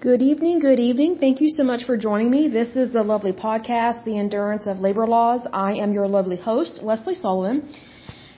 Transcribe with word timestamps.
Good 0.00 0.22
evening, 0.22 0.60
good 0.60 0.78
evening. 0.78 1.16
Thank 1.18 1.40
you 1.40 1.48
so 1.50 1.64
much 1.64 1.82
for 1.84 1.96
joining 1.96 2.30
me. 2.30 2.46
This 2.46 2.76
is 2.76 2.92
the 2.92 3.02
lovely 3.02 3.32
podcast, 3.32 4.04
The 4.04 4.16
Endurance 4.16 4.68
of 4.68 4.78
Labor 4.78 5.08
Laws. 5.08 5.44
I 5.52 5.72
am 5.72 5.92
your 5.92 6.06
lovely 6.06 6.36
host, 6.36 6.84
Lesley 6.84 7.16
Sullivan. 7.16 7.68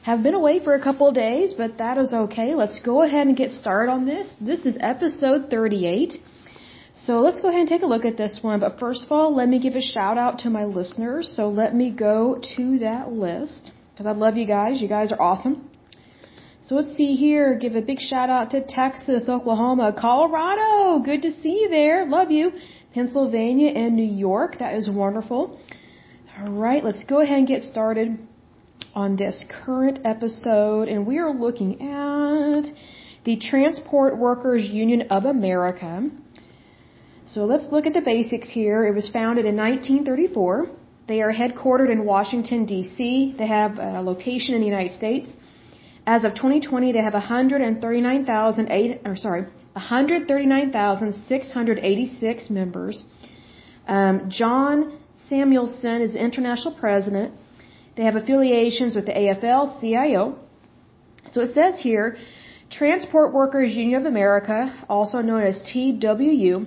Have 0.05 0.23
been 0.23 0.33
away 0.33 0.65
for 0.65 0.73
a 0.73 0.83
couple 0.83 1.07
of 1.07 1.15
days, 1.15 1.53
but 1.53 1.77
that 1.77 1.99
is 1.99 2.15
okay. 2.15 2.55
Let's 2.55 2.81
go 2.81 3.03
ahead 3.03 3.27
and 3.27 3.37
get 3.37 3.51
started 3.51 3.93
on 3.93 4.07
this. 4.07 4.33
This 4.41 4.65
is 4.65 4.79
episode 4.81 5.51
38. 5.51 6.17
So 6.95 7.21
let's 7.21 7.43
go 7.43 7.49
ahead 7.49 7.61
and 7.61 7.69
take 7.69 7.83
a 7.83 7.93
look 7.95 8.07
at 8.07 8.17
this 8.17 8.39
one. 8.41 8.61
But 8.61 8.79
first 8.79 9.05
of 9.05 9.13
all, 9.13 9.37
let 9.37 9.51
me 9.51 9.59
give 9.59 9.77
a 9.77 9.83
shout 9.83 10.17
out 10.17 10.39
to 10.39 10.49
my 10.49 10.65
listeners. 10.65 11.31
So 11.37 11.51
let 11.51 11.75
me 11.75 11.91
go 11.91 12.41
to 12.57 12.79
that 12.79 13.13
list 13.13 13.73
because 13.93 14.07
I 14.07 14.13
love 14.13 14.39
you 14.39 14.47
guys. 14.47 14.81
You 14.81 14.89
guys 14.89 15.13
are 15.13 15.21
awesome. 15.21 15.70
So 16.63 16.75
let's 16.75 16.95
see 16.95 17.15
here. 17.15 17.55
Give 17.55 17.75
a 17.75 17.81
big 17.81 18.01
shout 18.01 18.29
out 18.29 18.51
to 18.51 18.63
Texas, 18.63 19.29
Oklahoma, 19.29 19.95
Colorado. 19.99 21.03
Good 21.03 21.23
to 21.23 21.31
see 21.31 21.61
you 21.63 21.69
there. 21.71 22.07
Love 22.07 22.31
you. 22.31 22.53
Pennsylvania 22.93 23.71
and 23.71 23.97
New 23.97 24.13
York. 24.29 24.59
That 24.59 24.75
is 24.75 24.91
wonderful. 24.91 25.59
All 26.39 26.53
right, 26.53 26.85
let's 26.85 27.05
go 27.05 27.21
ahead 27.21 27.39
and 27.39 27.49
get 27.49 27.63
started 27.63 28.19
on 28.95 29.17
this 29.17 29.45
current 29.65 30.01
episode. 30.05 30.89
And 30.89 31.07
we 31.07 31.19
are 31.19 31.33
looking 31.33 31.81
at 31.83 32.65
the 33.25 33.37
Transport 33.37 34.19
Workers 34.19 34.65
Union 34.65 35.03
of 35.11 35.25
America. 35.25 36.11
So 37.27 37.45
let's 37.45 37.67
look 37.73 37.87
at 37.87 37.95
the 37.95 38.01
basics 38.01 38.51
here. 38.51 38.87
It 38.87 38.95
was 38.95 39.09
founded 39.09 39.47
in 39.47 39.57
1934. 39.57 40.67
They 41.09 41.23
are 41.23 41.33
headquartered 41.33 41.91
in 41.91 42.05
Washington, 42.05 42.67
D.C. 42.67 43.35
They 43.39 43.47
have 43.47 43.79
a 43.79 44.03
location 44.03 44.55
in 44.55 44.61
the 44.61 44.67
United 44.67 44.93
States. 44.93 45.31
As 46.07 46.25
of 46.25 46.35
2020, 46.35 46.93
they 46.93 47.03
have 47.03 47.15
139,008, 47.15 49.01
or 49.05 49.17
sorry, 49.17 49.47
139,686 49.75 52.51
members. 52.51 53.05
Um, 53.87 54.29
John 54.29 54.99
Samuelson 55.29 56.03
is 56.03 56.15
the 56.15 56.19
international 56.19 56.75
president. 56.75 57.35
They 57.97 58.03
have 58.05 58.17
affiliations 58.17 58.97
with 58.97 59.07
the 59.07 59.13
AFL, 59.13 59.81
CIO. 59.81 60.37
So 61.33 61.43
it 61.43 61.55
says 61.55 61.81
here, 61.81 62.17
Transport 62.71 63.33
Workers 63.33 63.73
Union 63.75 64.01
of 64.01 64.07
America, 64.07 64.75
also 64.89 65.21
known 65.21 65.43
as 65.43 65.61
TWU, 65.63 66.67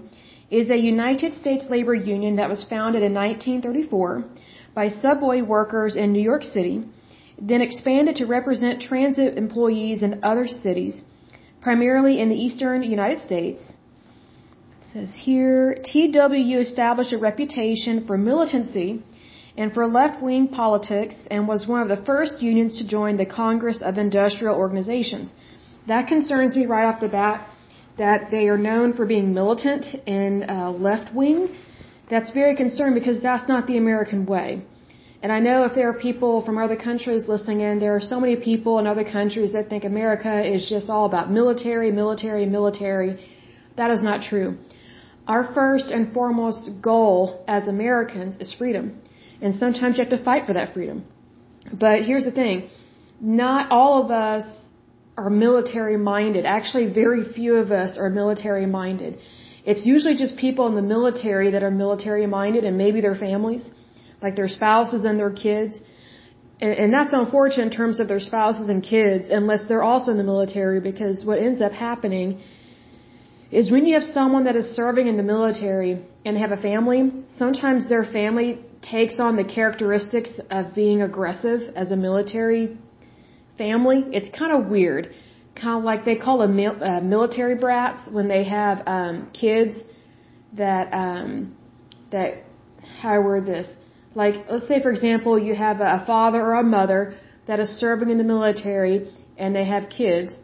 is 0.52 0.70
a 0.70 0.78
United 0.78 1.34
States 1.34 1.66
labor 1.70 1.96
union 1.96 2.36
that 2.36 2.50
was 2.50 2.66
founded 2.70 3.04
in 3.04 3.14
1934 3.14 4.26
by 4.76 4.90
subway 4.90 5.42
workers 5.42 5.96
in 5.96 6.12
New 6.14 6.22
York 6.22 6.44
City 6.44 6.84
then 7.50 7.62
expanded 7.62 8.16
to 8.18 8.26
represent 8.26 8.82
transit 8.82 9.38
employees 9.38 10.02
in 10.02 10.24
other 10.24 10.48
cities, 10.48 11.02
primarily 11.62 12.20
in 12.22 12.30
the 12.30 12.40
eastern 12.46 12.84
United 12.84 13.20
States. 13.20 13.62
It 14.82 14.88
says 14.94 15.12
here, 15.30 15.78
TWU 15.88 16.60
established 16.68 17.12
a 17.12 17.18
reputation 17.18 18.06
for 18.08 18.18
militancy 18.18 19.04
and 19.58 19.74
for 19.74 19.86
left-wing 19.88 20.48
politics 20.48 21.16
and 21.30 21.48
was 21.48 21.68
one 21.68 21.82
of 21.82 21.90
the 21.90 22.02
first 22.12 22.42
unions 22.42 22.78
to 22.80 22.88
join 22.88 23.18
the 23.18 23.26
Congress 23.26 23.82
of 23.82 23.98
Industrial 23.98 24.56
Organizations. 24.56 25.34
That 25.88 26.08
concerns 26.08 26.56
me 26.56 26.66
right 26.66 26.86
off 26.90 27.02
the 27.02 27.10
bat 27.10 27.46
that 27.98 28.32
they 28.32 28.48
are 28.48 28.58
known 28.58 28.94
for 28.94 29.06
being 29.06 29.34
militant 29.34 29.86
and 30.08 30.50
uh, 30.50 30.72
left-wing. 30.72 31.40
That's 32.10 32.32
very 32.32 32.56
concerning 32.56 32.96
because 33.02 33.22
that's 33.22 33.48
not 33.50 33.68
the 33.68 33.78
American 33.78 34.26
way. 34.26 34.64
And 35.24 35.32
I 35.32 35.40
know 35.40 35.64
if 35.64 35.74
there 35.74 35.90
are 35.90 36.00
people 36.08 36.34
from 36.46 36.58
other 36.58 36.76
countries 36.76 37.30
listening 37.34 37.62
in, 37.62 37.80
there 37.80 37.96
are 37.96 38.06
so 38.14 38.20
many 38.20 38.36
people 38.36 38.80
in 38.80 38.86
other 38.94 39.06
countries 39.18 39.54
that 39.54 39.70
think 39.70 39.86
America 39.86 40.34
is 40.56 40.68
just 40.76 40.90
all 40.90 41.06
about 41.06 41.32
military, 41.32 41.92
military, 41.94 42.46
military. 42.46 43.12
That 43.78 43.90
is 43.90 44.02
not 44.04 44.22
true. 44.30 44.58
Our 45.26 45.44
first 45.54 45.92
and 45.92 46.14
foremost 46.14 46.70
goal 46.82 47.46
as 47.48 47.70
Americans 47.70 48.36
is 48.42 48.54
freedom. 48.54 48.86
And 49.42 49.56
sometimes 49.56 49.98
you 49.98 50.04
have 50.04 50.16
to 50.18 50.24
fight 50.26 50.46
for 50.46 50.54
that 50.60 50.74
freedom. 50.74 51.06
But 51.86 52.04
here's 52.04 52.26
the 52.26 52.36
thing. 52.42 52.70
Not 53.22 53.72
all 53.72 54.04
of 54.04 54.12
us 54.12 54.46
are 55.16 55.30
military 55.30 55.96
minded. 55.96 56.46
Actually, 56.46 56.88
very 56.92 57.24
few 57.32 57.56
of 57.56 57.72
us 57.72 57.98
are 57.98 58.10
military 58.10 58.66
minded. 58.66 59.20
It's 59.64 59.86
usually 59.86 60.16
just 60.16 60.36
people 60.36 60.68
in 60.68 60.76
the 60.76 60.88
military 60.96 61.52
that 61.52 61.64
are 61.64 61.72
military 61.72 62.28
minded 62.28 62.66
and 62.66 62.78
maybe 62.78 63.00
their 63.00 63.16
families 63.16 63.70
like 64.24 64.36
their 64.36 64.48
spouses 64.48 65.06
and 65.06 65.20
their 65.20 65.36
kids. 65.46 65.80
And, 66.62 66.74
and 66.82 66.94
that's 66.94 67.14
unfortunate 67.14 67.66
in 67.70 67.72
terms 67.82 68.00
of 68.00 68.08
their 68.08 68.24
spouses 68.32 68.70
and 68.70 68.82
kids, 68.82 69.30
unless 69.30 69.68
they're 69.68 69.84
also 69.84 70.12
in 70.12 70.18
the 70.18 70.30
military, 70.34 70.80
because 70.80 71.26
what 71.26 71.40
ends 71.40 71.62
up 71.62 71.74
happening 71.74 72.42
is 73.52 73.70
when 73.70 73.86
you 73.86 73.94
have 73.94 74.08
someone 74.20 74.46
that 74.46 74.56
is 74.56 74.68
serving 74.82 75.08
in 75.08 75.18
the 75.18 75.28
military 75.36 75.94
and 76.26 76.38
have 76.38 76.52
a 76.52 76.62
family, 76.70 77.02
sometimes 77.38 77.88
their 77.88 78.04
family 78.04 78.60
takes 78.82 79.20
on 79.20 79.36
the 79.36 79.44
characteristics 79.44 80.32
of 80.50 80.74
being 80.74 81.02
aggressive 81.02 81.62
as 81.76 81.92
a 81.92 81.96
military 81.96 82.78
family. 83.58 84.06
It's 84.12 84.36
kind 84.38 84.52
of 84.58 84.70
weird. 84.70 85.14
Kind 85.56 85.78
of 85.80 85.84
like 85.84 86.04
they 86.04 86.16
call 86.16 86.40
them 86.40 86.60
uh, 86.60 87.02
military 87.02 87.56
brats 87.56 88.10
when 88.12 88.28
they 88.28 88.44
have 88.46 88.82
um, 88.88 89.32
kids 89.40 89.80
that 90.58 90.92
um, 90.92 91.56
that 92.12 92.44
how 93.02 93.10
I 93.14 93.20
word 93.20 93.46
this 93.46 93.68
like, 94.16 94.36
let's 94.50 94.68
say, 94.68 94.82
for 94.82 94.92
example, 94.92 95.40
you 95.40 95.56
have 95.56 95.80
a 95.80 96.04
father 96.06 96.42
or 96.42 96.54
a 96.56 96.64
mother 96.64 97.14
that 97.48 97.60
is 97.60 97.70
serving 97.70 98.10
in 98.10 98.18
the 98.18 98.24
military 98.24 99.12
and 99.38 99.56
they 99.56 99.66
have 99.66 99.90
kids. 99.90 100.40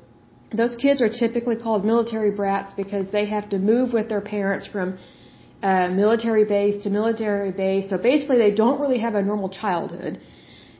Those 0.52 0.76
kids 0.76 1.02
are 1.02 1.10
typically 1.10 1.56
called 1.56 1.86
military 1.86 2.32
brats 2.32 2.74
because 2.74 3.12
they 3.12 3.26
have 3.28 3.50
to 3.50 3.60
move 3.60 3.94
with 3.94 4.10
their 4.10 4.22
parents 4.22 4.66
from 4.66 4.98
uh, 5.62 5.90
military 5.90 6.46
base 6.46 6.84
to 6.84 6.90
military 6.90 7.52
base. 7.52 7.90
So 7.90 7.98
basically, 7.98 8.38
they 8.38 8.52
don't 8.52 8.80
really 8.80 9.00
have 9.00 9.16
a 9.16 9.22
normal 9.22 9.50
childhood. 9.50 10.20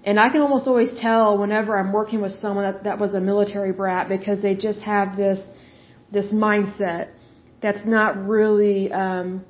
And 0.04 0.20
I 0.20 0.30
can 0.30 0.42
almost 0.42 0.66
always 0.68 0.92
tell 1.00 1.38
whenever 1.38 1.78
I'm 1.78 1.92
working 1.92 2.22
with 2.22 2.32
someone 2.32 2.64
that, 2.64 2.84
that 2.86 3.00
was 3.00 3.14
a 3.14 3.20
military 3.20 3.74
brat 3.74 4.08
because 4.08 4.42
they 4.42 4.56
just 4.56 4.82
have 4.82 5.18
this 5.18 5.42
this 6.12 6.34
mindset 6.34 7.10
that's 7.62 7.86
not 7.86 8.18
really 8.26 8.92
um, 8.92 9.46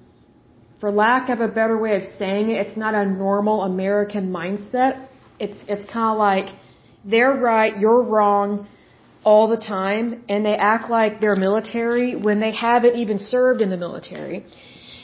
for 0.80 0.92
lack 0.92 1.30
of 1.30 1.40
a 1.42 1.48
better 1.48 1.78
way 1.78 1.96
of 1.96 2.04
saying 2.04 2.50
it, 2.50 2.58
it's 2.66 2.78
not 2.78 2.94
a 2.96 3.06
normal 3.06 3.64
American 3.64 4.32
mindset. 4.32 5.08
It's 5.40 5.64
it's 5.68 5.86
kind 5.92 6.12
of 6.14 6.18
like 6.18 6.50
they're 7.04 7.34
right, 7.34 7.78
you're 7.78 8.02
wrong 8.02 8.68
all 9.24 9.48
the 9.50 9.58
time, 9.58 10.24
and 10.30 10.46
they 10.46 10.56
act 10.56 10.90
like 10.90 11.20
they're 11.20 11.36
military 11.36 12.16
when 12.16 12.40
they 12.40 12.52
haven't 12.52 12.96
even 12.96 13.20
served 13.20 13.62
in 13.62 13.70
the 13.70 13.78
military. 13.78 14.46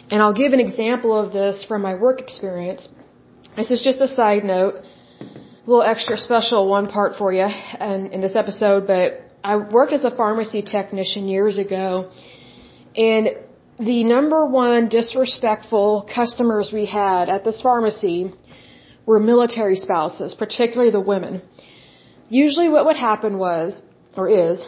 And 0.09 0.21
I'll 0.21 0.33
give 0.33 0.53
an 0.53 0.59
example 0.59 1.17
of 1.17 1.33
this 1.33 1.65
from 1.67 1.81
my 1.81 1.95
work 1.95 2.21
experience. 2.21 2.87
This 3.57 3.71
is 3.71 3.81
just 3.81 3.99
a 4.01 4.07
side 4.07 4.43
note, 4.43 4.75
a 4.75 5.69
little 5.69 5.83
extra 5.83 6.17
special 6.17 6.69
one 6.69 6.87
part 6.87 7.17
for 7.17 7.33
you 7.33 7.47
in, 7.79 8.07
in 8.13 8.21
this 8.21 8.35
episode, 8.35 8.87
but 8.87 9.21
I 9.43 9.55
worked 9.57 9.93
as 9.93 10.03
a 10.03 10.11
pharmacy 10.11 10.61
technician 10.61 11.27
years 11.27 11.57
ago, 11.57 12.11
and 12.95 13.29
the 13.79 14.03
number 14.03 14.45
one 14.45 14.87
disrespectful 14.87 16.07
customers 16.13 16.71
we 16.71 16.85
had 16.85 17.29
at 17.29 17.43
this 17.43 17.61
pharmacy 17.61 18.33
were 19.05 19.19
military 19.19 19.75
spouses, 19.75 20.33
particularly 20.33 20.91
the 20.91 20.99
women. 20.99 21.41
Usually 22.29 22.69
what 22.69 22.85
would 22.85 22.95
happen 22.95 23.37
was, 23.37 23.81
or 24.15 24.29
is, 24.29 24.59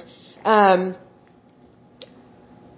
um, 0.44 0.95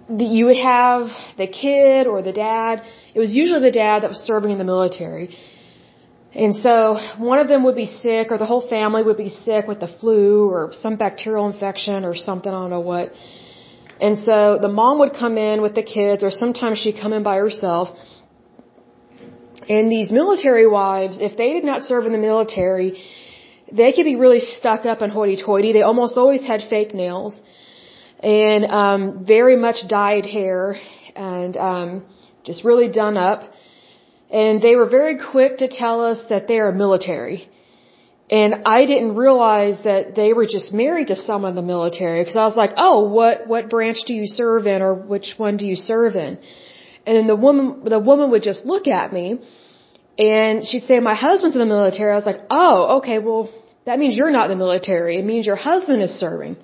the, 0.08 0.24
you 0.24 0.46
would 0.46 0.56
have 0.56 1.08
the 1.36 1.46
kid 1.46 2.06
or 2.06 2.22
the 2.22 2.32
dad, 2.32 2.82
it 3.14 3.18
was 3.18 3.34
usually 3.34 3.60
the 3.60 3.72
dad 3.72 4.02
that 4.02 4.10
was 4.10 4.20
serving 4.20 4.50
in 4.50 4.58
the 4.58 4.64
military. 4.64 5.36
And 6.32 6.54
so 6.54 6.96
one 7.18 7.40
of 7.40 7.48
them 7.48 7.64
would 7.64 7.74
be 7.74 7.86
sick 7.86 8.30
or 8.30 8.38
the 8.38 8.46
whole 8.46 8.66
family 8.68 9.02
would 9.02 9.16
be 9.16 9.30
sick 9.30 9.66
with 9.66 9.80
the 9.80 9.88
flu 9.88 10.48
or 10.48 10.72
some 10.72 10.96
bacterial 10.96 11.48
infection 11.48 12.04
or 12.04 12.14
something, 12.14 12.50
I 12.50 12.54
don't 12.54 12.70
know 12.70 12.80
what. 12.80 13.12
And 14.00 14.18
so 14.26 14.58
the 14.60 14.72
mom 14.80 14.98
would 15.00 15.14
come 15.22 15.36
in 15.36 15.60
with 15.60 15.74
the 15.74 15.82
kids, 15.82 16.24
or 16.24 16.30
sometimes 16.30 16.78
she'd 16.78 16.98
come 17.00 17.12
in 17.12 17.22
by 17.22 17.36
herself. 17.36 17.88
And 19.68 19.92
these 19.92 20.10
military 20.10 20.66
wives, 20.66 21.20
if 21.20 21.36
they 21.36 21.52
did 21.52 21.64
not 21.64 21.82
serve 21.82 22.06
in 22.06 22.12
the 22.12 22.24
military, 22.30 22.88
they 23.80 23.92
could 23.92 24.08
be 24.12 24.16
really 24.16 24.40
stuck 24.40 24.84
up 24.84 25.00
and 25.02 25.12
hoity-toity. 25.12 25.72
They 25.72 25.82
almost 25.82 26.16
always 26.16 26.44
had 26.44 26.62
fake 26.68 26.94
nails 26.94 27.40
and 28.20 28.64
um, 28.64 29.24
very 29.24 29.56
much 29.56 29.86
dyed 29.86 30.26
hair 30.26 30.76
and 31.14 31.56
um, 31.56 32.04
just 32.44 32.64
really 32.64 32.88
done 32.88 33.16
up. 33.16 33.40
And 34.30 34.62
they 34.62 34.76
were 34.76 34.88
very 34.88 35.18
quick 35.32 35.58
to 35.58 35.68
tell 35.68 36.04
us 36.04 36.22
that 36.30 36.48
they 36.48 36.58
are 36.58 36.72
military. 36.72 37.48
And 38.30 38.62
I 38.64 38.86
didn't 38.86 39.16
realize 39.16 39.82
that 39.82 40.14
they 40.14 40.32
were 40.32 40.46
just 40.46 40.72
married 40.72 41.08
to 41.08 41.16
someone 41.16 41.50
in 41.50 41.56
the 41.56 41.68
military 41.74 42.20
because 42.20 42.36
I 42.36 42.46
was 42.46 42.56
like, 42.56 42.74
oh, 42.76 43.08
what, 43.08 43.48
what 43.48 43.68
branch 43.68 43.98
do 44.06 44.14
you 44.14 44.26
serve 44.26 44.68
in 44.68 44.82
or 44.82 44.94
which 44.94 45.34
one 45.36 45.56
do 45.56 45.66
you 45.66 45.74
serve 45.74 46.14
in? 46.14 46.38
And 47.06 47.16
then 47.16 47.26
the 47.26 47.34
woman, 47.34 47.82
the 47.84 47.98
woman 47.98 48.30
would 48.30 48.44
just 48.44 48.64
look 48.64 48.86
at 48.86 49.12
me 49.12 49.40
and 50.16 50.64
she'd 50.64 50.84
say, 50.84 51.00
my 51.00 51.16
husband's 51.16 51.56
in 51.56 51.60
the 51.60 51.66
military. 51.66 52.12
I 52.12 52.14
was 52.14 52.26
like, 52.26 52.42
oh, 52.50 52.98
okay, 52.98 53.18
well, 53.18 53.50
that 53.84 53.98
means 53.98 54.16
you're 54.16 54.30
not 54.30 54.48
in 54.48 54.56
the 54.56 54.64
military. 54.64 55.18
It 55.18 55.24
means 55.24 55.44
your 55.44 55.56
husband 55.56 56.00
is 56.00 56.12
serving. 56.12 56.56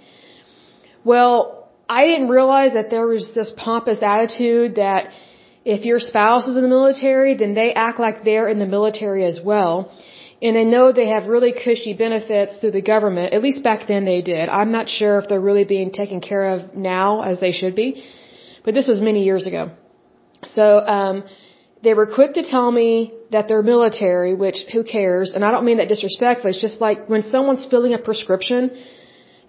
Well, 1.03 1.69
I 1.89 2.07
didn't 2.07 2.29
realize 2.29 2.75
that 2.75 2.91
there 2.91 3.09
was 3.09 3.33
this 3.35 3.53
pompous 3.57 4.01
attitude 4.03 4.77
that 4.77 5.09
if 5.65 5.85
your 5.85 5.99
spouse 5.99 6.47
is 6.47 6.57
in 6.57 6.63
the 6.63 6.69
military, 6.69 7.35
then 7.35 7.55
they 7.55 7.75
act 7.75 7.99
like 7.99 8.23
they're 8.23 8.49
in 8.49 8.61
the 8.61 8.67
military 8.67 9.25
as 9.25 9.41
well. 9.43 9.91
And 10.43 10.55
they 10.55 10.65
know 10.65 10.93
they 10.93 11.09
have 11.09 11.29
really 11.29 11.53
cushy 11.53 11.95
benefits 11.95 12.59
through 12.59 12.73
the 12.73 12.83
government. 12.83 13.33
At 13.33 13.43
least 13.43 13.63
back 13.65 13.87
then 13.89 14.05
they 14.05 14.21
did. 14.21 14.49
I'm 14.49 14.71
not 14.71 14.89
sure 14.89 15.19
if 15.19 15.29
they're 15.29 15.41
really 15.41 15.65
being 15.65 15.93
taken 15.93 16.21
care 16.21 16.45
of 16.55 16.75
now 16.75 17.23
as 17.23 17.41
they 17.41 17.53
should 17.53 17.75
be. 17.75 18.05
But 18.65 18.75
this 18.75 18.89
was 18.89 19.01
many 19.01 19.25
years 19.25 19.47
ago. 19.47 19.71
So, 20.45 20.65
um, 20.81 21.25
they 21.83 21.95
were 21.95 22.07
quick 22.19 22.35
to 22.35 22.43
tell 22.43 22.71
me 22.71 23.13
that 23.31 23.49
they're 23.49 23.63
military, 23.63 24.35
which 24.35 24.59
who 24.73 24.83
cares? 24.83 25.35
And 25.35 25.45
I 25.45 25.51
don't 25.51 25.65
mean 25.65 25.79
that 25.79 25.89
disrespectfully. 25.89 26.53
It's 26.55 26.61
just 26.61 26.81
like 26.81 27.09
when 27.13 27.23
someone's 27.23 27.67
filling 27.67 27.93
a 27.95 27.99
prescription, 27.99 28.63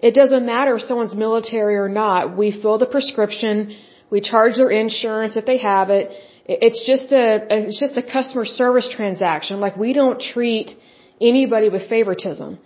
it 0.01 0.13
doesn't 0.13 0.45
matter 0.45 0.75
if 0.75 0.83
someone's 0.83 1.15
military 1.15 1.75
or 1.75 1.89
not. 1.89 2.37
We 2.37 2.51
fill 2.61 2.77
the 2.77 2.85
prescription, 2.85 3.75
we 4.09 4.21
charge 4.21 4.55
their 4.55 4.69
insurance 4.69 5.35
if 5.35 5.45
they 5.45 5.57
have 5.57 5.89
it. 5.89 6.11
It's 6.47 6.81
just 6.85 7.11
a 7.11 7.25
it's 7.49 7.79
just 7.79 7.97
a 7.97 8.03
customer 8.03 8.45
service 8.45 8.87
transaction. 8.89 9.59
Like 9.59 9.75
we 9.75 9.91
don't 9.93 10.19
treat 10.19 10.71
anybody 11.19 11.69
with 11.69 11.89
favoritism. 11.89 12.59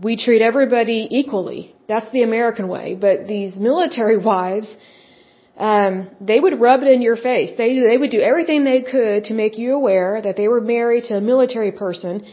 We 0.00 0.16
treat 0.16 0.40
everybody 0.40 1.08
equally. 1.10 1.74
That's 1.88 2.10
the 2.10 2.22
American 2.22 2.68
way. 2.68 2.94
But 2.94 3.26
these 3.26 3.56
military 3.56 4.16
wives, 4.32 4.74
um, 5.56 6.10
they 6.20 6.38
would 6.38 6.60
rub 6.60 6.82
it 6.82 6.88
in 6.88 7.02
your 7.02 7.16
face. 7.16 7.50
They 7.58 7.80
they 7.80 7.98
would 7.98 8.10
do 8.10 8.20
everything 8.20 8.62
they 8.62 8.82
could 8.82 9.24
to 9.24 9.34
make 9.34 9.58
you 9.58 9.74
aware 9.74 10.22
that 10.22 10.36
they 10.36 10.46
were 10.46 10.60
married 10.60 11.04
to 11.04 11.16
a 11.16 11.20
military 11.20 11.72
person, 11.72 12.24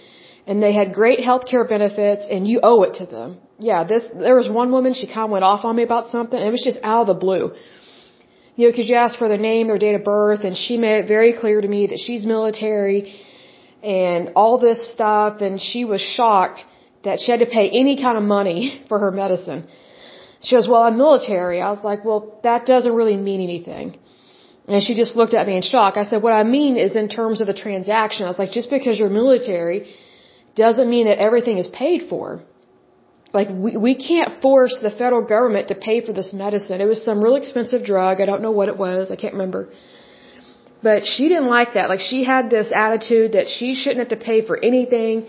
and 0.46 0.62
they 0.62 0.74
had 0.74 0.94
great 0.94 1.20
health 1.20 1.46
care 1.48 1.66
benefits, 1.66 2.26
and 2.30 2.48
you 2.48 2.60
owe 2.62 2.84
it 2.84 2.94
to 2.96 3.08
them. 3.08 3.40
Yeah, 3.58 3.86
this 3.86 4.04
there 4.14 4.36
was 4.36 4.50
one 4.50 4.72
woman. 4.72 4.94
She 4.94 5.08
kind 5.08 5.26
of 5.26 5.32
went 5.32 5.44
off 5.44 5.66
on 5.66 5.76
me 5.76 5.84
about 5.84 6.10
something. 6.10 6.38
And 6.38 6.48
it 6.48 6.52
was 6.52 6.64
just 6.64 6.80
out 6.84 7.02
of 7.02 7.08
the 7.08 7.20
blue 7.26 7.54
you 8.56 8.68
know, 8.68 8.72
because 8.72 8.90
you 8.90 8.96
ask 8.96 9.18
for 9.18 9.28
their 9.28 9.38
name, 9.38 9.68
their 9.68 9.78
date 9.78 9.96
of 9.96 10.04
birth, 10.04 10.44
and 10.44 10.58
she 10.58 10.78
made 10.78 10.98
it 11.02 11.08
very 11.08 11.34
clear 11.42 11.62
to 11.62 11.68
me 11.68 11.88
that 11.88 12.00
she's 12.06 12.26
military 12.26 13.02
and 13.82 14.32
all 14.36 14.58
this 14.58 14.80
stuff, 14.94 15.42
and 15.42 15.62
she 15.62 15.86
was 15.86 16.02
shocked 16.02 16.66
that 17.04 17.20
she 17.20 17.32
had 17.32 17.40
to 17.40 17.46
pay 17.46 17.70
any 17.70 17.96
kind 18.02 18.18
of 18.18 18.24
money 18.24 18.84
for 18.90 19.00
her 19.00 19.12
medicine. 19.12 19.68
She 20.44 20.56
goes, 20.56 20.68
well, 20.68 20.84
I'm 20.84 20.98
military. 20.98 21.62
I 21.62 21.70
was 21.72 21.84
like, 21.84 22.04
well, 22.04 22.40
that 22.44 22.66
doesn't 22.66 22.94
really 22.94 23.18
mean 23.18 23.42
anything. 23.42 23.98
And 24.68 24.84
she 24.84 24.96
just 24.96 25.16
looked 25.16 25.34
at 25.34 25.48
me 25.48 25.56
in 25.56 25.62
shock. 25.62 25.98
I 25.98 26.06
said, 26.06 26.22
what 26.22 26.34
I 26.34 26.44
mean 26.44 26.78
is 26.78 26.96
in 26.96 27.10
terms 27.10 27.42
of 27.42 27.48
the 27.48 27.54
transaction. 27.54 28.26
I 28.26 28.30
was 28.30 28.40
like, 28.40 28.52
just 28.52 28.70
because 28.70 28.98
you're 28.98 29.10
military 29.10 29.94
doesn't 30.56 30.90
mean 30.90 31.06
that 31.08 31.18
everything 31.18 31.58
is 31.58 31.68
paid 31.68 32.10
for 32.10 32.42
like 33.34 33.50
we 33.50 33.78
we 33.78 33.94
can't 33.96 34.42
force 34.42 34.78
the 34.82 34.92
federal 34.92 35.24
government 35.36 35.70
to 35.70 35.76
pay 35.76 35.98
for 36.06 36.14
this 36.14 36.34
medicine. 36.34 36.82
It 36.82 36.90
was 36.94 37.04
some 37.04 37.22
real 37.22 37.36
expensive 37.36 37.84
drug. 37.84 38.20
I 38.20 38.26
don't 38.26 38.42
know 38.42 38.52
what 38.52 38.68
it 38.68 38.78
was. 38.78 39.12
I 39.12 39.16
can't 39.16 39.34
remember. 39.34 39.70
But 40.84 41.06
she 41.06 41.30
didn't 41.30 41.52
like 41.60 41.74
that. 41.76 41.90
Like 41.90 42.00
she 42.00 42.24
had 42.24 42.50
this 42.50 42.72
attitude 42.76 43.34
that 43.34 43.48
she 43.48 43.76
shouldn't 43.76 44.00
have 44.00 44.20
to 44.20 44.24
pay 44.32 44.40
for 44.46 44.58
anything 44.72 45.28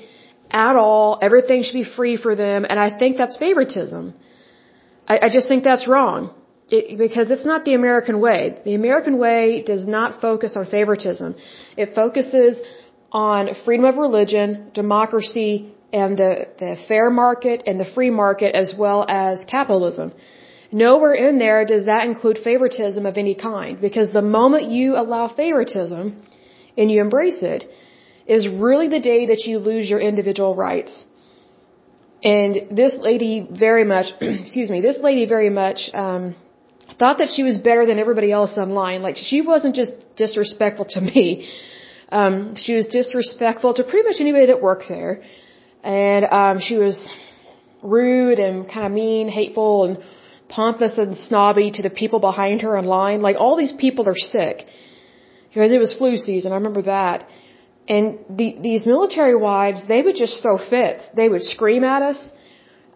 at 0.51 0.77
all. 0.77 1.19
Everything 1.21 1.63
should 1.63 1.81
be 1.85 1.89
free 1.99 2.17
for 2.17 2.35
them. 2.35 2.67
And 2.69 2.79
I 2.79 2.91
think 2.99 3.17
that's 3.17 3.37
favoritism. 3.37 4.15
I, 5.07 5.19
I 5.27 5.29
just 5.29 5.49
think 5.49 5.65
that's 5.65 5.87
wrong. 5.87 6.35
It, 6.71 6.97
because 6.97 7.31
it's 7.31 7.45
not 7.45 7.67
the 7.67 7.75
American 7.75 8.21
way. 8.21 8.59
The 8.65 8.75
American 8.75 9.19
way 9.19 9.63
does 9.63 9.87
not 9.87 10.21
focus 10.23 10.57
on 10.57 10.65
favoritism. 10.67 11.35
It 11.77 11.95
focuses 11.95 12.59
on 13.11 13.51
freedom 13.67 13.85
of 13.85 13.97
religion, 13.97 14.71
democracy, 14.73 15.75
and 15.93 16.17
the, 16.17 16.49
the 16.59 16.77
fair 16.89 17.11
market 17.11 17.63
and 17.67 17.79
the 17.79 17.85
free 17.85 18.11
market 18.11 18.55
as 18.55 18.75
well 18.77 19.05
as 19.09 19.45
capitalism. 19.47 20.13
Nowhere 20.73 21.13
in 21.13 21.39
there 21.39 21.65
does 21.67 21.85
that 21.85 22.07
include 22.07 22.39
favoritism 22.39 23.05
of 23.05 23.19
any 23.19 23.35
kind 23.35 23.81
because 23.81 24.11
the 24.13 24.23
moment 24.23 24.71
you 24.71 24.97
allow 24.97 25.29
favoritism 25.29 26.23
and 26.79 26.91
you 26.91 27.01
embrace 27.03 27.43
it 27.43 27.65
is 28.27 28.49
really 28.49 28.89
the 28.89 29.01
day 29.01 29.27
that 29.27 29.41
you 29.47 29.59
lose 29.59 29.91
your 29.91 30.01
individual 30.01 30.55
rights. 30.57 31.05
And 32.25 32.69
this 32.71 32.97
lady 32.97 33.47
very 33.51 33.85
much, 33.85 34.07
excuse 34.21 34.71
me, 34.71 34.81
this 34.81 34.99
lady 34.99 35.27
very 35.27 35.51
much, 35.51 35.91
um, 35.93 36.37
thought 36.99 37.19
that 37.19 37.29
she 37.35 37.43
was 37.43 37.59
better 37.59 37.85
than 37.85 37.99
everybody 37.99 38.31
else 38.33 38.57
online. 38.57 39.03
Like 39.03 39.17
she 39.17 39.41
wasn't 39.43 39.75
just 39.75 39.93
disrespectful 40.17 40.87
to 40.91 41.01
me. 41.01 41.49
Um, 42.11 42.55
she 42.57 42.75
was 42.75 42.87
disrespectful 42.87 43.75
to 43.75 43.85
pretty 43.85 44.07
much 44.09 44.19
anybody 44.21 44.47
that 44.47 44.63
worked 44.63 44.89
there 44.89 45.23
and 45.83 46.25
um, 46.27 46.61
she 46.61 46.77
was 46.77 47.09
rude 47.83 48.39
and 48.39 48.69
kind 48.69 48.87
of 48.87 48.93
mean, 48.93 49.29
hateful, 49.29 49.85
and 49.85 49.99
pompous 50.49 50.99
and 50.99 51.17
snobby 51.17 51.71
to 51.73 51.83
the 51.83 51.91
people 51.91 52.21
behind 52.21 52.63
her 52.63 52.77
in 52.77 52.85
line. 52.85 53.23
Like 53.23 53.37
all 53.39 53.57
these 53.57 53.73
people 53.73 54.09
are 54.09 54.17
sick 54.17 54.67
because 55.49 55.73
it 55.73 55.79
was 55.79 55.93
flu 55.95 56.17
season. 56.17 56.53
I 56.53 56.57
remember 56.57 56.83
that. 56.83 57.29
And 57.89 58.19
the, 58.31 58.57
these 58.61 58.87
military 58.87 59.35
wives, 59.35 59.87
they 59.89 60.03
would 60.03 60.15
just 60.15 60.41
throw 60.43 60.57
fits. 60.59 61.07
They 61.17 61.29
would 61.29 61.43
scream 61.43 61.83
at 61.83 62.03
us. 62.03 62.33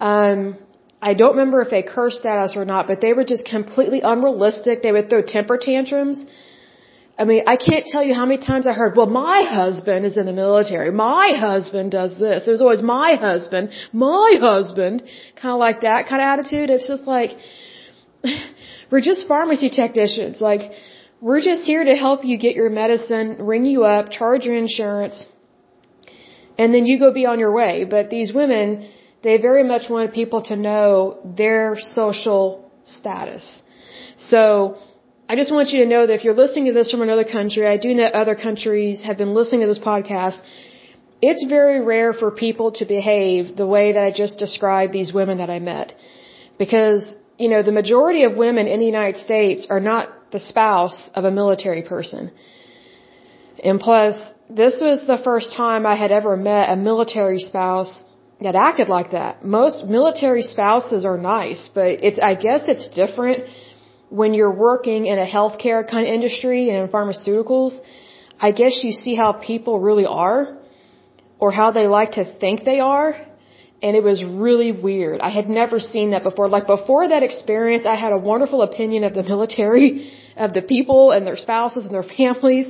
Um, 0.01 0.59
I 1.03 1.15
don't 1.15 1.33
remember 1.37 1.61
if 1.61 1.71
they 1.71 1.83
cursed 1.83 2.25
at 2.25 2.39
us 2.39 2.57
or 2.57 2.65
not, 2.65 2.87
but 2.87 3.01
they 3.01 3.13
were 3.13 3.25
just 3.25 3.45
completely 3.45 4.01
unrealistic. 4.01 4.83
They 4.83 4.93
would 4.93 5.11
throw 5.11 5.23
temper 5.23 5.59
tantrums. 5.59 6.25
I 7.19 7.25
mean, 7.25 7.45
I 7.47 7.57
can't 7.57 7.87
tell 7.87 8.05
you 8.05 8.13
how 8.13 8.27
many 8.27 8.45
times 8.45 8.67
I 8.67 8.73
heard, 8.73 8.95
well, 8.95 9.07
my 9.07 9.43
husband 9.43 10.05
is 10.05 10.17
in 10.19 10.27
the 10.27 10.35
military. 10.35 10.91
My 10.91 11.33
husband 11.35 11.91
does 11.91 12.19
this. 12.19 12.45
There's 12.45 12.61
always 12.61 12.83
my 12.83 13.15
husband, 13.15 13.71
my 13.93 14.35
husband, 14.39 15.03
kind 15.41 15.53
of 15.55 15.59
like 15.59 15.81
that 15.81 16.09
kind 16.09 16.21
of 16.21 16.27
attitude. 16.27 16.69
It's 16.69 16.87
just 16.87 17.05
like, 17.05 17.31
we're 18.91 19.01
just 19.01 19.27
pharmacy 19.27 19.71
technicians. 19.71 20.43
Like, 20.43 20.73
we're 21.23 21.41
just 21.41 21.63
here 21.65 21.85
to 21.85 21.97
help 21.97 22.25
you 22.25 22.37
get 22.37 22.55
your 22.55 22.69
medicine, 22.69 23.47
ring 23.47 23.65
you 23.65 23.85
up, 23.85 24.11
charge 24.11 24.45
your 24.45 24.57
insurance, 24.57 25.25
and 26.59 26.75
then 26.75 26.85
you 26.85 26.99
go 26.99 27.13
be 27.15 27.25
on 27.25 27.39
your 27.39 27.53
way. 27.53 27.85
But 27.85 28.11
these 28.11 28.35
women, 28.35 28.91
they 29.23 29.39
very 29.39 29.65
much 29.65 29.89
wanted 29.89 30.13
people 30.13 30.43
to 30.51 30.57
know 30.57 31.19
their 31.25 31.77
social 31.79 32.71
status. 32.85 33.63
So, 34.19 34.79
I 35.29 35.35
just 35.35 35.53
want 35.53 35.71
you 35.71 35.81
to 35.83 35.89
know 35.93 36.07
that 36.07 36.15
if 36.15 36.23
you're 36.23 36.41
listening 36.41 36.67
to 36.67 36.73
this 36.73 36.91
from 36.93 37.03
another 37.03 37.25
country, 37.25 37.67
I 37.67 37.79
do 37.79 37.93
know 37.95 38.05
other 38.05 38.37
countries 38.37 39.03
have 39.03 39.19
been 39.19 39.35
listening 39.35 39.63
to 39.63 39.67
this 39.67 39.81
podcast. 39.81 40.39
It's 41.21 41.45
very 41.45 41.81
rare 41.81 42.13
for 42.13 42.31
people 42.31 42.71
to 42.79 42.85
behave 42.85 43.57
the 43.57 43.67
way 43.67 43.87
that 43.95 44.05
I 44.05 44.13
just 44.13 44.39
described 44.39 44.93
these 44.93 45.13
women 45.13 45.39
that 45.39 45.51
I 45.51 45.59
met. 45.59 45.97
Because, 46.59 47.13
you 47.39 47.49
know, 47.49 47.65
the 47.65 47.73
majority 47.73 48.23
of 48.23 48.37
women 48.37 48.69
in 48.69 48.79
the 48.79 48.87
United 48.87 49.19
States 49.21 49.67
are 49.69 49.81
not 49.81 50.31
the 50.31 50.39
spouse 50.39 51.11
of 51.15 51.25
a 51.25 51.33
military 51.33 51.83
person. 51.83 52.31
And 53.65 53.81
plus, 53.81 54.15
this 54.49 54.81
was 54.81 55.09
the 55.09 55.19
first 55.19 55.55
time 55.55 55.87
I 55.87 55.97
had 55.97 56.13
ever 56.13 56.37
met 56.37 56.71
a 56.71 56.77
military 56.77 57.41
spouse 57.41 58.05
that 58.41 58.55
acted 58.55 58.89
like 58.89 59.11
that. 59.11 59.45
Most 59.45 59.87
military 59.87 60.43
spouses 60.43 61.05
are 61.05 61.19
nice, 61.19 61.69
but 61.75 62.05
it's, 62.05 62.21
I 62.21 62.35
guess 62.37 62.69
it's 62.69 62.87
different 62.87 63.49
when 64.09 64.35
you're 64.35 64.53
working 64.53 65.07
in 65.07 65.19
a 65.19 65.27
healthcare 65.27 65.89
kind 65.89 66.07
of 66.07 66.13
industry 66.13 66.69
and 66.71 66.79
in 66.79 66.89
pharmaceuticals, 66.89 67.79
I 68.41 68.53
guess 68.53 68.81
you 68.83 68.93
see 68.93 69.15
how 69.15 69.33
people 69.33 69.81
really 69.81 70.07
are 70.07 70.57
or 71.39 71.51
how 71.51 71.71
they 71.71 71.87
like 71.87 72.13
to 72.13 72.25
think 72.39 72.65
they 72.65 72.81
are. 72.81 73.15
And 73.83 73.95
it 73.97 74.03
was 74.03 74.25
really 74.25 74.73
weird. 74.73 75.21
I 75.21 75.29
had 75.29 75.49
never 75.51 75.81
seen 75.81 76.11
that 76.11 76.23
before. 76.23 76.49
Like 76.49 76.67
before 76.67 77.09
that 77.09 77.23
experience, 77.23 77.85
I 77.85 77.95
had 77.95 78.13
a 78.13 78.19
wonderful 78.19 78.63
opinion 78.63 79.05
of 79.05 79.15
the 79.15 79.23
military, 79.35 80.11
of 80.37 80.55
the 80.55 80.63
people 80.63 81.11
and 81.11 81.27
their 81.27 81.37
spouses 81.37 81.85
and 81.87 81.95
their 81.95 82.03
families. 82.03 82.67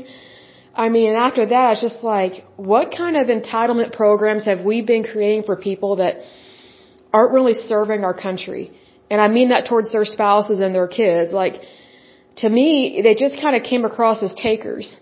I 0.75 0.89
mean, 0.89 1.15
after 1.15 1.47
that, 1.47 1.65
I 1.67 1.71
was 1.71 1.81
just 1.81 2.03
like, 2.03 2.45
what 2.57 2.95
kind 2.95 3.17
of 3.17 3.29
entitlement 3.29 3.93
programs 3.93 4.45
have 4.45 4.61
we 4.61 4.83
been 4.83 5.05
creating 5.05 5.45
for 5.45 5.57
people 5.57 5.97
that 5.97 6.17
aren't 7.13 7.33
really 7.33 7.55
serving 7.55 8.05
our 8.05 8.13
country? 8.13 8.73
And 9.11 9.21
I 9.21 9.29
mean 9.29 9.49
that 9.51 9.67
towards 9.67 9.93
their 9.93 10.05
spouses 10.05 10.61
and 10.61 10.75
their 10.75 10.89
kids. 10.89 11.33
Like, 11.33 11.63
to 12.37 12.49
me, 12.49 13.01
they 13.03 13.15
just 13.15 13.41
kind 13.41 13.57
of 13.57 13.63
came 13.63 13.85
across 13.85 14.23
as 14.23 14.35
takers. 14.35 14.97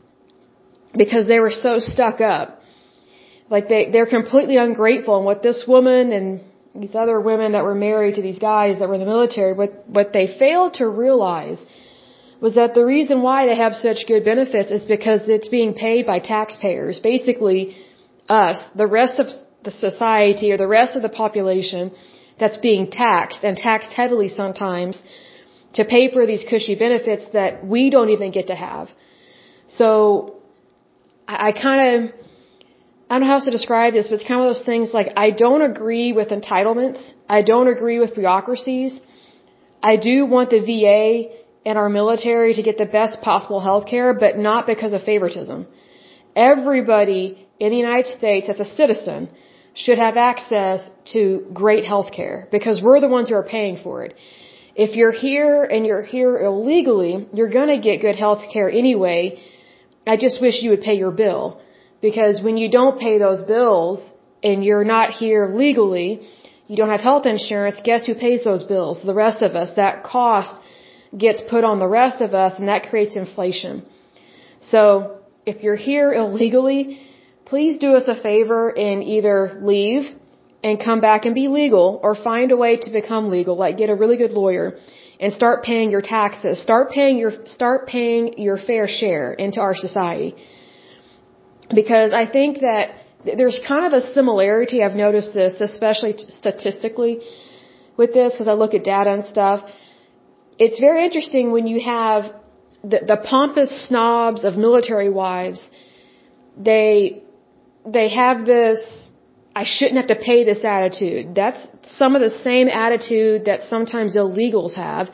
Because 0.96 1.26
they 1.26 1.40
were 1.40 1.50
so 1.50 1.78
stuck 1.78 2.20
up. 2.20 2.60
Like 3.50 3.68
they, 3.68 3.90
they're 3.90 4.06
completely 4.18 4.56
ungrateful. 4.56 5.16
And 5.16 5.24
what 5.24 5.42
this 5.42 5.64
woman 5.66 6.12
and 6.12 6.44
these 6.74 6.94
other 6.94 7.20
women 7.20 7.52
that 7.52 7.64
were 7.64 7.74
married 7.74 8.14
to 8.16 8.22
these 8.22 8.38
guys 8.38 8.78
that 8.78 8.88
were 8.88 8.94
in 8.94 9.00
the 9.00 9.06
military, 9.06 9.52
what, 9.52 9.88
what 9.88 10.12
they 10.12 10.26
failed 10.38 10.74
to 10.74 10.88
realize 10.88 11.58
was 12.40 12.54
that 12.56 12.74
the 12.74 12.84
reason 12.84 13.22
why 13.22 13.46
they 13.46 13.56
have 13.56 13.74
such 13.74 14.06
good 14.06 14.24
benefits 14.24 14.70
is 14.70 14.84
because 14.84 15.28
it's 15.28 15.48
being 15.48 15.72
paid 15.74 16.06
by 16.06 16.18
taxpayers. 16.18 17.00
Basically, 17.00 17.76
us, 18.28 18.58
the 18.74 18.86
rest 18.86 19.18
of 19.18 19.28
the 19.62 19.70
society 19.70 20.52
or 20.52 20.56
the 20.56 20.66
rest 20.66 20.94
of 20.96 21.02
the 21.02 21.08
population 21.08 21.92
that's 22.38 22.56
being 22.56 22.90
taxed 22.90 23.44
and 23.44 23.56
taxed 23.56 23.90
heavily 23.90 24.28
sometimes 24.28 25.02
to 25.74 25.84
pay 25.84 26.04
for 26.12 26.26
these 26.26 26.44
cushy 26.48 26.74
benefits 26.74 27.24
that 27.32 27.66
we 27.66 27.90
don't 27.90 28.10
even 28.10 28.30
get 28.30 28.46
to 28.48 28.54
have. 28.54 28.90
So 29.68 30.36
I, 31.28 31.48
I 31.48 31.52
kind 31.52 31.80
of, 31.88 31.96
I 33.08 33.14
don't 33.14 33.22
know 33.22 33.26
how 33.26 33.34
else 33.34 33.44
to 33.44 33.50
describe 33.50 33.92
this, 33.92 34.08
but 34.08 34.14
it's 34.16 34.28
kind 34.28 34.40
of 34.40 34.46
those 34.52 34.64
things 34.64 34.90
like 34.98 35.12
I 35.16 35.30
don't 35.30 35.62
agree 35.62 36.12
with 36.12 36.28
entitlements. 36.28 37.00
I 37.28 37.42
don't 37.42 37.68
agree 37.68 37.98
with 37.98 38.14
bureaucracies. 38.14 39.00
I 39.82 39.96
do 39.96 40.26
want 40.26 40.50
the 40.50 40.60
VA 40.70 41.04
and 41.66 41.78
our 41.78 41.88
military 41.88 42.54
to 42.54 42.62
get 42.62 42.78
the 42.78 42.90
best 42.98 43.20
possible 43.20 43.60
health 43.60 43.86
care, 43.86 44.14
but 44.14 44.38
not 44.38 44.66
because 44.66 44.92
of 44.92 45.02
favoritism. 45.02 45.66
Everybody 46.34 47.46
in 47.58 47.70
the 47.70 47.76
United 47.76 48.10
States 48.18 48.46
that's 48.48 48.60
a 48.60 48.70
citizen 48.80 49.28
should 49.74 49.98
have 49.98 50.16
access 50.16 50.88
to 51.12 51.46
great 51.52 51.84
health 51.84 52.10
care 52.12 52.48
because 52.50 52.80
we're 52.80 53.00
the 53.00 53.08
ones 53.08 53.28
who 53.28 53.34
are 53.34 53.48
paying 53.56 53.76
for 53.76 54.04
it. 54.04 54.14
If 54.76 54.96
you're 54.96 55.12
here 55.12 55.64
and 55.64 55.84
you're 55.86 56.02
here 56.02 56.38
illegally, 56.38 57.28
you're 57.32 57.50
gonna 57.50 57.80
get 57.80 58.00
good 58.00 58.16
health 58.16 58.44
care 58.52 58.70
anyway. 58.70 59.40
I 60.06 60.16
just 60.16 60.40
wish 60.40 60.62
you 60.62 60.70
would 60.70 60.82
pay 60.82 60.94
your 60.94 61.10
bill. 61.10 61.60
Because 62.00 62.42
when 62.42 62.56
you 62.56 62.68
don't 62.70 62.98
pay 62.98 63.18
those 63.18 63.42
bills 63.44 63.98
and 64.42 64.64
you're 64.64 64.84
not 64.84 65.10
here 65.10 65.48
legally, 65.64 66.20
you 66.66 66.76
don't 66.76 66.90
have 66.90 67.00
health 67.00 67.26
insurance, 67.26 67.80
guess 67.82 68.04
who 68.06 68.14
pays 68.14 68.44
those 68.44 68.62
bills? 68.62 69.02
The 69.02 69.14
rest 69.14 69.42
of 69.42 69.54
us. 69.54 69.70
That 69.76 70.04
cost 70.04 70.54
gets 71.16 71.40
put 71.40 71.64
on 71.64 71.78
the 71.78 71.88
rest 71.88 72.20
of 72.20 72.34
us 72.34 72.58
and 72.58 72.68
that 72.68 72.84
creates 72.90 73.16
inflation. 73.16 73.84
So, 74.60 75.18
if 75.46 75.62
you're 75.62 75.76
here 75.76 76.12
illegally, 76.12 77.00
please 77.46 77.78
do 77.78 77.94
us 77.94 78.06
a 78.08 78.14
favor 78.28 78.76
and 78.76 79.02
either 79.02 79.58
leave 79.62 80.04
and 80.62 80.80
come 80.80 81.00
back 81.00 81.24
and 81.26 81.34
be 81.34 81.48
legal 81.48 82.00
or 82.02 82.14
find 82.14 82.52
a 82.52 82.56
way 82.56 82.76
to 82.78 82.90
become 82.90 83.30
legal, 83.30 83.56
like 83.56 83.76
get 83.76 83.90
a 83.90 83.94
really 83.94 84.16
good 84.16 84.32
lawyer 84.32 84.78
and 85.20 85.32
start 85.32 85.62
paying 85.62 85.90
your 85.90 86.02
taxes. 86.02 86.60
Start 86.60 86.90
paying 86.90 87.18
your, 87.18 87.32
start 87.46 87.86
paying 87.86 88.38
your 88.38 88.56
fair 88.56 88.86
share 88.88 89.32
into 89.32 89.60
our 89.60 89.74
society. 89.74 90.34
Because 91.80 92.12
I 92.12 92.26
think 92.30 92.60
that 92.60 92.94
there's 93.24 93.60
kind 93.66 93.86
of 93.86 93.92
a 93.92 94.00
similarity, 94.00 94.82
I've 94.82 94.96
noticed 94.96 95.32
this, 95.32 95.54
especially 95.60 96.14
statistically 96.18 97.20
with 97.96 98.12
this, 98.12 98.32
because 98.32 98.48
I 98.48 98.52
look 98.52 98.74
at 98.74 98.84
data 98.84 99.10
and 99.10 99.24
stuff. 99.24 99.70
It's 100.58 100.78
very 100.78 101.04
interesting 101.04 101.52
when 101.52 101.66
you 101.66 101.80
have 101.80 102.32
the, 102.82 103.00
the 103.06 103.16
pompous 103.16 103.70
snobs 103.88 104.44
of 104.44 104.56
military 104.56 105.08
wives, 105.08 105.60
they, 106.56 107.22
they 107.86 108.08
have 108.08 108.46
this, 108.46 108.80
I 109.54 109.64
shouldn't 109.64 109.96
have 109.96 110.08
to 110.08 110.16
pay 110.16 110.44
this 110.44 110.64
attitude. 110.64 111.34
That's 111.34 111.60
some 111.96 112.16
of 112.16 112.22
the 112.22 112.30
same 112.30 112.68
attitude 112.68 113.44
that 113.44 113.64
sometimes 113.64 114.16
illegals 114.16 114.74
have, 114.74 115.10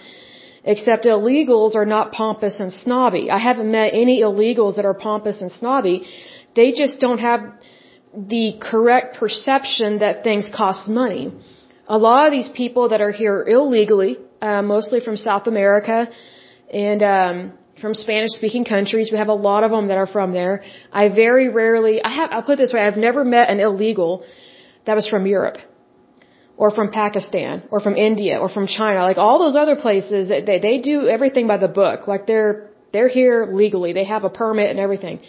except 0.64 1.04
illegals 1.04 1.74
are 1.74 1.84
not 1.84 2.12
pompous 2.12 2.60
and 2.60 2.72
snobby. 2.72 3.30
I 3.30 3.38
haven't 3.38 3.70
met 3.70 3.92
any 3.92 4.22
illegals 4.22 4.76
that 4.76 4.84
are 4.84 4.94
pompous 4.94 5.40
and 5.40 5.50
snobby. 5.50 6.06
They 6.54 6.72
just 6.72 7.00
don't 7.00 7.18
have 7.18 7.40
the 8.16 8.58
correct 8.60 9.16
perception 9.18 9.98
that 9.98 10.24
things 10.24 10.50
cost 10.54 10.88
money. 10.88 11.32
A 11.86 11.98
lot 11.98 12.26
of 12.26 12.32
these 12.32 12.48
people 12.48 12.90
that 12.90 13.00
are 13.00 13.10
here 13.10 13.44
illegally, 13.46 14.18
uh, 14.40 14.62
mostly 14.62 15.00
from 15.00 15.16
South 15.16 15.46
America 15.46 16.08
and 16.72 17.02
um, 17.02 17.52
from 17.80 17.94
Spanish-speaking 17.94 18.64
countries, 18.64 19.10
we 19.12 19.18
have 19.18 19.28
a 19.28 19.40
lot 19.49 19.64
of 19.64 19.70
them 19.70 19.88
that 19.88 19.99
are 19.99 20.06
from 20.06 20.32
there. 20.32 20.62
I 20.92 21.08
very 21.08 21.49
rarely, 21.49 22.02
I 22.02 22.10
have, 22.18 22.30
I'll 22.32 22.42
put 22.42 22.54
it 22.54 22.62
this 22.62 22.72
way, 22.72 22.80
I've 22.80 22.96
never 22.96 23.25
met 23.25 23.50
an 23.50 23.60
illegal 23.60 24.25
that 24.87 24.94
was 24.94 25.08
from 25.08 25.26
Europe 25.26 25.58
or 26.56 26.70
from 26.70 26.90
Pakistan 26.90 27.62
or 27.70 27.80
from 27.80 27.96
India 27.96 28.38
or 28.38 28.49
from 28.49 28.66
China. 28.66 29.02
Like 29.02 29.18
all 29.18 29.38
those 29.38 29.56
other 29.56 29.76
places, 29.76 30.28
they 30.28 30.58
they 30.58 30.78
do 30.78 31.08
everything 31.08 31.46
by 31.46 31.58
the 31.58 31.68
book. 31.68 32.06
Like 32.06 32.26
they're 32.26 32.70
they're 32.92 33.08
here 33.08 33.46
legally, 33.50 33.92
they 33.92 34.04
have 34.04 34.25
a 34.25 34.30
permit 34.30 34.70
and 34.70 34.78
everything 34.78 35.20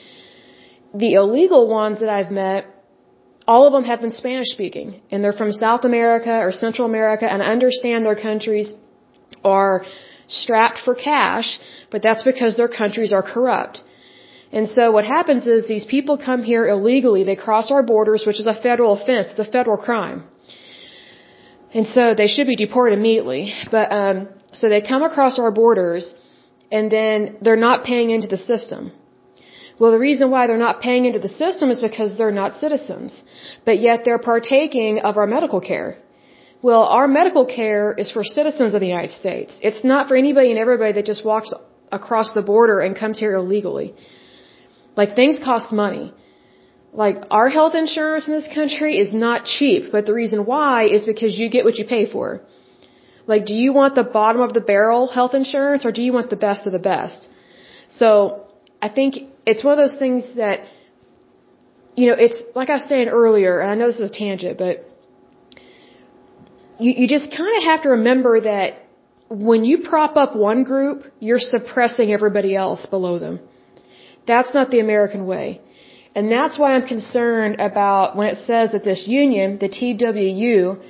the 0.94 1.14
illegal 1.14 1.68
ones 1.68 2.00
that 2.00 2.10
I've 2.10 2.32
met, 2.32 2.66
all 3.48 3.66
of 3.66 3.74
them 3.74 3.84
have 3.84 4.02
been 4.02 4.12
Spanish 4.12 4.50
speaking 4.50 5.02
and 5.10 5.24
they're 5.24 5.34
from 5.34 5.52
South 5.52 5.84
America 5.84 6.32
or 6.32 6.52
Central 6.52 6.88
America 6.88 7.26
and 7.32 7.42
I 7.42 7.48
understand 7.48 8.06
their 8.06 8.16
countries 8.16 8.76
are 9.44 9.84
strapped 10.42 10.80
for 10.88 10.96
cash, 10.96 11.60
but 11.92 12.02
that's 12.02 12.24
because 12.24 12.56
their 12.56 12.74
countries 12.82 13.14
are 13.14 13.24
corrupt. 13.34 13.82
And 14.52 14.70
so 14.70 14.92
what 14.92 15.06
happens 15.06 15.48
is 15.48 15.68
these 15.68 15.86
people 15.86 16.18
come 16.18 16.44
here 16.44 16.68
illegally, 16.68 17.24
they 17.24 17.38
cross 17.48 17.72
our 17.72 17.84
borders, 17.84 18.26
which 18.26 18.40
is 18.40 18.48
a 18.48 18.58
federal 18.68 18.94
offense, 19.00 19.28
it's 19.32 19.48
a 19.48 19.52
federal 19.58 19.78
crime. 19.78 20.24
And 21.74 21.88
so 21.88 22.14
they 22.14 22.28
should 22.28 22.48
be 22.48 22.58
deported 22.58 23.00
immediately. 23.00 23.54
But 23.76 23.92
um 23.92 24.18
so 24.54 24.68
they 24.68 24.82
come 24.82 25.04
across 25.04 25.40
our 25.40 25.52
borders 25.52 26.14
and 26.72 26.92
then 26.92 27.38
they're 27.42 27.64
not 27.70 27.86
paying 27.86 28.10
into 28.16 28.28
the 28.28 28.42
system. 28.52 28.92
Well, 29.80 29.92
the 29.92 30.00
reason 30.00 30.30
why 30.30 30.48
they're 30.48 30.66
not 30.68 30.82
paying 30.82 31.06
into 31.06 31.20
the 31.20 31.34
system 31.44 31.72
is 31.72 31.80
because 31.80 32.18
they're 32.18 32.38
not 32.44 32.60
citizens. 32.64 33.24
But 33.66 33.80
yet 33.80 34.04
they're 34.06 34.20
partaking 34.20 35.00
of 35.00 35.18
our 35.18 35.26
medical 35.26 35.62
care. 35.62 35.98
Well, 36.64 36.84
our 36.84 37.08
medical 37.08 37.46
care 37.46 37.94
is 37.94 38.12
for 38.12 38.24
citizens 38.24 38.74
of 38.76 38.82
the 38.82 38.88
United 38.88 39.12
States. 39.12 39.52
It's 39.62 39.84
not 39.84 40.08
for 40.08 40.16
anybody 40.16 40.52
and 40.52 40.60
everybody 40.60 40.94
that 40.94 41.06
just 41.06 41.26
walks 41.26 41.52
across 41.92 42.34
the 42.34 42.44
border 42.44 42.80
and 42.82 42.96
comes 42.96 43.18
here 43.18 43.34
illegally. 43.34 43.96
Like 44.96 45.16
things 45.16 45.40
cost 45.44 45.72
money. 45.72 46.14
Like 46.94 47.18
our 47.32 47.50
health 47.50 47.74
insurance 47.74 48.28
in 48.28 48.34
this 48.34 48.50
country 48.54 48.98
is 48.98 49.14
not 49.14 49.46
cheap, 49.46 49.92
but 49.92 50.06
the 50.06 50.14
reason 50.14 50.46
why 50.46 50.88
is 50.88 51.06
because 51.06 51.38
you 51.40 51.50
get 51.50 51.66
what 51.66 51.78
you 51.80 51.86
pay 51.86 52.06
for. 52.06 52.42
Like 53.26 53.46
do 53.46 53.56
you 53.56 53.74
want 53.74 53.96
the 53.96 54.04
bottom 54.04 54.42
of 54.42 54.54
the 54.54 54.62
barrel 54.62 55.08
health 55.08 55.34
insurance 55.34 55.86
or 55.86 55.92
do 55.92 56.04
you 56.04 56.14
want 56.14 56.30
the 56.30 56.42
best 56.48 56.68
of 56.68 56.74
the 56.74 56.86
best? 56.94 57.28
So 57.90 58.46
I 58.82 58.90
think 58.90 59.18
it's 59.46 59.64
one 59.64 59.80
of 59.80 59.82
those 59.84 59.98
things 59.98 60.36
that, 60.36 60.60
you 61.96 62.08
know, 62.08 62.16
it's 62.18 62.44
like 62.56 62.70
I 62.70 62.74
was 62.74 62.84
saying 62.84 63.08
earlier, 63.08 63.60
and 63.60 63.72
I 63.72 63.76
know 63.76 63.88
this 63.88 64.00
is 64.00 64.10
a 64.10 64.14
tangent, 64.14 64.58
but 64.58 64.91
you, 66.82 66.92
you 67.00 67.08
just 67.08 67.28
kind 67.40 67.56
of 67.58 67.64
have 67.64 67.84
to 67.84 67.90
remember 67.90 68.42
that 68.42 68.70
when 69.30 69.64
you 69.64 69.80
prop 69.92 70.18
up 70.18 70.36
one 70.36 70.64
group, 70.64 71.06
you're 71.20 71.40
suppressing 71.56 72.12
everybody 72.12 72.56
else 72.56 72.86
below 72.86 73.18
them. 73.20 73.40
That's 74.28 74.54
not 74.54 74.72
the 74.72 74.80
American 74.80 75.26
way. 75.26 75.62
And 76.16 76.32
that's 76.32 76.60
why 76.60 76.74
I'm 76.74 76.88
concerned 76.88 77.62
about 77.62 78.18
when 78.18 78.28
it 78.28 78.40
says 78.46 78.74
that 78.74 78.84
this 78.84 79.08
union, 79.08 79.58
the 79.60 79.70
TWU, 79.70 80.82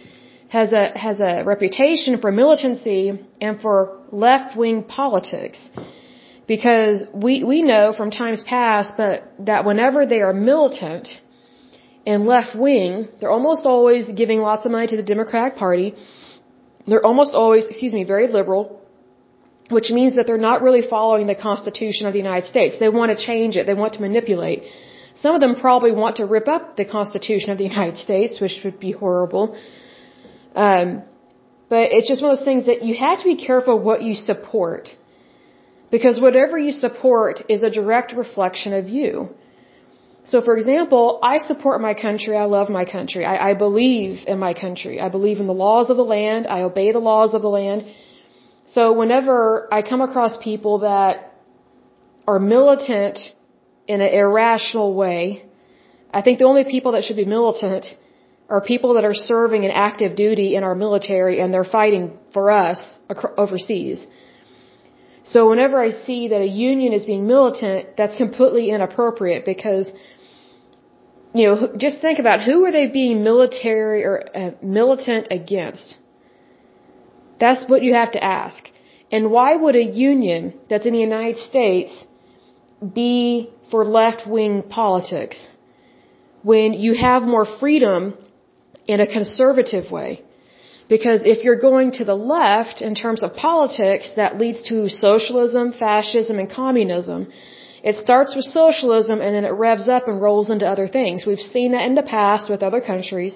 has 0.50 0.74
a, 0.74 0.98
has 0.98 1.20
a 1.20 1.44
reputation 1.46 2.20
for 2.20 2.32
militancy 2.32 3.04
and 3.40 3.62
for 3.62 4.00
left-wing 4.12 4.84
politics. 4.84 5.60
Because 6.48 7.06
we, 7.14 7.44
we 7.44 7.62
know 7.62 7.94
from 7.96 8.12
times 8.12 8.42
past 8.42 8.96
but 8.98 9.32
that 9.40 9.64
whenever 9.64 10.06
they 10.06 10.22
are 10.22 10.34
militant 10.34 11.08
and 12.12 12.26
left 12.36 12.54
wing, 12.66 12.92
they're 13.18 13.36
almost 13.40 13.64
always 13.74 14.04
giving 14.22 14.40
lots 14.50 14.66
of 14.66 14.72
money 14.76 14.88
to 14.94 14.98
the 15.02 15.08
Democratic 15.14 15.54
Party. 15.66 15.88
They're 16.88 17.06
almost 17.12 17.34
always, 17.42 17.64
excuse 17.72 17.94
me, 18.00 18.04
very 18.16 18.28
liberal, 18.38 18.64
which 19.76 19.90
means 19.98 20.16
that 20.16 20.26
they're 20.28 20.46
not 20.50 20.62
really 20.68 20.84
following 20.96 21.26
the 21.34 21.40
Constitution 21.50 22.04
of 22.08 22.14
the 22.16 22.24
United 22.28 22.48
States. 22.54 22.74
They 22.84 22.92
want 23.00 23.10
to 23.16 23.18
change 23.30 23.54
it. 23.60 23.64
They 23.72 23.80
want 23.84 23.94
to 23.98 24.02
manipulate. 24.08 24.60
Some 25.24 25.34
of 25.36 25.42
them 25.44 25.54
probably 25.66 25.94
want 26.04 26.16
to 26.22 26.26
rip 26.26 26.48
up 26.56 26.64
the 26.82 26.88
Constitution 26.98 27.50
of 27.54 27.58
the 27.62 27.68
United 27.74 27.98
States, 28.06 28.42
which 28.44 28.58
would 28.66 28.80
be 28.88 28.92
horrible. 29.04 29.46
Um, 30.68 31.04
but 31.74 31.86
it's 31.96 32.10
just 32.12 32.22
one 32.22 32.32
of 32.32 32.38
those 32.38 32.50
things 32.52 32.66
that 32.72 32.80
you 32.88 32.96
have 33.06 33.20
to 33.20 33.28
be 33.34 33.38
careful 33.50 33.80
what 33.92 34.02
you 34.08 34.16
support. 34.16 34.84
Because 35.96 36.20
whatever 36.26 36.58
you 36.66 36.74
support 36.86 37.36
is 37.54 37.64
a 37.64 37.72
direct 37.80 38.10
reflection 38.24 38.74
of 38.82 38.90
you. 38.98 39.12
So 40.24 40.42
for 40.42 40.56
example, 40.56 41.20
I 41.24 41.40
support 41.40 41.82
my 41.82 41.94
country, 41.94 42.38
I 42.38 42.46
love 42.46 42.70
my 42.70 42.86
country, 42.86 43.26
I, 43.26 43.52
I 43.52 43.54
believe 43.56 44.28
in 44.28 44.38
my 44.38 44.54
country, 44.54 45.02
I 45.02 45.10
believe 45.10 45.40
in 45.40 45.48
the 45.48 45.54
laws 45.54 45.90
of 45.90 45.98
the 45.98 46.06
land, 46.06 46.46
I 46.48 46.62
obey 46.62 46.92
the 46.92 47.00
laws 47.00 47.34
of 47.34 47.42
the 47.42 47.50
land. 47.50 47.86
So 48.68 48.94
whenever 48.94 49.68
I 49.74 49.82
come 49.82 50.02
across 50.02 50.38
people 50.38 50.80
that 50.80 51.34
are 52.28 52.40
militant 52.40 53.18
in 53.88 54.00
an 54.02 54.14
irrational 54.14 54.94
way, 54.94 55.46
I 56.14 56.22
think 56.22 56.38
the 56.40 56.46
only 56.46 56.66
people 56.66 56.92
that 56.92 57.04
should 57.04 57.16
be 57.16 57.26
militant 57.26 57.86
are 58.48 58.62
people 58.62 58.94
that 58.96 59.06
are 59.06 59.16
serving 59.16 59.64
in 59.64 59.72
active 59.72 60.16
duty 60.16 60.56
in 60.56 60.64
our 60.64 60.76
military 60.76 61.40
and 61.40 61.54
they're 61.54 61.64
fighting 61.80 62.18
for 62.34 62.52
us 62.52 63.00
overseas. 63.38 64.06
So 65.24 65.50
whenever 65.50 65.80
I 65.80 65.90
see 65.90 66.30
that 66.30 66.42
a 66.42 66.48
union 66.48 66.94
is 66.94 67.06
being 67.06 67.28
militant, 67.28 67.96
that's 67.96 68.16
completely 68.18 68.72
inappropriate 68.72 69.46
because, 69.46 69.92
you 71.34 71.46
know, 71.48 71.74
just 71.78 72.02
think 72.02 72.20
about 72.20 72.42
who 72.42 72.66
are 72.66 72.72
they 72.72 72.88
being 72.88 73.24
military 73.24 74.04
or 74.04 74.24
uh, 74.36 74.52
militant 74.64 75.28
against? 75.30 75.98
That's 77.40 77.68
what 77.70 77.84
you 77.84 77.94
have 77.94 78.12
to 78.14 78.24
ask. 78.24 78.70
And 79.12 79.30
why 79.30 79.56
would 79.56 79.76
a 79.76 79.84
union 79.84 80.54
that's 80.70 80.86
in 80.86 80.94
the 80.94 81.00
United 81.00 81.38
States 81.38 81.94
be 82.94 83.50
for 83.70 83.86
left-wing 83.86 84.64
politics 84.64 85.48
when 86.44 86.74
you 86.74 86.94
have 86.96 87.24
more 87.24 87.46
freedom 87.46 88.16
in 88.88 89.00
a 89.00 89.08
conservative 89.08 89.92
way? 89.92 90.24
Because 90.94 91.22
if 91.34 91.40
you're 91.46 91.64
going 91.70 91.90
to 92.00 92.06
the 92.12 92.20
left 92.38 92.78
in 92.88 92.94
terms 93.04 93.22
of 93.24 93.30
politics, 93.48 94.08
that 94.22 94.38
leads 94.42 94.62
to 94.70 94.78
socialism, 94.90 95.66
fascism, 95.86 96.36
and 96.42 96.50
communism. 96.62 97.20
It 97.90 97.96
starts 98.06 98.32
with 98.38 98.48
socialism 98.62 99.18
and 99.22 99.32
then 99.36 99.46
it 99.52 99.56
revs 99.68 99.88
up 99.96 100.08
and 100.10 100.22
rolls 100.28 100.50
into 100.56 100.68
other 100.74 100.88
things. 100.98 101.26
We've 101.26 101.48
seen 101.56 101.70
that 101.76 101.86
in 101.90 101.96
the 102.02 102.10
past 102.18 102.50
with 102.54 102.62
other 102.62 102.82
countries. 102.92 103.36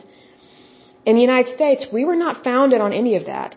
In 1.05 1.15
the 1.15 1.25
United 1.29 1.51
States, 1.55 1.81
we 1.97 2.03
were 2.09 2.19
not 2.25 2.43
founded 2.43 2.81
on 2.87 2.91
any 3.01 3.15
of 3.21 3.25
that. 3.33 3.55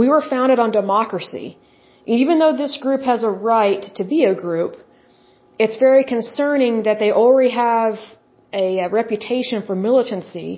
we 0.00 0.08
were 0.14 0.24
founded 0.34 0.58
on 0.64 0.70
democracy. 0.82 1.48
Even 2.18 2.34
though 2.40 2.56
this 2.56 2.74
group 2.84 3.02
has 3.12 3.22
a 3.30 3.32
right 3.54 3.82
to 3.98 4.04
be 4.14 4.20
a 4.24 4.34
group, 4.46 4.72
it's 5.64 5.78
very 5.88 6.04
concerning 6.14 6.82
that 6.86 6.98
they 7.02 7.10
already 7.24 7.52
have 7.66 7.94
a, 8.52 8.88
reputation 9.00 9.58
for 9.66 9.76
militancy, 9.88 10.50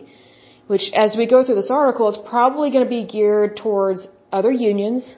which 0.68 0.87
as 1.04 1.16
we 1.20 1.26
go 1.34 1.38
through 1.44 1.58
this 1.62 1.72
article, 1.82 2.08
is 2.08 2.18
probably 2.34 2.70
going 2.70 2.84
to 2.88 2.92
be 2.98 3.04
geared 3.04 3.56
towards 3.56 4.06
other 4.38 4.52
unions, 4.52 5.16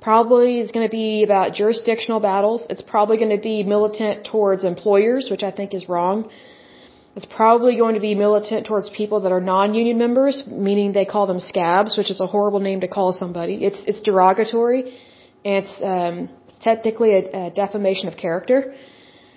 probably 0.00 0.60
is 0.64 0.70
going 0.72 0.86
to 0.90 0.94
be 1.02 1.22
about 1.28 1.54
jurisdictional 1.54 2.20
battles. 2.20 2.66
It's 2.72 2.86
probably 2.94 3.16
going 3.22 3.34
to 3.38 3.42
be 3.52 3.62
militant 3.62 4.24
towards 4.32 4.64
employers, 4.64 5.28
which 5.30 5.42
I 5.42 5.52
think 5.58 5.74
is 5.74 5.88
wrong. 5.88 6.30
It's 7.16 7.26
probably 7.26 7.76
going 7.76 7.94
to 7.94 8.00
be 8.00 8.14
militant 8.14 8.66
towards 8.66 8.88
people 8.88 9.20
that 9.22 9.32
are 9.32 9.40
non-union 9.40 9.98
members, 9.98 10.44
meaning 10.46 10.92
they 10.92 11.04
call 11.04 11.26
them 11.26 11.40
scabs, 11.40 11.96
which 11.98 12.10
is 12.10 12.20
a 12.20 12.26
horrible 12.26 12.60
name 12.60 12.80
to 12.80 12.88
call 12.88 13.12
somebody. 13.12 13.56
It's 13.68 13.80
it's 13.86 14.00
derogatory. 14.00 14.96
It's 15.44 15.74
um, 15.82 16.30
technically 16.60 17.10
a, 17.18 17.22
a 17.40 17.50
defamation 17.50 18.08
of 18.08 18.16
character. 18.16 18.74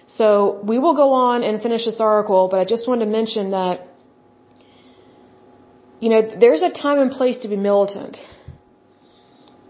So 0.07 0.59
we 0.63 0.77
will 0.79 0.95
go 0.95 1.13
on 1.13 1.43
and 1.43 1.61
finish 1.61 1.85
this 1.85 1.99
article, 1.99 2.47
but 2.51 2.59
I 2.59 2.65
just 2.65 2.87
wanted 2.87 3.05
to 3.05 3.11
mention 3.11 3.51
that 3.51 3.87
you 6.03 6.09
know 6.13 6.21
there's 6.43 6.63
a 6.69 6.71
time 6.85 6.99
and 7.03 7.11
place 7.19 7.37
to 7.43 7.47
be 7.53 7.59
militant, 7.69 8.15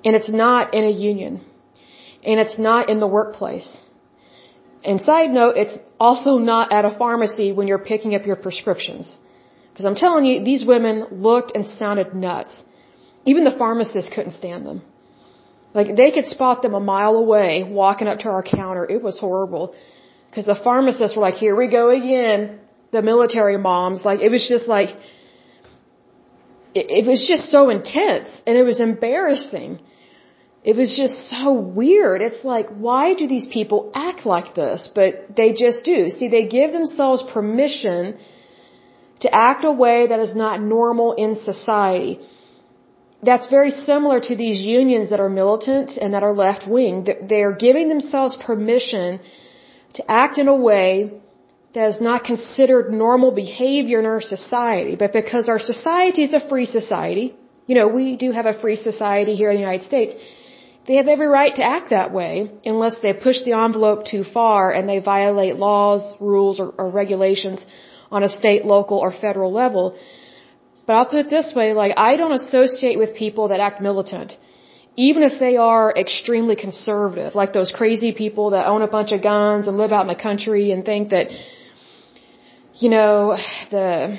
and 0.05 0.15
it's 0.19 0.31
not 0.43 0.73
in 0.77 0.83
a 0.93 0.95
union, 1.11 1.33
and 2.29 2.39
it's 2.43 2.57
not 2.69 2.89
in 2.93 2.99
the 3.05 3.11
workplace. 3.19 3.69
And 4.89 4.99
side 5.09 5.31
note, 5.39 5.55
it's 5.63 5.77
also 6.07 6.31
not 6.51 6.73
at 6.77 6.83
a 6.91 6.93
pharmacy 7.01 7.47
when 7.57 7.67
you're 7.69 7.85
picking 7.93 8.15
up 8.15 8.25
your 8.29 8.39
prescriptions. 8.45 9.17
Because 9.69 9.85
I'm 9.89 9.99
telling 10.05 10.25
you, 10.25 10.43
these 10.43 10.65
women 10.73 10.95
looked 11.27 11.51
and 11.55 11.65
sounded 11.65 12.09
nuts. 12.13 12.53
Even 13.25 13.45
the 13.45 13.55
pharmacist 13.61 14.11
couldn't 14.15 14.33
stand 14.41 14.65
them. 14.69 14.81
Like, 15.73 15.95
they 16.01 16.11
could 16.15 16.27
spot 16.35 16.61
them 16.63 16.73
a 16.73 16.83
mile 16.93 17.15
away 17.15 17.63
walking 17.81 18.07
up 18.11 18.19
to 18.23 18.29
our 18.29 18.43
counter. 18.43 18.83
It 18.95 19.01
was 19.01 19.17
horrible. 19.17 19.73
Because 20.29 20.45
the 20.45 20.59
pharmacists 20.67 21.15
were 21.15 21.25
like, 21.27 21.39
here 21.45 21.55
we 21.55 21.67
go 21.79 21.85
again. 21.89 22.59
The 22.91 23.01
military 23.01 23.57
moms. 23.57 24.03
Like, 24.09 24.19
it 24.19 24.29
was 24.29 24.45
just 24.53 24.67
like, 24.67 24.91
it, 26.79 26.85
it 26.99 27.05
was 27.05 27.27
just 27.27 27.49
so 27.49 27.69
intense. 27.69 28.29
And 28.45 28.57
it 28.57 28.63
was 28.63 28.79
embarrassing. 28.79 29.79
It 30.63 30.75
was 30.77 30.95
just 30.95 31.29
so 31.29 31.53
weird. 31.53 32.21
It's 32.21 32.43
like, 32.43 32.69
why 32.69 33.15
do 33.15 33.27
these 33.27 33.45
people 33.45 33.91
act 33.93 34.25
like 34.25 34.55
this? 34.55 34.89
But 34.93 35.35
they 35.35 35.53
just 35.53 35.83
do. 35.83 36.09
See, 36.09 36.29
they 36.29 36.45
give 36.45 36.71
themselves 36.71 37.23
permission 37.33 38.17
to 39.21 39.33
act 39.33 39.65
a 39.65 39.71
way 39.71 40.07
that 40.07 40.19
is 40.19 40.33
not 40.35 40.61
normal 40.61 41.13
in 41.13 41.35
society. 41.35 42.19
That's 43.21 43.47
very 43.47 43.71
similar 43.71 44.19
to 44.19 44.35
these 44.35 44.61
unions 44.61 45.09
that 45.11 45.19
are 45.19 45.29
militant 45.29 45.91
and 45.91 46.13
that 46.13 46.23
are 46.23 46.33
left 46.33 46.67
wing. 46.67 47.07
They're 47.29 47.55
giving 47.67 47.87
themselves 47.89 48.37
permission 48.37 49.19
to 49.93 50.11
act 50.11 50.37
in 50.37 50.47
a 50.47 50.55
way 50.55 51.21
that 51.75 51.87
is 51.89 51.99
not 52.01 52.23
considered 52.23 52.93
normal 52.93 53.31
behavior 53.31 53.99
in 53.99 54.05
our 54.05 54.21
society. 54.21 54.95
But 54.95 55.11
because 55.13 55.49
our 55.49 55.59
society 55.59 56.23
is 56.23 56.33
a 56.33 56.47
free 56.49 56.65
society, 56.65 57.35
you 57.67 57.75
know, 57.75 57.87
we 57.87 58.15
do 58.15 58.31
have 58.31 58.45
a 58.45 58.53
free 58.63 58.75
society 58.75 59.35
here 59.35 59.49
in 59.49 59.55
the 59.55 59.65
United 59.67 59.85
States 59.85 60.13
they 60.85 60.95
have 60.95 61.07
every 61.07 61.27
right 61.27 61.55
to 61.55 61.63
act 61.63 61.91
that 61.91 62.11
way 62.11 62.51
unless 62.65 62.95
they 63.01 63.13
push 63.13 63.41
the 63.43 63.53
envelope 63.53 64.05
too 64.05 64.23
far 64.23 64.71
and 64.71 64.87
they 64.87 64.99
violate 64.99 65.55
laws, 65.55 66.01
rules, 66.19 66.59
or, 66.59 66.73
or 66.77 66.89
regulations 66.89 67.65
on 68.11 68.23
a 68.23 68.29
state, 68.29 68.65
local, 68.65 68.97
or 68.97 69.11
federal 69.11 69.51
level. 69.51 69.97
But 70.85 70.93
I'll 70.95 71.05
put 71.05 71.25
it 71.25 71.29
this 71.29 71.53
way, 71.55 71.73
like, 71.73 71.93
I 71.95 72.17
don't 72.17 72.33
associate 72.33 72.97
with 72.97 73.15
people 73.15 73.47
that 73.47 73.61
act 73.61 73.81
militant. 73.81 74.37
Even 74.95 75.23
if 75.23 75.39
they 75.39 75.55
are 75.55 75.93
extremely 75.97 76.55
conservative, 76.55 77.33
like 77.33 77.53
those 77.53 77.71
crazy 77.71 78.11
people 78.11 78.51
that 78.51 78.67
own 78.67 78.81
a 78.81 78.87
bunch 78.87 79.11
of 79.13 79.23
guns 79.23 79.67
and 79.67 79.77
live 79.77 79.93
out 79.93 80.01
in 80.01 80.07
the 80.07 80.21
country 80.29 80.71
and 80.71 80.83
think 80.85 81.09
that, 81.09 81.27
you 82.75 82.89
know, 82.89 83.37
the, 83.71 84.17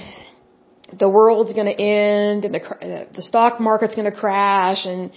the 0.99 1.09
world's 1.09 1.53
gonna 1.53 1.71
end 1.71 2.45
and 2.45 2.55
the, 2.55 3.09
the 3.15 3.23
stock 3.23 3.61
market's 3.61 3.95
gonna 3.95 4.13
crash 4.13 4.87
and, 4.87 5.11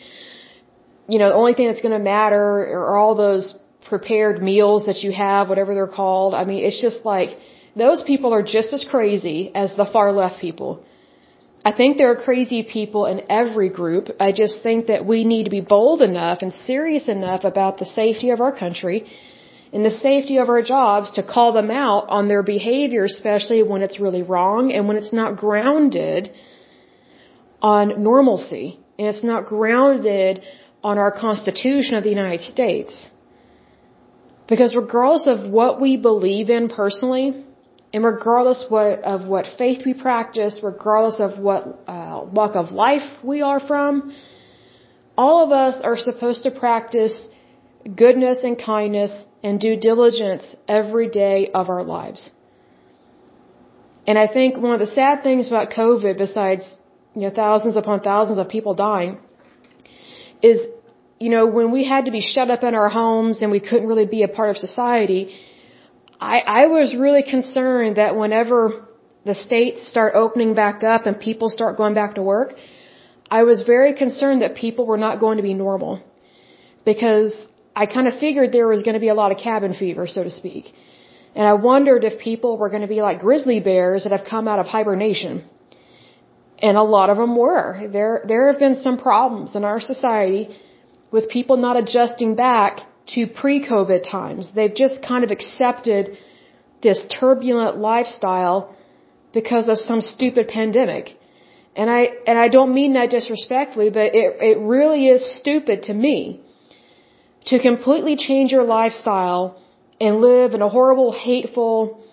you 1.07 1.19
know, 1.19 1.29
the 1.29 1.35
only 1.35 1.53
thing 1.53 1.67
that's 1.67 1.81
going 1.81 1.97
to 1.97 2.03
matter 2.03 2.43
are 2.79 2.97
all 2.97 3.15
those 3.15 3.55
prepared 3.87 4.43
meals 4.43 4.85
that 4.87 4.97
you 5.03 5.11
have, 5.11 5.47
whatever 5.49 5.73
they're 5.73 5.95
called. 6.01 6.33
I 6.33 6.43
mean, 6.43 6.63
it's 6.65 6.81
just 6.81 7.05
like 7.05 7.29
those 7.75 8.03
people 8.03 8.33
are 8.33 8.43
just 8.43 8.73
as 8.73 8.85
crazy 8.89 9.51
as 9.55 9.73
the 9.75 9.85
far 9.85 10.11
left 10.11 10.41
people. 10.41 10.83
I 11.63 11.71
think 11.71 11.97
there 11.97 12.11
are 12.11 12.15
crazy 12.15 12.63
people 12.63 13.05
in 13.05 13.21
every 13.29 13.69
group. 13.69 14.09
I 14.19 14.31
just 14.31 14.63
think 14.63 14.87
that 14.87 15.05
we 15.05 15.23
need 15.23 15.45
to 15.45 15.49
be 15.49 15.61
bold 15.61 16.01
enough 16.01 16.39
and 16.41 16.53
serious 16.53 17.07
enough 17.07 17.43
about 17.43 17.77
the 17.77 17.85
safety 17.85 18.29
of 18.29 18.41
our 18.41 18.55
country 18.57 19.09
and 19.73 19.83
the 19.85 19.91
safety 19.91 20.37
of 20.37 20.49
our 20.49 20.61
jobs 20.61 21.11
to 21.11 21.23
call 21.23 21.53
them 21.53 21.69
out 21.69 22.07
on 22.09 22.27
their 22.27 22.43
behavior, 22.43 23.03
especially 23.03 23.63
when 23.63 23.81
it's 23.81 23.99
really 23.99 24.23
wrong 24.23 24.71
and 24.71 24.87
when 24.87 24.97
it's 24.97 25.13
not 25.13 25.35
grounded 25.35 26.31
on 27.61 28.01
normalcy 28.01 28.79
and 28.97 29.07
it's 29.07 29.23
not 29.23 29.45
grounded 29.45 30.41
on 30.83 30.97
our 30.97 31.11
Constitution 31.11 31.95
of 31.95 32.03
the 32.03 32.09
United 32.09 32.43
States. 32.43 33.09
Because 34.47 34.75
regardless 34.75 35.27
of 35.27 35.51
what 35.51 35.81
we 35.81 35.97
believe 35.97 36.49
in 36.49 36.69
personally, 36.69 37.43
and 37.93 38.03
regardless 38.03 38.65
what, 38.69 39.03
of 39.03 39.25
what 39.25 39.45
faith 39.57 39.85
we 39.85 39.93
practice, 39.93 40.59
regardless 40.63 41.19
of 41.19 41.39
what 41.39 41.63
uh, 41.87 42.21
walk 42.31 42.55
of 42.55 42.71
life 42.71 43.07
we 43.23 43.41
are 43.41 43.59
from, 43.59 44.15
all 45.17 45.43
of 45.43 45.51
us 45.51 45.81
are 45.83 45.97
supposed 45.97 46.43
to 46.43 46.51
practice 46.51 47.27
goodness 47.95 48.39
and 48.43 48.57
kindness 48.57 49.13
and 49.43 49.59
due 49.59 49.77
diligence 49.77 50.55
every 50.67 51.09
day 51.09 51.49
of 51.53 51.69
our 51.69 51.83
lives. 51.83 52.29
And 54.05 54.17
I 54.17 54.27
think 54.27 54.57
one 54.57 54.73
of 54.73 54.79
the 54.79 54.87
sad 54.87 55.23
things 55.23 55.47
about 55.47 55.69
COVID, 55.71 56.17
besides 56.17 56.63
you 57.15 57.23
know 57.23 57.29
thousands 57.29 57.75
upon 57.75 58.01
thousands 58.01 58.39
of 58.39 58.47
people 58.49 58.73
dying, 58.73 59.19
is, 60.41 60.59
you 61.19 61.29
know, 61.29 61.45
when 61.47 61.71
we 61.71 61.83
had 61.83 62.05
to 62.05 62.11
be 62.11 62.21
shut 62.21 62.49
up 62.49 62.63
in 62.63 62.73
our 62.75 62.89
homes 62.89 63.41
and 63.41 63.51
we 63.51 63.59
couldn't 63.59 63.87
really 63.87 64.05
be 64.05 64.23
a 64.23 64.27
part 64.27 64.49
of 64.49 64.57
society, 64.57 65.35
I, 66.19 66.39
I 66.39 66.65
was 66.67 66.95
really 66.95 67.23
concerned 67.23 67.97
that 67.97 68.15
whenever 68.15 68.87
the 69.25 69.35
states 69.35 69.87
start 69.87 70.15
opening 70.15 70.53
back 70.53 70.83
up 70.83 71.05
and 71.05 71.19
people 71.19 71.49
start 71.49 71.77
going 71.77 71.93
back 71.93 72.15
to 72.15 72.21
work, 72.21 72.55
I 73.29 73.43
was 73.43 73.63
very 73.63 73.93
concerned 73.93 74.41
that 74.41 74.55
people 74.55 74.85
were 74.85 74.97
not 74.97 75.19
going 75.19 75.37
to 75.37 75.43
be 75.43 75.53
normal. 75.53 76.01
Because 76.85 77.33
I 77.81 77.85
kind 77.95 78.07
of 78.11 78.15
figured 78.25 78.51
there 78.51 78.69
was 78.75 78.81
going 78.85 78.97
to 78.99 79.05
be 79.07 79.11
a 79.15 79.19
lot 79.21 79.31
of 79.33 79.37
cabin 79.49 79.73
fever, 79.81 80.05
so 80.15 80.21
to 80.27 80.33
speak. 80.41 80.65
And 81.37 81.45
I 81.51 81.53
wondered 81.71 82.03
if 82.09 82.13
people 82.29 82.51
were 82.61 82.71
going 82.73 82.85
to 82.87 82.93
be 82.95 83.01
like 83.07 83.19
grizzly 83.27 83.59
bears 83.59 84.03
that 84.03 84.13
have 84.17 84.25
come 84.33 84.45
out 84.51 84.59
of 84.63 84.65
hibernation 84.75 85.33
and 86.67 86.75
a 86.75 86.87
lot 86.95 87.11
of 87.11 87.17
them 87.17 87.35
were. 87.45 87.67
There, 87.97 88.15
there 88.31 88.45
have 88.51 88.59
been 88.65 88.77
some 88.85 88.97
problems 88.97 89.55
in 89.55 89.63
our 89.63 89.79
society 89.79 90.43
with 91.11 91.29
people 91.29 91.57
not 91.57 91.75
adjusting 91.81 92.33
back 92.47 92.79
to 93.13 93.27
pre-COVID 93.41 94.01
times. 94.17 94.49
They've 94.55 94.77
just 94.85 94.95
kind 95.11 95.23
of 95.23 95.29
accepted 95.37 96.17
this 96.81 96.99
turbulent 97.19 97.77
lifestyle 97.77 98.75
because 99.33 99.69
of 99.73 99.77
some 99.77 100.01
stupid 100.01 100.47
pandemic. 100.47 101.15
And 101.75 101.91
I, 101.91 102.01
and 102.25 102.39
I 102.39 102.47
don't 102.47 102.73
mean 102.73 102.93
that 102.93 103.11
disrespectfully, 103.11 103.91
but 103.91 104.15
it, 104.21 104.27
it 104.51 104.57
really 104.75 105.07
is 105.15 105.21
stupid 105.39 105.83
to 105.83 105.93
me 105.93 106.41
to 107.47 107.59
completely 107.59 108.15
change 108.15 108.51
your 108.51 108.63
lifestyle 108.63 109.61
and 109.99 110.21
live 110.21 110.53
in 110.53 110.61
a 110.61 110.69
horrible, 110.69 111.11
hateful, 111.11 112.03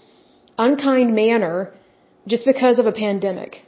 unkind 0.59 1.15
manner 1.15 1.73
just 2.27 2.45
because 2.45 2.79
of 2.79 2.87
a 2.87 2.93
pandemic. 2.93 3.63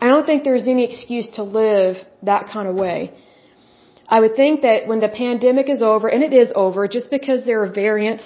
I 0.00 0.08
don't 0.08 0.26
think 0.26 0.44
there's 0.44 0.66
any 0.66 0.84
excuse 0.84 1.28
to 1.38 1.42
live 1.42 1.96
that 2.22 2.48
kind 2.48 2.68
of 2.68 2.74
way. 2.74 3.12
I 4.08 4.20
would 4.20 4.34
think 4.36 4.62
that 4.62 4.86
when 4.86 5.00
the 5.00 5.08
pandemic 5.08 5.68
is 5.70 5.80
over, 5.80 6.08
and 6.08 6.22
it 6.22 6.32
is 6.32 6.52
over, 6.54 6.88
just 6.88 7.08
because 7.10 7.44
there 7.44 7.62
are 7.64 7.72
variants, 7.84 8.24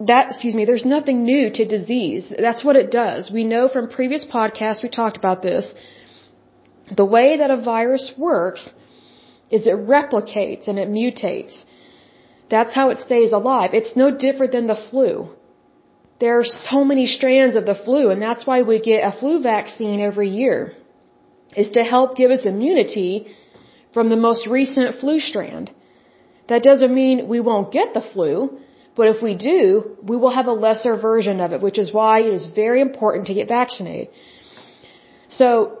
that, 0.00 0.30
excuse 0.30 0.54
me, 0.54 0.64
there's 0.64 0.86
nothing 0.96 1.24
new 1.24 1.50
to 1.50 1.64
disease. 1.76 2.32
That's 2.46 2.64
what 2.64 2.76
it 2.76 2.90
does. 2.90 3.30
We 3.30 3.44
know 3.44 3.68
from 3.68 3.88
previous 3.88 4.24
podcasts, 4.26 4.82
we 4.82 4.88
talked 4.88 5.16
about 5.16 5.42
this. 5.42 5.74
The 6.96 7.04
way 7.04 7.36
that 7.38 7.50
a 7.50 7.60
virus 7.60 8.12
works 8.16 8.70
is 9.50 9.66
it 9.66 9.76
replicates 9.96 10.68
and 10.68 10.78
it 10.78 10.88
mutates. 10.88 11.64
That's 12.50 12.74
how 12.74 12.90
it 12.90 12.98
stays 12.98 13.32
alive. 13.32 13.70
It's 13.74 13.96
no 13.96 14.16
different 14.16 14.52
than 14.52 14.66
the 14.66 14.80
flu. 14.90 15.30
There 16.20 16.38
are 16.38 16.44
so 16.44 16.84
many 16.84 17.06
strands 17.06 17.56
of 17.56 17.64
the 17.66 17.74
flu, 17.74 18.10
and 18.10 18.20
that's 18.20 18.46
why 18.46 18.62
we 18.62 18.78
get 18.80 19.00
a 19.02 19.16
flu 19.18 19.42
vaccine 19.42 20.00
every 20.00 20.28
year, 20.28 20.74
is 21.56 21.70
to 21.70 21.82
help 21.82 22.16
give 22.16 22.30
us 22.30 22.44
immunity 22.44 23.34
from 23.94 24.08
the 24.10 24.16
most 24.16 24.46
recent 24.46 25.00
flu 25.00 25.18
strand. 25.18 25.72
That 26.48 26.62
doesn't 26.62 26.94
mean 26.94 27.28
we 27.28 27.40
won't 27.40 27.72
get 27.72 27.94
the 27.94 28.02
flu, 28.12 28.58
but 28.96 29.08
if 29.08 29.22
we 29.22 29.34
do, 29.34 29.96
we 30.02 30.16
will 30.16 30.30
have 30.30 30.46
a 30.46 30.52
lesser 30.52 30.96
version 30.96 31.40
of 31.40 31.52
it, 31.52 31.62
which 31.62 31.78
is 31.78 31.92
why 31.92 32.20
it 32.20 32.34
is 32.34 32.46
very 32.54 32.80
important 32.80 33.28
to 33.28 33.34
get 33.34 33.48
vaccinated. 33.48 34.08
So, 35.28 35.79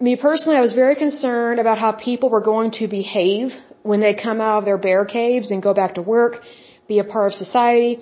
me 0.00 0.16
personally, 0.16 0.56
I 0.58 0.60
was 0.60 0.74
very 0.74 0.94
concerned 0.94 1.58
about 1.60 1.78
how 1.78 1.92
people 1.92 2.28
were 2.30 2.40
going 2.40 2.70
to 2.72 2.88
behave 2.88 3.50
when 3.82 4.00
they 4.00 4.14
come 4.14 4.40
out 4.40 4.58
of 4.58 4.64
their 4.64 4.78
bear 4.78 5.04
caves 5.04 5.50
and 5.50 5.62
go 5.62 5.74
back 5.74 5.94
to 5.94 6.02
work, 6.02 6.42
be 6.86 6.98
a 6.98 7.04
part 7.04 7.32
of 7.32 7.34
society. 7.34 7.98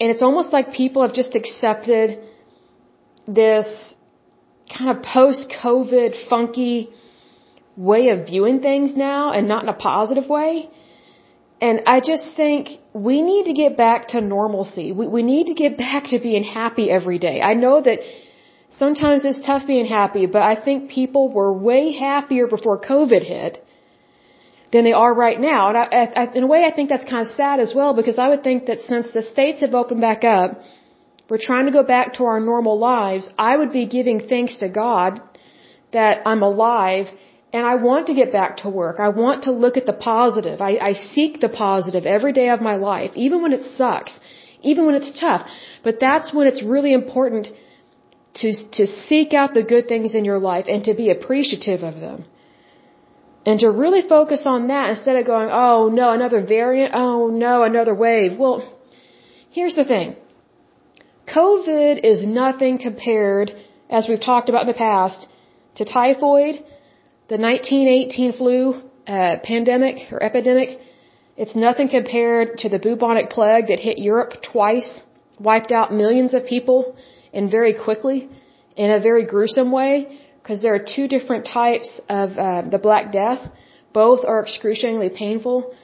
And 0.00 0.10
it's 0.10 0.22
almost 0.22 0.52
like 0.52 0.72
people 0.72 1.02
have 1.02 1.14
just 1.14 1.34
accepted 1.36 2.18
this 3.28 3.94
kind 4.76 4.96
of 4.96 5.02
post-COVID 5.02 6.28
funky 6.28 6.90
way 7.76 8.08
of 8.08 8.26
viewing 8.26 8.60
things 8.60 8.96
now 8.96 9.32
and 9.32 9.46
not 9.46 9.62
in 9.62 9.68
a 9.68 9.74
positive 9.74 10.28
way. 10.28 10.68
And 11.60 11.82
I 11.86 12.00
just 12.00 12.34
think 12.34 12.68
we 12.94 13.20
need 13.22 13.44
to 13.44 13.52
get 13.52 13.76
back 13.76 14.08
to 14.08 14.20
normalcy. 14.20 14.92
We, 14.92 15.06
we 15.06 15.22
need 15.22 15.46
to 15.48 15.54
get 15.54 15.76
back 15.76 16.04
to 16.10 16.18
being 16.18 16.42
happy 16.42 16.90
every 16.90 17.18
day. 17.18 17.40
I 17.42 17.54
know 17.54 17.80
that 17.82 17.98
sometimes 18.70 19.24
it's 19.24 19.44
tough 19.44 19.66
being 19.66 19.86
happy, 19.86 20.26
but 20.26 20.42
I 20.42 20.54
think 20.56 20.90
people 20.90 21.30
were 21.32 21.52
way 21.52 21.92
happier 21.92 22.46
before 22.46 22.80
COVID 22.80 23.22
hit 23.22 23.64
than 24.72 24.84
they 24.84 24.92
are 24.92 25.12
right 25.12 25.40
now. 25.40 25.68
And 25.68 25.78
I, 25.78 25.84
I, 26.20 26.32
in 26.34 26.44
a 26.44 26.46
way, 26.46 26.64
I 26.64 26.72
think 26.72 26.88
that's 26.88 27.04
kind 27.04 27.26
of 27.26 27.34
sad 27.34 27.60
as 27.60 27.74
well 27.74 27.94
because 27.94 28.18
I 28.18 28.28
would 28.28 28.42
think 28.42 28.66
that 28.66 28.80
since 28.80 29.10
the 29.10 29.22
states 29.22 29.60
have 29.60 29.74
opened 29.74 30.00
back 30.00 30.24
up, 30.24 30.60
we're 31.28 31.38
trying 31.38 31.66
to 31.66 31.72
go 31.72 31.82
back 31.82 32.14
to 32.14 32.24
our 32.24 32.40
normal 32.40 32.78
lives. 32.78 33.28
I 33.38 33.56
would 33.56 33.72
be 33.72 33.86
giving 33.86 34.20
thanks 34.28 34.56
to 34.56 34.68
God 34.68 35.20
that 35.92 36.22
I'm 36.26 36.42
alive 36.42 37.06
and 37.52 37.66
I 37.66 37.74
want 37.76 38.06
to 38.06 38.14
get 38.14 38.32
back 38.32 38.58
to 38.58 38.68
work. 38.68 39.00
I 39.00 39.08
want 39.08 39.44
to 39.44 39.52
look 39.52 39.76
at 39.76 39.86
the 39.86 39.92
positive. 39.92 40.60
I, 40.60 40.78
I 40.90 40.92
seek 40.92 41.40
the 41.40 41.48
positive 41.48 42.06
every 42.06 42.32
day 42.32 42.48
of 42.50 42.60
my 42.60 42.76
life, 42.76 43.10
even 43.16 43.42
when 43.42 43.52
it 43.52 43.64
sucks, 43.76 44.20
even 44.62 44.86
when 44.86 44.94
it's 44.94 45.18
tough. 45.18 45.48
But 45.82 45.98
that's 45.98 46.32
when 46.32 46.46
it's 46.46 46.62
really 46.62 46.92
important 46.92 47.48
to, 48.34 48.52
to 48.72 48.86
seek 48.86 49.34
out 49.34 49.54
the 49.54 49.62
good 49.62 49.88
things 49.88 50.14
in 50.14 50.24
your 50.24 50.38
life 50.38 50.66
and 50.68 50.84
to 50.84 50.94
be 50.94 51.10
appreciative 51.10 51.82
of 51.82 52.00
them. 52.00 52.24
And 53.44 53.60
to 53.60 53.70
really 53.70 54.02
focus 54.02 54.42
on 54.46 54.68
that 54.68 54.90
instead 54.90 55.16
of 55.16 55.26
going, 55.26 55.48
oh 55.50 55.88
no, 55.88 56.10
another 56.12 56.44
variant, 56.44 56.92
oh 56.94 57.28
no, 57.28 57.62
another 57.62 57.94
wave. 57.94 58.38
Well, 58.38 58.62
here's 59.50 59.74
the 59.74 59.84
thing. 59.84 60.16
COVID 61.26 62.04
is 62.04 62.26
nothing 62.26 62.78
compared, 62.78 63.52
as 63.88 64.08
we've 64.08 64.20
talked 64.20 64.48
about 64.48 64.62
in 64.62 64.68
the 64.68 64.74
past, 64.74 65.26
to 65.76 65.84
typhoid, 65.84 66.56
the 67.28 67.38
1918 67.38 68.32
flu 68.32 68.82
uh, 69.06 69.36
pandemic 69.42 70.12
or 70.12 70.22
epidemic. 70.22 70.78
It's 71.36 71.56
nothing 71.56 71.88
compared 71.88 72.58
to 72.58 72.68
the 72.68 72.78
bubonic 72.78 73.30
plague 73.30 73.68
that 73.68 73.80
hit 73.80 73.98
Europe 73.98 74.42
twice, 74.42 75.00
wiped 75.38 75.72
out 75.72 75.92
millions 75.92 76.34
of 76.34 76.44
people, 76.44 76.96
and 77.32 77.50
very 77.50 77.74
quickly, 77.74 78.28
in 78.76 78.90
a 78.90 79.00
very 79.00 79.24
gruesome 79.26 79.70
way 79.72 80.18
because 80.42 80.62
there 80.62 80.74
are 80.74 80.84
two 80.96 81.06
different 81.06 81.44
types 81.46 82.00
of 82.08 82.26
uh, 82.38 82.62
the 82.74 82.78
Black 82.78 83.12
Death. 83.12 83.40
Both 83.92 84.24
are 84.24 84.42
excruciatingly 84.42 85.10
painful. 85.10 85.74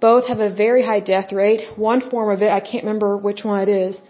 Both 0.00 0.28
have 0.28 0.40
a 0.40 0.54
very 0.54 0.82
high 0.84 1.00
death 1.00 1.32
rate. 1.32 1.62
One 1.76 2.00
form 2.10 2.30
of 2.34 2.40
it, 2.42 2.50
I 2.50 2.60
can't 2.60 2.84
remember 2.84 3.16
which 3.16 3.44
one 3.44 3.60
it 3.66 3.68
is. 3.68 4.00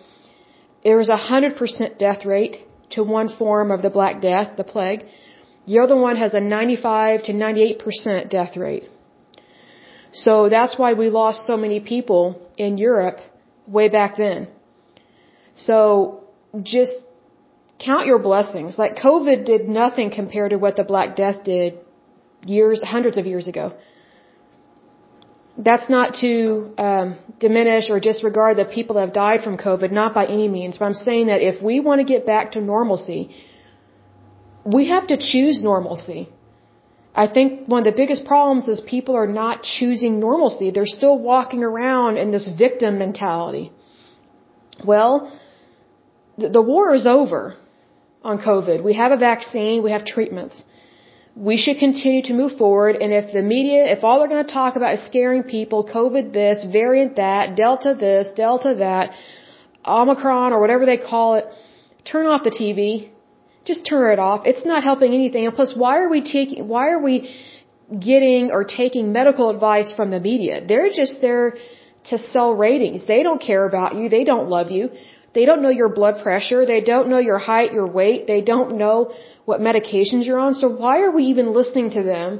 There 0.84 1.00
is 1.00 1.08
a 1.08 1.16
hundred 1.16 1.56
percent 1.56 1.98
death 1.98 2.24
rate 2.24 2.56
to 2.90 3.02
one 3.02 3.28
form 3.40 3.70
of 3.70 3.82
the 3.82 3.90
Black 3.90 4.20
Death, 4.20 4.56
the 4.56 4.64
plague. 4.64 5.04
The 5.66 5.80
other 5.80 5.96
one 5.96 6.16
has 6.16 6.32
a 6.34 6.40
95 6.40 7.24
to 7.24 7.32
98% 7.32 8.30
death 8.30 8.56
rate. 8.56 8.84
So 10.12 10.48
that's 10.48 10.78
why 10.78 10.94
we 10.94 11.10
lost 11.10 11.46
so 11.46 11.56
many 11.56 11.80
people 11.80 12.40
in 12.56 12.78
Europe 12.78 13.18
way 13.66 13.88
back 13.88 14.16
then. 14.16 14.48
So 15.56 16.27
just 16.62 16.94
count 17.78 18.06
your 18.06 18.18
blessings. 18.18 18.78
Like 18.78 18.96
COVID 18.96 19.44
did 19.44 19.68
nothing 19.68 20.10
compared 20.10 20.50
to 20.50 20.56
what 20.56 20.76
the 20.76 20.84
Black 20.84 21.16
Death 21.16 21.44
did 21.44 21.78
years, 22.44 22.82
hundreds 22.82 23.16
of 23.18 23.26
years 23.26 23.48
ago. 23.48 23.74
That's 25.56 25.88
not 25.90 26.14
to 26.20 26.72
um, 26.78 27.16
diminish 27.40 27.90
or 27.90 27.98
disregard 27.98 28.56
the 28.56 28.64
people 28.64 28.94
that 28.94 29.00
have 29.00 29.12
died 29.12 29.42
from 29.42 29.56
COVID, 29.56 29.90
not 29.90 30.14
by 30.14 30.24
any 30.26 30.48
means. 30.48 30.78
But 30.78 30.84
I'm 30.86 30.94
saying 30.94 31.26
that 31.26 31.40
if 31.42 31.60
we 31.60 31.80
want 31.80 32.00
to 32.00 32.04
get 32.04 32.24
back 32.24 32.52
to 32.52 32.60
normalcy, 32.60 33.30
we 34.64 34.88
have 34.88 35.08
to 35.08 35.16
choose 35.16 35.62
normalcy. 35.62 36.28
I 37.14 37.26
think 37.26 37.66
one 37.66 37.80
of 37.84 37.92
the 37.92 37.96
biggest 38.02 38.24
problems 38.24 38.68
is 38.68 38.80
people 38.80 39.16
are 39.16 39.26
not 39.26 39.64
choosing 39.64 40.20
normalcy. 40.20 40.70
They're 40.70 40.94
still 41.00 41.18
walking 41.18 41.64
around 41.64 42.18
in 42.18 42.30
this 42.30 42.48
victim 42.64 42.98
mentality. 42.98 43.72
Well, 44.84 45.32
the, 46.38 46.62
war 46.62 46.94
is 46.94 47.06
over 47.06 47.54
on 48.22 48.38
COVID. 48.38 48.82
We 48.82 48.94
have 48.94 49.12
a 49.12 49.16
vaccine, 49.16 49.82
we 49.82 49.90
have 49.90 50.04
treatments. 50.04 50.64
We 51.34 51.56
should 51.56 51.78
continue 51.78 52.22
to 52.22 52.34
move 52.34 52.52
forward. 52.58 52.96
And 52.96 53.12
if 53.12 53.32
the 53.32 53.42
media, 53.42 53.84
if 53.94 54.02
all 54.02 54.18
they're 54.18 54.28
going 54.28 54.44
to 54.44 54.52
talk 54.52 54.76
about 54.76 54.94
is 54.94 55.06
scaring 55.06 55.44
people, 55.44 55.86
COVID 55.86 56.32
this, 56.32 56.64
variant 56.64 57.16
that, 57.16 57.54
Delta 57.56 57.94
this, 57.94 58.28
Delta 58.34 58.74
that, 58.78 59.12
Omicron 59.86 60.52
or 60.52 60.60
whatever 60.60 60.84
they 60.84 60.98
call 60.98 61.36
it, 61.36 61.44
turn 62.04 62.26
off 62.26 62.42
the 62.42 62.50
TV. 62.50 63.10
Just 63.64 63.86
turn 63.86 64.12
it 64.12 64.18
off. 64.18 64.42
It's 64.46 64.64
not 64.64 64.82
helping 64.82 65.12
anything. 65.14 65.46
And 65.46 65.54
plus, 65.54 65.74
why 65.76 65.98
are 65.98 66.08
we 66.08 66.22
taking, 66.22 66.66
why 66.66 66.88
are 66.90 67.02
we 67.02 67.30
getting 68.10 68.50
or 68.50 68.64
taking 68.64 69.12
medical 69.12 69.50
advice 69.50 69.92
from 69.92 70.10
the 70.10 70.20
media? 70.20 70.64
They're 70.66 70.90
just 70.90 71.20
there 71.20 71.56
to 72.10 72.18
sell 72.18 72.52
ratings. 72.52 73.06
They 73.06 73.22
don't 73.22 73.40
care 73.40 73.64
about 73.66 73.94
you. 73.94 74.08
They 74.08 74.24
don't 74.24 74.48
love 74.48 74.70
you. 74.70 74.90
They 75.38 75.46
don't 75.48 75.62
know 75.64 75.74
your 75.82 75.92
blood 75.98 76.16
pressure. 76.24 76.60
They 76.66 76.80
don't 76.92 77.08
know 77.10 77.22
your 77.30 77.40
height, 77.50 77.72
your 77.72 77.88
weight. 77.98 78.20
They 78.30 78.40
don't 78.52 78.70
know 78.82 78.96
what 79.48 79.60
medications 79.60 80.22
you're 80.28 80.40
on. 80.46 80.54
So 80.62 80.66
why 80.82 80.94
are 81.02 81.12
we 81.18 81.22
even 81.32 81.52
listening 81.58 81.90
to 81.98 82.02
them 82.02 82.30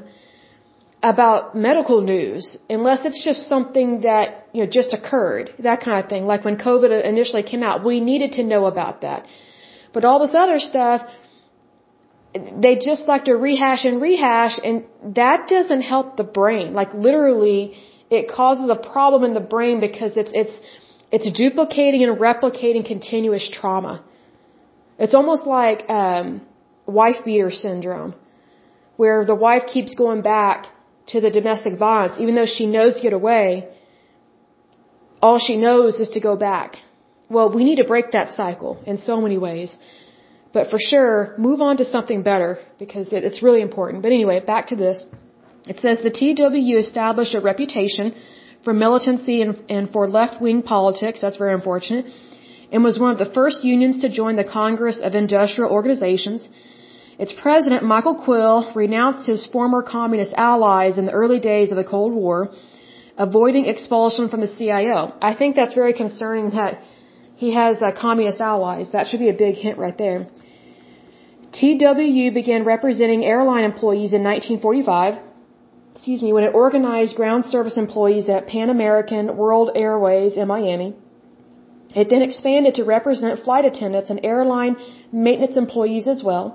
about 1.11 1.55
medical 1.67 2.01
news 2.01 2.45
unless 2.77 3.05
it's 3.09 3.23
just 3.29 3.43
something 3.53 4.01
that, 4.01 4.49
you 4.53 4.65
know, 4.65 4.71
just 4.79 4.93
occurred, 4.99 5.47
that 5.69 5.81
kind 5.85 6.03
of 6.03 6.11
thing. 6.13 6.27
Like 6.33 6.45
when 6.49 6.57
COVID 6.57 6.91
initially 7.13 7.45
came 7.53 7.63
out, 7.69 7.85
we 7.85 8.01
needed 8.01 8.33
to 8.39 8.43
know 8.53 8.67
about 8.67 9.03
that. 9.03 9.29
But 9.95 10.05
all 10.05 10.19
this 10.27 10.35
other 10.45 10.59
stuff, 10.59 11.01
they 12.65 12.75
just 12.91 13.07
like 13.13 13.27
to 13.27 13.37
rehash 13.49 13.85
and 13.85 14.03
rehash 14.09 14.59
and 14.65 14.85
that 15.21 15.47
doesn't 15.47 15.83
help 15.83 16.17
the 16.17 16.29
brain. 16.41 16.73
Like 16.73 16.93
literally, 16.95 17.61
it 18.11 18.29
causes 18.41 18.69
a 18.77 18.81
problem 18.93 19.23
in 19.23 19.35
the 19.35 19.47
brain 19.57 19.79
because 19.89 20.17
it's, 20.17 20.33
it's, 20.43 20.57
it's 21.11 21.31
duplicating 21.31 22.03
and 22.05 22.19
replicating 22.19 22.85
continuous 22.85 23.49
trauma. 23.49 24.05
It's 24.99 25.15
almost 25.15 25.47
like 25.47 25.89
um, 25.89 26.43
wife 26.87 27.25
beater 27.25 27.51
syndrome, 27.51 28.15
where 28.97 29.25
the 29.25 29.35
wife 29.35 29.65
keeps 29.67 29.95
going 29.95 30.23
back 30.23 30.67
to 31.09 31.21
the 31.21 31.31
domestic 31.31 31.79
violence, 31.79 32.17
even 32.19 32.35
though 32.35 32.47
she 32.47 32.67
knows 32.67 32.97
to 32.97 33.03
get 33.03 33.13
away. 33.13 33.69
All 35.23 35.39
she 35.39 35.57
knows 35.57 36.01
is 36.01 36.11
to 36.11 36.21
go 36.21 36.37
back. 36.37 36.77
Well, 37.31 37.51
we 37.53 37.65
need 37.65 37.77
to 37.77 37.85
break 37.85 38.13
that 38.13 38.29
cycle 38.31 38.83
in 38.87 38.99
so 38.99 39.21
many 39.21 39.39
ways. 39.39 39.77
But 40.53 40.71
for 40.71 40.79
sure, 40.91 41.35
move 41.39 41.61
on 41.61 41.77
to 41.79 41.85
something 41.85 42.23
better 42.23 42.59
because 42.79 43.09
it's 43.13 43.43
really 43.43 43.61
important. 43.61 44.03
But 44.03 44.13
anyway, 44.13 44.41
back 44.41 44.69
to 44.69 44.77
this. 44.77 45.05
It 45.67 45.79
says 45.81 46.01
the 46.01 46.11
TWU 46.11 46.79
established 46.79 47.35
a 47.35 47.41
reputation 47.41 48.15
for 48.65 48.73
militancy 48.73 49.41
and, 49.43 49.63
and 49.69 49.91
for 49.91 50.09
left-wing 50.09 50.63
politics, 50.63 51.21
that's 51.21 51.37
very 51.37 51.55
unfortunate, 51.55 52.07
and 52.73 52.85
was 52.85 52.99
one 52.99 53.13
of 53.13 53.19
the 53.19 53.33
first 53.39 53.65
unions 53.65 54.01
to 54.03 54.09
join 54.09 54.37
the 54.37 54.45
Congress 54.45 55.01
of 55.01 55.15
Industrial 55.15 55.71
Organizations. 55.71 56.49
Its 57.19 57.33
president, 57.33 57.83
Michael 57.83 58.17
Quill, 58.25 58.71
renounced 58.75 59.27
his 59.27 59.47
former 59.47 59.83
communist 59.83 60.35
allies 60.37 60.99
in 60.99 61.07
the 61.07 61.13
early 61.13 61.41
days 61.41 61.71
of 61.71 61.77
the 61.77 61.85
Cold 61.85 62.13
War, 62.13 62.51
avoiding 63.17 63.67
expulsion 63.67 64.29
from 64.29 64.41
the 64.41 64.53
CIO. 64.57 65.13
I 65.21 65.35
think 65.35 65.57
that's 65.57 65.75
very 65.75 65.95
concerning 65.95 66.51
that 66.51 66.81
he 67.35 67.55
has 67.55 67.83
uh, 67.83 67.93
communist 67.93 68.41
allies. 68.41 68.91
That 68.93 69.07
should 69.07 69.21
be 69.21 69.29
a 69.29 69.39
big 69.47 69.55
hint 69.55 69.79
right 69.79 69.97
there. 69.97 70.29
TWU 71.53 72.35
began 72.35 72.65
representing 72.65 73.25
airline 73.25 73.65
employees 73.65 74.13
in 74.13 74.23
1945 74.23 75.28
excuse 75.99 76.23
me, 76.23 76.33
when 76.33 76.45
it 76.45 76.55
organized 76.55 77.17
ground 77.17 77.45
service 77.45 77.77
employees 77.77 78.29
at 78.29 78.47
Pan 78.47 78.71
American 78.71 79.37
World 79.37 79.69
Airways 79.75 80.37
in 80.37 80.47
Miami. 80.47 80.95
It 82.01 82.09
then 82.09 82.23
expanded 82.23 82.77
to 82.77 82.85
represent 82.85 83.41
flight 83.41 83.65
attendants 83.65 84.09
and 84.09 84.21
airline 84.23 84.77
maintenance 85.11 85.57
employees 85.57 86.07
as 86.07 86.23
well. 86.23 86.47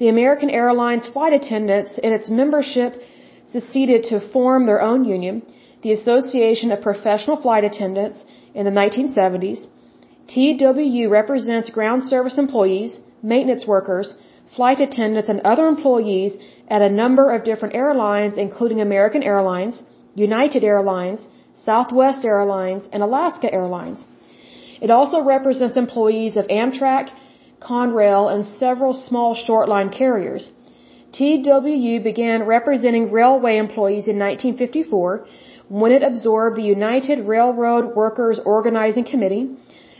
The 0.00 0.08
American 0.08 0.50
Airlines 0.50 1.06
flight 1.06 1.32
attendants 1.32 1.92
and 2.02 2.12
its 2.12 2.28
membership 2.28 3.00
seceded 3.46 4.02
to 4.10 4.18
form 4.32 4.66
their 4.66 4.82
own 4.82 5.04
union, 5.04 5.42
the 5.82 5.92
Association 5.92 6.72
of 6.72 6.82
Professional 6.82 7.40
Flight 7.40 7.62
Attendants, 7.62 8.24
in 8.52 8.64
the 8.64 8.76
1970s. 8.82 9.60
TWU 10.26 11.08
represents 11.08 11.70
ground 11.70 12.02
service 12.02 12.36
employees, 12.36 13.00
maintenance 13.22 13.64
workers, 13.64 14.16
flight 14.54 14.80
attendants, 14.80 15.28
and 15.28 15.40
other 15.40 15.66
employees 15.66 16.36
at 16.68 16.82
a 16.82 16.88
number 16.88 17.30
of 17.34 17.44
different 17.44 17.74
airlines, 17.74 18.36
including 18.36 18.80
American 18.80 19.22
Airlines, 19.22 19.82
United 20.14 20.64
Airlines, 20.64 21.26
Southwest 21.54 22.24
Airlines, 22.24 22.88
and 22.92 23.02
Alaska 23.02 23.52
Airlines. 23.52 24.04
It 24.80 24.90
also 24.90 25.22
represents 25.22 25.76
employees 25.76 26.36
of 26.36 26.46
Amtrak, 26.48 27.10
Conrail, 27.60 28.32
and 28.32 28.44
several 28.44 28.92
small 28.92 29.34
shortline 29.34 29.90
carriers. 29.90 30.50
TWU 31.12 32.02
began 32.02 32.42
representing 32.44 33.10
railway 33.10 33.56
employees 33.56 34.06
in 34.06 34.18
1954 34.18 35.26
when 35.68 35.92
it 35.92 36.02
absorbed 36.02 36.56
the 36.56 36.62
United 36.62 37.20
Railroad 37.26 37.94
Workers 37.96 38.38
Organizing 38.44 39.04
Committee, 39.04 39.48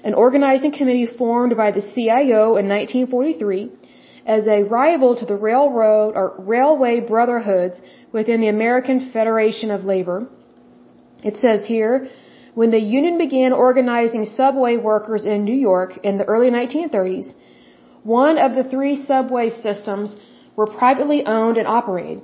an 0.05 0.15
organizing 0.15 0.73
committee 0.73 1.07
formed 1.07 1.57
by 1.57 1.71
the 1.71 1.81
CIO 1.81 2.57
in 2.61 2.69
1943 2.69 3.71
as 4.27 4.47
a 4.49 4.65
rival 4.65 5.15
to 5.17 5.25
the 5.25 5.37
railroad 5.37 6.15
or 6.17 6.35
railway 6.39 6.99
brotherhoods 7.01 7.81
within 8.13 8.41
the 8.41 8.49
American 8.49 9.11
Federation 9.13 9.71
of 9.71 9.85
Labor. 9.85 10.27
It 11.23 11.37
says 11.37 11.65
here, 11.65 12.09
when 12.55 12.71
the 12.71 12.81
union 12.81 13.19
began 13.19 13.53
organizing 13.53 14.25
subway 14.25 14.77
workers 14.77 15.25
in 15.25 15.45
New 15.45 15.61
York 15.71 15.99
in 16.03 16.19
the 16.19 16.25
early 16.25 16.51
1930s, 16.51 17.29
one 18.03 18.39
of 18.39 18.55
the 18.55 18.65
three 18.65 18.97
subway 18.97 19.51
systems 19.51 20.17
were 20.57 20.67
privately 20.67 21.25
owned 21.25 21.57
and 21.57 21.69
operated. 21.69 22.23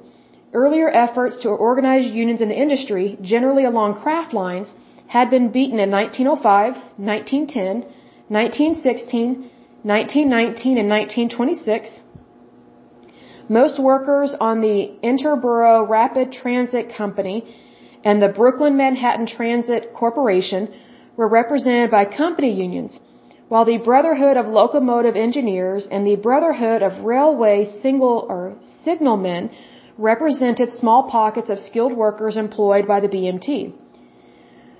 Earlier 0.53 0.89
efforts 0.91 1.39
to 1.43 1.49
organize 1.49 2.05
unions 2.05 2.41
in 2.41 2.49
the 2.49 2.61
industry, 2.67 3.19
generally 3.23 3.65
along 3.65 4.01
craft 4.03 4.33
lines, 4.33 4.69
had 5.07 5.31
been 5.31 5.51
beaten 5.51 5.79
in 5.79 5.91
1905, 5.91 6.77
1910, 6.97 7.85
1916, 8.29 9.51
1919, 9.83 10.79
and 10.79 10.89
1926. 10.89 12.01
Most 13.49 13.81
workers 13.81 14.35
on 14.41 14.61
the 14.61 14.93
Interborough 15.03 15.89
Rapid 15.89 16.33
Transit 16.33 16.95
Company 16.97 17.45
and 18.05 18.23
the 18.23 18.29
Brooklyn 18.29 18.77
Manhattan 18.77 19.27
Transit 19.27 19.93
Corporation 19.93 20.73
were 21.17 21.29
represented 21.29 21.91
by 21.91 22.05
company 22.05 22.53
unions, 22.53 22.99
while 23.49 23.65
the 23.65 23.79
Brotherhood 23.79 24.37
of 24.37 24.47
Locomotive 24.47 25.17
Engineers 25.17 25.89
and 25.91 26.07
the 26.07 26.17
Brotherhood 26.17 26.83
of 26.83 27.05
Railway 27.05 27.81
Single 27.83 28.27
or 28.29 28.57
Signalmen 28.85 29.51
represented 29.99 30.73
small 30.73 31.11
pockets 31.11 31.51
of 31.51 31.59
skilled 31.59 31.93
workers 31.93 32.37
employed 32.37 32.87
by 32.87 33.01
the 33.01 33.09
BMT. 33.09 33.75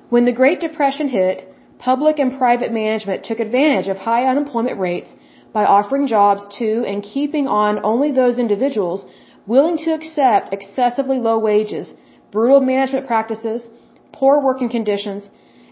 When 0.09 0.25
the 0.25 0.33
Great 0.33 0.61
Depression 0.61 1.09
hit, 1.09 1.52
public 1.89 2.19
and 2.23 2.39
private 2.39 2.73
management 2.73 3.25
took 3.29 3.41
advantage 3.41 3.89
of 3.89 3.97
high 4.09 4.25
unemployment 4.33 4.79
rates 4.79 5.11
by 5.57 5.65
offering 5.65 6.07
jobs 6.07 6.43
to 6.59 6.71
and 6.91 7.03
keeping 7.15 7.47
on 7.49 7.85
only 7.93 8.11
those 8.13 8.39
individuals 8.45 9.05
willing 9.47 9.77
to 9.85 9.93
accept 9.99 10.53
excessively 10.53 11.19
low 11.19 11.39
wages, 11.39 11.91
brutal 12.31 12.61
management 12.61 13.07
practices, 13.07 13.67
poor 14.13 14.41
working 14.41 14.71
conditions, 14.77 15.29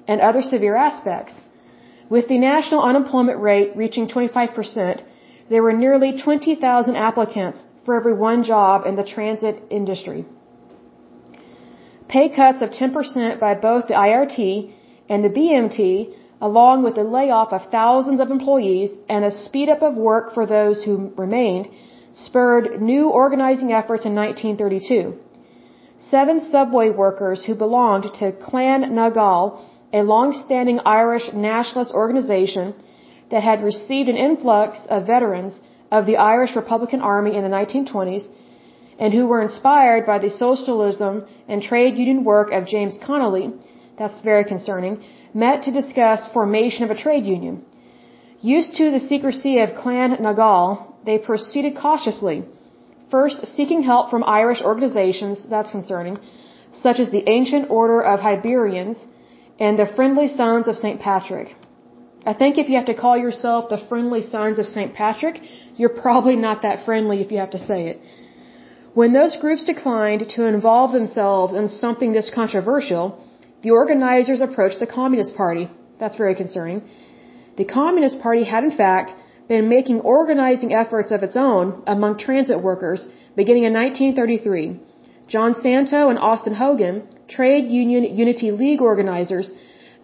and 0.09 0.21
other 0.21 0.43
severe 0.43 0.77
aspects. 0.89 1.35
With 2.15 2.27
the 2.29 2.39
national 2.39 2.83
unemployment 2.83 3.39
rate 3.39 3.77
reaching 3.77 4.09
25%, 4.09 5.03
there 5.49 5.63
were 5.63 5.77
nearly 5.85 6.11
20,000 6.21 6.97
applicants 6.97 7.63
for 7.85 7.95
every 7.97 8.15
one 8.15 8.43
job 8.43 8.85
in 8.85 8.97
the 8.97 9.05
transit 9.15 9.63
industry. 9.71 10.25
Pay 12.09 12.29
cuts 12.31 12.61
of 12.63 12.71
10% 12.71 13.39
by 13.39 13.55
both 13.55 13.87
the 13.87 13.95
IRT 13.95 14.73
and 15.11 15.25
the 15.25 15.37
BMT, 15.39 16.15
along 16.49 16.85
with 16.85 16.95
the 16.95 17.09
layoff 17.17 17.53
of 17.53 17.71
thousands 17.71 18.21
of 18.21 18.31
employees 18.31 18.91
and 19.09 19.25
a 19.25 19.33
speed 19.47 19.69
up 19.69 19.83
of 19.83 19.95
work 20.11 20.33
for 20.37 20.47
those 20.47 20.83
who 20.85 21.13
remained, 21.25 21.67
spurred 22.15 22.81
new 22.81 23.05
organizing 23.23 23.73
efforts 23.81 24.05
in 24.07 24.15
1932. 24.15 25.19
Seven 26.15 26.41
subway 26.41 26.89
workers 26.91 27.45
who 27.45 27.55
belonged 27.55 28.07
to 28.21 28.33
Clan 28.47 28.95
na 28.95 29.11
Gael, 29.11 29.45
a 29.93 30.03
long-standing 30.03 30.81
Irish 30.87 31.27
nationalist 31.35 31.93
organization 31.93 32.75
that 33.31 33.43
had 33.43 33.63
received 33.63 34.09
an 34.09 34.17
influx 34.17 34.79
of 34.89 35.07
veterans 35.07 35.61
of 35.91 36.07
the 36.07 36.17
Irish 36.17 36.55
Republican 36.55 37.01
Army 37.01 37.37
in 37.37 37.43
the 37.43 37.55
1920s 37.59 38.27
and 38.99 39.13
who 39.13 39.27
were 39.27 39.43
inspired 39.43 40.07
by 40.07 40.19
the 40.19 40.31
socialism 40.31 41.25
and 41.49 41.63
trade 41.63 41.97
union 41.97 42.23
work 42.23 42.53
of 42.53 42.67
James 42.67 42.97
Connolly, 43.05 43.53
that's 44.01 44.21
very 44.31 44.45
concerning, 44.53 44.95
met 45.45 45.59
to 45.65 45.79
discuss 45.81 46.21
formation 46.39 46.83
of 46.85 46.91
a 46.91 47.01
trade 47.05 47.27
union. 47.37 47.57
Used 48.57 48.73
to 48.79 48.85
the 48.95 49.03
secrecy 49.13 49.55
of 49.65 49.75
Clan 49.83 50.11
na 50.25 50.33
Gael, 50.41 50.69
they 51.09 51.19
proceeded 51.19 51.77
cautiously, 51.85 52.39
first 53.15 53.39
seeking 53.57 53.83
help 53.91 54.05
from 54.13 54.25
Irish 54.41 54.63
organizations, 54.71 55.39
that's 55.53 55.71
concerning, 55.79 56.17
such 56.85 56.99
as 57.05 57.11
the 57.11 57.25
Ancient 57.37 57.65
Order 57.79 58.01
of 58.13 58.21
Hibernians 58.29 58.99
and 59.67 59.79
the 59.79 59.89
Friendly 59.97 60.29
Sons 60.41 60.67
of 60.71 60.77
St. 60.85 60.99
Patrick. 61.09 61.49
I 62.33 62.35
think 62.41 62.57
if 62.57 62.69
you 62.71 62.77
have 62.81 62.91
to 62.93 63.01
call 63.03 63.17
yourself 63.27 63.69
the 63.69 63.83
Friendly 63.91 64.23
Sons 64.35 64.59
of 64.63 64.67
St. 64.77 64.95
Patrick, 64.95 65.37
you're 65.77 65.97
probably 66.05 66.37
not 66.37 66.63
that 66.63 66.85
friendly 66.87 67.19
if 67.25 67.31
you 67.33 67.39
have 67.45 67.57
to 67.59 67.63
say 67.71 67.81
it. 67.91 67.99
When 69.01 69.13
those 69.13 69.37
groups 69.43 69.65
declined 69.73 70.23
to 70.37 70.47
involve 70.55 70.93
themselves 70.93 71.53
in 71.61 71.69
something 71.69 72.13
this 72.13 72.31
controversial, 72.41 73.05
the 73.63 73.71
organizers 73.71 74.41
approached 74.41 74.81
the 74.81 74.87
Communist 74.87 75.35
Party. 75.37 75.69
That's 75.99 76.17
very 76.17 76.35
concerning. 76.35 76.83
The 77.57 77.65
Communist 77.65 78.21
Party 78.21 78.45
had 78.45 78.65
in 78.65 78.75
fact 78.83 79.13
been 79.49 79.69
making 79.69 80.01
organizing 80.01 80.73
efforts 80.73 81.11
of 81.11 81.23
its 81.23 81.37
own 81.37 81.83
among 81.87 82.19
transit 82.19 82.63
workers 82.63 83.07
beginning 83.37 83.65
in 83.65 83.73
1933. 83.73 84.81
John 85.29 85.55
Santo 85.55 86.09
and 86.11 86.19
Austin 86.19 86.55
Hogan, 86.55 87.03
trade 87.29 87.67
union 87.69 88.05
Unity 88.23 88.51
League 88.51 88.81
organizers, 88.81 89.51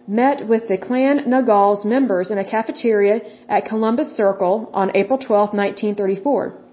met 0.07 0.47
with 0.47 0.67
the 0.67 0.77
Clan 0.77 1.29
na 1.31 1.41
Gael's 1.41 1.83
members 1.83 2.31
in 2.31 2.37
a 2.37 2.49
cafeteria 2.49 3.19
at 3.49 3.65
Columbus 3.65 4.15
Circle 4.15 4.69
on 4.73 4.95
April 4.95 5.19
12, 5.19 5.53
1934. 5.53 6.66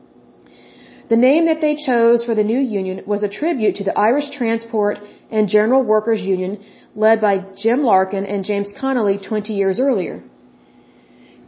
The 1.14 1.26
name 1.30 1.44
that 1.46 1.60
they 1.60 1.76
chose 1.76 2.24
for 2.24 2.34
the 2.34 2.48
new 2.52 2.58
union 2.58 2.96
was 3.06 3.22
a 3.22 3.34
tribute 3.40 3.76
to 3.76 3.84
the 3.88 3.96
Irish 3.96 4.30
Transport 4.36 4.98
and 5.30 5.52
General 5.56 5.82
Workers 5.84 6.22
Union 6.34 6.52
led 6.96 7.20
by 7.20 7.34
Jim 7.64 7.84
Larkin 7.90 8.26
and 8.26 8.42
James 8.50 8.70
Connolly 8.80 9.18
20 9.18 9.52
years 9.60 9.78
earlier. 9.78 10.16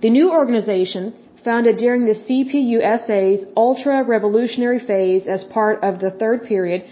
The 0.02 0.11
new 0.18 0.31
organization, 0.31 1.14
founded 1.42 1.79
during 1.79 2.07
the 2.07 2.18
CPUSA's 2.26 3.44
ultra-revolutionary 3.57 4.79
phase 4.90 5.26
as 5.26 5.42
part 5.59 5.83
of 5.83 5.98
the 5.98 6.12
third 6.12 6.44
period, 6.44 6.85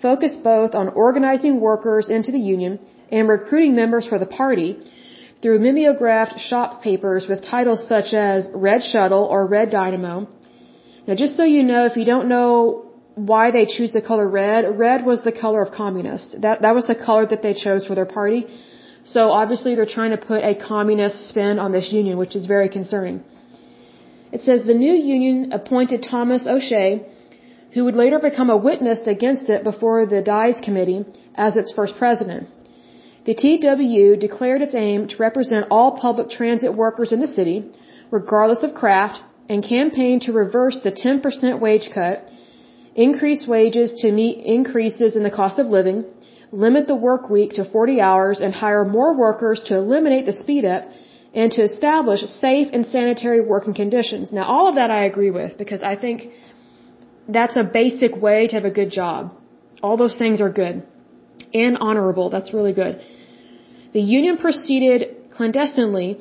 focused 0.00 0.40
both 0.44 0.72
on 0.80 0.86
organizing 1.06 1.60
workers 1.60 2.10
into 2.10 2.30
the 2.30 2.44
union 2.54 2.78
and 3.10 3.28
recruiting 3.28 3.74
members 3.74 4.06
for 4.06 4.20
the 4.20 4.32
party 4.42 4.78
through 5.42 5.58
mimeographed 5.58 6.38
shop 6.38 6.80
papers 6.80 7.26
with 7.26 7.42
titles 7.42 7.88
such 7.88 8.14
as 8.14 8.48
Red 8.54 8.84
Shuttle 8.84 9.24
or 9.24 9.48
Red 9.48 9.70
Dynamo. 9.70 10.28
Now, 11.10 11.16
just 11.16 11.36
so 11.36 11.44
you 11.56 11.64
know, 11.64 11.86
if 11.86 11.96
you 11.96 12.04
don't 12.04 12.28
know 12.28 12.84
why 13.30 13.50
they 13.50 13.66
choose 13.66 13.92
the 13.92 14.00
color 14.10 14.28
red, 14.28 14.78
red 14.78 15.04
was 15.04 15.24
the 15.24 15.32
color 15.32 15.60
of 15.60 15.72
communists. 15.72 16.36
That, 16.44 16.62
that 16.62 16.72
was 16.72 16.86
the 16.86 16.94
color 16.94 17.24
that 17.32 17.42
they 17.42 17.52
chose 17.52 17.84
for 17.84 17.96
their 17.96 18.10
party. 18.18 18.42
So 19.02 19.32
obviously 19.32 19.74
they're 19.74 19.94
trying 19.98 20.12
to 20.12 20.22
put 20.32 20.44
a 20.44 20.54
communist 20.54 21.28
spin 21.30 21.58
on 21.58 21.72
this 21.72 21.88
union, 21.92 22.16
which 22.16 22.36
is 22.36 22.46
very 22.46 22.68
concerning. 22.68 23.24
It 24.30 24.42
says 24.42 24.64
the 24.64 24.78
new 24.86 24.92
union 24.92 25.50
appointed 25.50 26.06
Thomas 26.08 26.46
O'Shea, 26.46 27.04
who 27.72 27.82
would 27.86 27.96
later 27.96 28.20
become 28.20 28.48
a 28.48 28.56
witness 28.68 29.00
against 29.14 29.50
it 29.50 29.64
before 29.64 30.06
the 30.06 30.22
Dies 30.22 30.60
Committee, 30.62 31.04
as 31.34 31.56
its 31.56 31.72
first 31.72 31.96
president. 31.98 32.46
The 33.24 33.34
TWU 33.34 34.20
declared 34.20 34.62
its 34.62 34.76
aim 34.76 35.08
to 35.08 35.16
represent 35.16 35.66
all 35.72 35.98
public 35.98 36.30
transit 36.30 36.72
workers 36.72 37.10
in 37.10 37.20
the 37.20 37.32
city, 37.38 37.68
regardless 38.12 38.62
of 38.62 38.74
craft, 38.74 39.18
and 39.50 39.64
campaigned 39.74 40.22
to 40.22 40.32
reverse 40.32 40.78
the 40.86 40.92
10% 40.92 41.58
wage 41.66 41.88
cut, 41.92 42.16
increase 42.94 43.42
wages 43.54 43.88
to 44.02 44.12
meet 44.20 44.36
increases 44.56 45.16
in 45.18 45.24
the 45.28 45.36
cost 45.40 45.58
of 45.62 45.66
living, 45.66 45.98
limit 46.64 46.86
the 46.86 47.00
work 47.08 47.28
week 47.36 47.50
to 47.58 47.64
40 47.64 48.00
hours, 48.08 48.40
and 48.44 48.54
hire 48.54 48.84
more 48.98 49.12
workers 49.26 49.60
to 49.68 49.74
eliminate 49.82 50.24
the 50.26 50.36
speed 50.42 50.64
up 50.64 50.84
and 51.34 51.50
to 51.56 51.62
establish 51.70 52.20
safe 52.20 52.68
and 52.72 52.86
sanitary 52.86 53.40
working 53.54 53.74
conditions. 53.82 54.32
Now, 54.38 54.44
all 54.54 54.68
of 54.68 54.76
that 54.76 54.90
I 54.98 55.02
agree 55.10 55.32
with 55.40 55.58
because 55.58 55.82
I 55.82 55.96
think 56.04 56.18
that's 57.28 57.56
a 57.56 57.64
basic 57.64 58.12
way 58.26 58.38
to 58.48 58.54
have 58.58 58.68
a 58.72 58.76
good 58.80 58.90
job. 59.00 59.34
All 59.82 59.96
those 59.96 60.16
things 60.16 60.40
are 60.40 60.52
good 60.64 60.76
and 61.52 61.76
honorable. 61.88 62.30
That's 62.30 62.52
really 62.52 62.74
good. 62.82 63.00
The 63.92 64.04
union 64.18 64.36
proceeded 64.36 65.00
clandestinely, 65.36 66.20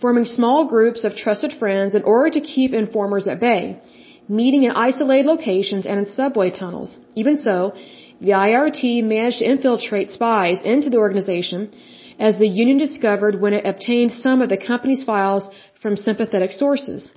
forming 0.00 0.24
small 0.24 0.66
groups 0.66 1.04
of 1.04 1.16
trusted 1.16 1.52
friends 1.60 1.94
in 1.94 2.02
order 2.02 2.30
to 2.30 2.40
keep 2.40 2.72
informers 2.72 3.26
at 3.26 3.40
bay, 3.40 3.80
meeting 4.28 4.62
in 4.64 4.72
isolated 4.72 5.26
locations 5.26 5.86
and 5.86 5.98
in 6.00 6.06
subway 6.06 6.50
tunnels. 6.50 6.96
Even 7.14 7.36
so, 7.36 7.74
the 8.20 8.34
IRT 8.48 9.04
managed 9.04 9.38
to 9.38 9.50
infiltrate 9.52 10.10
spies 10.10 10.62
into 10.64 10.90
the 10.90 10.98
organization 10.98 11.70
as 12.18 12.38
the 12.38 12.48
union 12.48 12.78
discovered 12.78 13.40
when 13.40 13.54
it 13.54 13.64
obtained 13.64 14.12
some 14.12 14.42
of 14.42 14.48
the 14.48 14.56
company's 14.70 15.04
files 15.04 15.48
from 15.80 15.96
sympathetic 15.96 16.50
sources. 16.50 17.10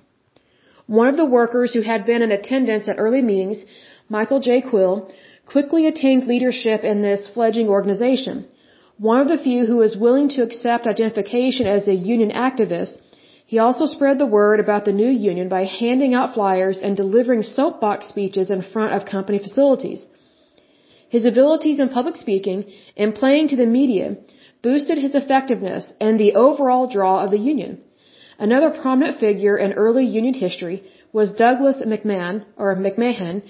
One 0.86 1.08
of 1.08 1.17
the 1.17 1.26
workers 1.26 1.74
who 1.74 1.82
had 1.82 2.06
been 2.06 2.22
in 2.22 2.32
attendance 2.32 2.88
at 2.88 3.00
early 3.00 3.22
meetings, 3.22 3.65
Michael 4.10 4.39
J. 4.39 4.62
Quill, 4.62 5.12
quickly 5.46 5.88
attained 5.88 6.28
leadership 6.28 6.84
in 6.84 7.02
this 7.02 7.28
fledgling 7.28 7.70
organization. 7.70 8.46
One 8.97 9.21
of 9.21 9.27
the 9.27 9.38
few 9.38 9.65
who 9.65 9.77
was 9.77 9.97
willing 9.97 10.30
to 10.30 10.43
accept 10.43 10.88
identification 10.88 11.67
as 11.67 11.88
a 11.88 11.93
union 11.93 12.32
activist, 12.32 12.99
He 13.51 13.60
also 13.60 13.86
spread 13.86 14.17
the 14.17 14.34
word 14.39 14.62
about 14.62 14.86
the 14.86 14.93
new 14.93 15.10
union 15.10 15.49
by 15.49 15.63
handing 15.65 16.13
out 16.13 16.34
flyers 16.34 16.80
and 16.80 16.95
delivering 16.95 17.43
soapbox 17.43 18.08
speeches 18.08 18.49
in 18.49 18.62
front 18.62 18.93
of 18.93 19.04
company 19.04 19.39
facilities. 19.39 20.06
His 21.15 21.25
abilities 21.25 21.80
in 21.84 21.89
public 21.89 22.15
speaking 22.15 22.60
and 22.95 23.13
playing 23.13 23.49
to 23.49 23.58
the 23.58 23.65
media 23.65 24.15
boosted 24.62 24.97
his 24.97 25.15
effectiveness 25.15 25.93
and 25.99 26.17
the 26.17 26.34
overall 26.45 26.88
draw 26.88 27.15
of 27.25 27.32
the 27.32 27.43
union. 27.51 27.73
Another 28.39 28.69
prominent 28.69 29.19
figure 29.19 29.58
in 29.58 29.73
early 29.73 30.06
union 30.06 30.34
history 30.45 30.77
was 31.12 31.38
Douglas 31.43 31.84
McMahon, 31.93 32.45
or 32.56 32.73
McMahon, 32.77 33.43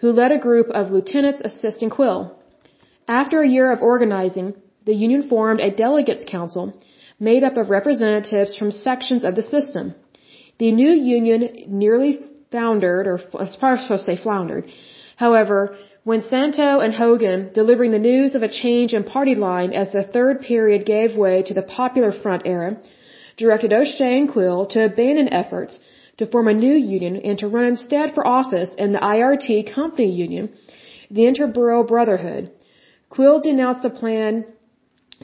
who 0.00 0.12
led 0.12 0.32
a 0.32 0.44
group 0.46 0.68
of 0.68 0.90
lieutenants 0.90 1.40
assisting 1.42 1.88
Quill. 1.88 2.20
After 3.08 3.40
a 3.40 3.48
year 3.56 3.72
of 3.72 3.80
organizing, 3.80 4.52
the 4.86 4.94
union 4.94 5.22
formed 5.28 5.60
a 5.60 5.70
delegates 5.70 6.24
council 6.36 6.72
made 7.18 7.42
up 7.48 7.56
of 7.56 7.70
representatives 7.70 8.56
from 8.56 8.70
sections 8.70 9.24
of 9.24 9.34
the 9.34 9.42
system. 9.42 9.94
The 10.58 10.70
new 10.72 10.92
union 11.18 11.40
nearly 11.66 12.12
foundered, 12.52 13.06
or 13.06 13.18
as 13.46 13.56
far 13.56 13.74
as 13.74 13.88
to 13.88 13.98
say 13.98 14.16
floundered. 14.16 14.64
However, 15.16 15.76
when 16.04 16.22
Santo 16.22 16.80
and 16.84 16.94
Hogan 16.94 17.50
delivering 17.52 17.90
the 17.90 18.06
news 18.10 18.34
of 18.34 18.42
a 18.42 18.54
change 18.62 18.94
in 18.94 19.02
party 19.02 19.34
line 19.34 19.72
as 19.72 19.90
the 19.90 20.04
third 20.04 20.40
period 20.40 20.86
gave 20.86 21.16
way 21.16 21.42
to 21.42 21.54
the 21.54 21.62
Popular 21.62 22.12
Front 22.12 22.42
era, 22.44 22.76
directed 23.36 23.72
O'Shea 23.72 24.18
and 24.20 24.30
Quill 24.32 24.66
to 24.66 24.84
abandon 24.84 25.32
efforts 25.32 25.78
to 26.18 26.26
form 26.26 26.48
a 26.48 26.54
new 26.54 26.74
union 26.74 27.16
and 27.16 27.38
to 27.38 27.48
run 27.48 27.64
instead 27.64 28.14
for 28.14 28.26
office 28.26 28.70
in 28.78 28.92
the 28.92 28.98
IRT 28.98 29.74
company 29.74 30.10
union, 30.10 30.50
the 31.10 31.26
Interborough 31.30 31.86
Brotherhood. 31.86 32.50
Quill 33.10 33.40
denounced 33.40 33.82
the 33.82 33.90
plan 33.90 34.44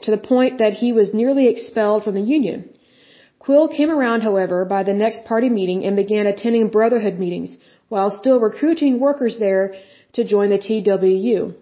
to 0.01 0.11
the 0.11 0.17
point 0.17 0.57
that 0.57 0.73
he 0.73 0.91
was 0.91 1.13
nearly 1.13 1.47
expelled 1.47 2.03
from 2.03 2.15
the 2.15 2.21
union. 2.21 2.69
Quill 3.39 3.67
came 3.67 3.91
around, 3.91 4.21
however, 4.21 4.63
by 4.65 4.83
the 4.83 4.93
next 4.93 5.25
party 5.25 5.49
meeting 5.49 5.83
and 5.85 5.95
began 5.95 6.27
attending 6.27 6.69
Brotherhood 6.69 7.19
meetings, 7.19 7.57
while 7.89 8.09
still 8.09 8.39
recruiting 8.39 8.99
workers 8.99 9.37
there 9.37 9.75
to 10.13 10.23
join 10.23 10.49
the 10.49 10.57
TWU. 10.57 11.53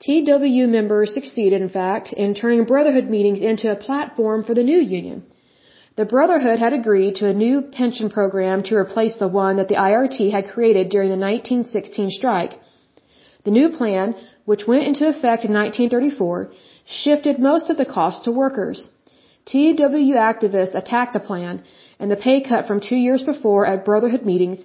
TWU 0.00 0.68
members 0.68 1.14
succeeded, 1.14 1.60
in 1.60 1.70
fact, 1.70 2.12
in 2.12 2.34
turning 2.34 2.64
Brotherhood 2.64 3.08
meetings 3.08 3.40
into 3.40 3.72
a 3.72 3.76
platform 3.86 4.44
for 4.44 4.54
the 4.54 4.62
new 4.62 4.80
union. 4.80 5.24
The 5.96 6.04
Brotherhood 6.04 6.60
had 6.60 6.72
agreed 6.72 7.16
to 7.16 7.26
a 7.26 7.34
new 7.34 7.62
pension 7.62 8.08
program 8.08 8.62
to 8.64 8.76
replace 8.76 9.16
the 9.16 9.26
one 9.26 9.56
that 9.56 9.66
the 9.66 9.74
IRT 9.74 10.30
had 10.30 10.48
created 10.48 10.90
during 10.90 11.08
the 11.08 11.16
1916 11.16 12.10
strike. 12.10 12.52
The 13.44 13.50
new 13.50 13.70
plan, 13.70 14.14
which 14.44 14.66
went 14.68 14.86
into 14.86 15.08
effect 15.08 15.44
in 15.44 15.52
1934, 15.52 16.52
shifted 16.88 17.38
most 17.38 17.70
of 17.70 17.76
the 17.76 17.92
cost 17.96 18.24
to 18.24 18.32
workers. 18.32 18.90
TW 19.46 20.14
activists 20.30 20.74
attacked 20.74 21.12
the 21.14 21.26
plan 21.28 21.62
and 21.98 22.10
the 22.10 22.22
pay 22.26 22.40
cut 22.40 22.66
from 22.66 22.80
two 22.80 22.96
years 22.96 23.22
before 23.22 23.66
at 23.66 23.84
Brotherhood 23.84 24.24
meetings 24.24 24.64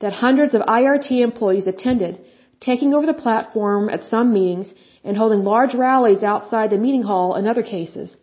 that 0.00 0.12
hundreds 0.24 0.54
of 0.54 0.62
IRT 0.62 1.10
employees 1.20 1.66
attended, 1.66 2.18
taking 2.60 2.94
over 2.94 3.06
the 3.06 3.22
platform 3.24 3.88
at 3.88 4.04
some 4.04 4.32
meetings 4.32 4.74
and 5.04 5.16
holding 5.16 5.44
large 5.44 5.74
rallies 5.74 6.22
outside 6.22 6.70
the 6.70 6.84
meeting 6.86 7.02
hall 7.02 7.36
in 7.36 7.46
other 7.46 7.62
cases. 7.62 8.16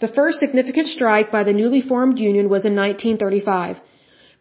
The 0.00 0.08
first 0.08 0.38
significant 0.38 0.86
strike 0.86 1.30
by 1.32 1.42
the 1.44 1.52
newly 1.60 1.80
formed 1.80 2.18
union 2.18 2.48
was 2.48 2.64
in 2.64 2.74
1935. 2.76 3.80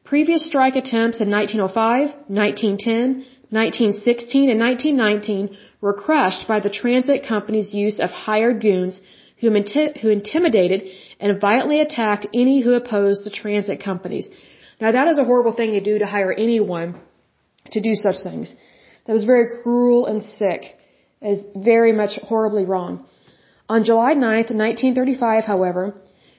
Previous 0.04 0.46
strike 0.46 0.76
attempts 0.76 1.20
in 1.20 1.30
1905, 1.30 2.14
1910, 2.28 3.26
1916, 3.50 4.50
and 4.50 4.60
1919 4.60 5.58
were 5.82 5.94
crushed 5.94 6.48
by 6.48 6.60
the 6.60 6.70
transit 6.70 7.26
company's 7.28 7.74
use 7.74 8.00
of 8.00 8.10
hired 8.10 8.62
goons 8.62 9.00
who, 9.40 9.50
who 10.02 10.10
intimidated 10.10 10.84
and 11.20 11.40
violently 11.40 11.80
attacked 11.82 12.28
any 12.34 12.62
who 12.62 12.74
opposed 12.74 13.24
the 13.24 13.30
transit 13.30 13.84
companies. 13.84 14.28
Now 14.82 14.92
that 14.92 15.08
is 15.08 15.18
a 15.18 15.24
horrible 15.24 15.54
thing 15.54 15.72
to 15.72 15.82
do 15.82 16.00
to 16.00 16.06
hire 16.06 16.34
anyone 16.34 17.00
to 17.72 17.82
do 17.82 17.94
such 17.96 18.24
things. 18.24 18.54
That 19.06 19.14
was 19.14 19.24
very 19.24 19.48
cruel 19.62 20.06
and 20.06 20.24
sick. 20.24 20.64
Is 21.20 21.44
very 21.56 21.94
much 21.94 22.20
horribly 22.22 22.64
wrong. 22.66 23.04
On 23.68 23.84
July 23.84 24.14
9, 24.14 24.22
1935, 24.22 25.46
however, 25.46 25.96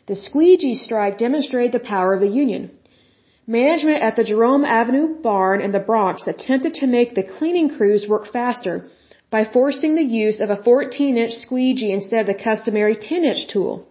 the 0.07 0.15
squeegee 0.15 0.77
strike 0.77 1.19
demonstrated 1.19 1.73
the 1.73 1.81
power 1.81 2.15
of 2.15 2.21
the 2.21 2.29
Union. 2.29 2.71
Management 3.45 4.03
at 4.03 4.15
the 4.15 4.23
Jerome 4.23 4.65
Avenue 4.65 5.21
barn 5.21 5.61
in 5.61 5.73
the 5.73 5.81
Bronx 5.81 6.29
attempted 6.29 6.75
to 6.75 6.87
make 6.87 7.17
the 7.17 7.25
cleaning 7.25 7.69
crews 7.77 8.07
work 8.09 8.33
faster 8.33 8.89
by 9.31 9.45
forcing 9.45 9.95
the 9.95 10.11
use 10.25 10.41
of 10.41 10.51
a 10.51 10.57
14-inch 10.57 11.33
squeegee 11.33 11.93
instead 11.93 12.21
of 12.21 12.27
the 12.27 12.43
customary 12.43 12.97
10-inch 12.97 13.49
tool. 13.53 13.87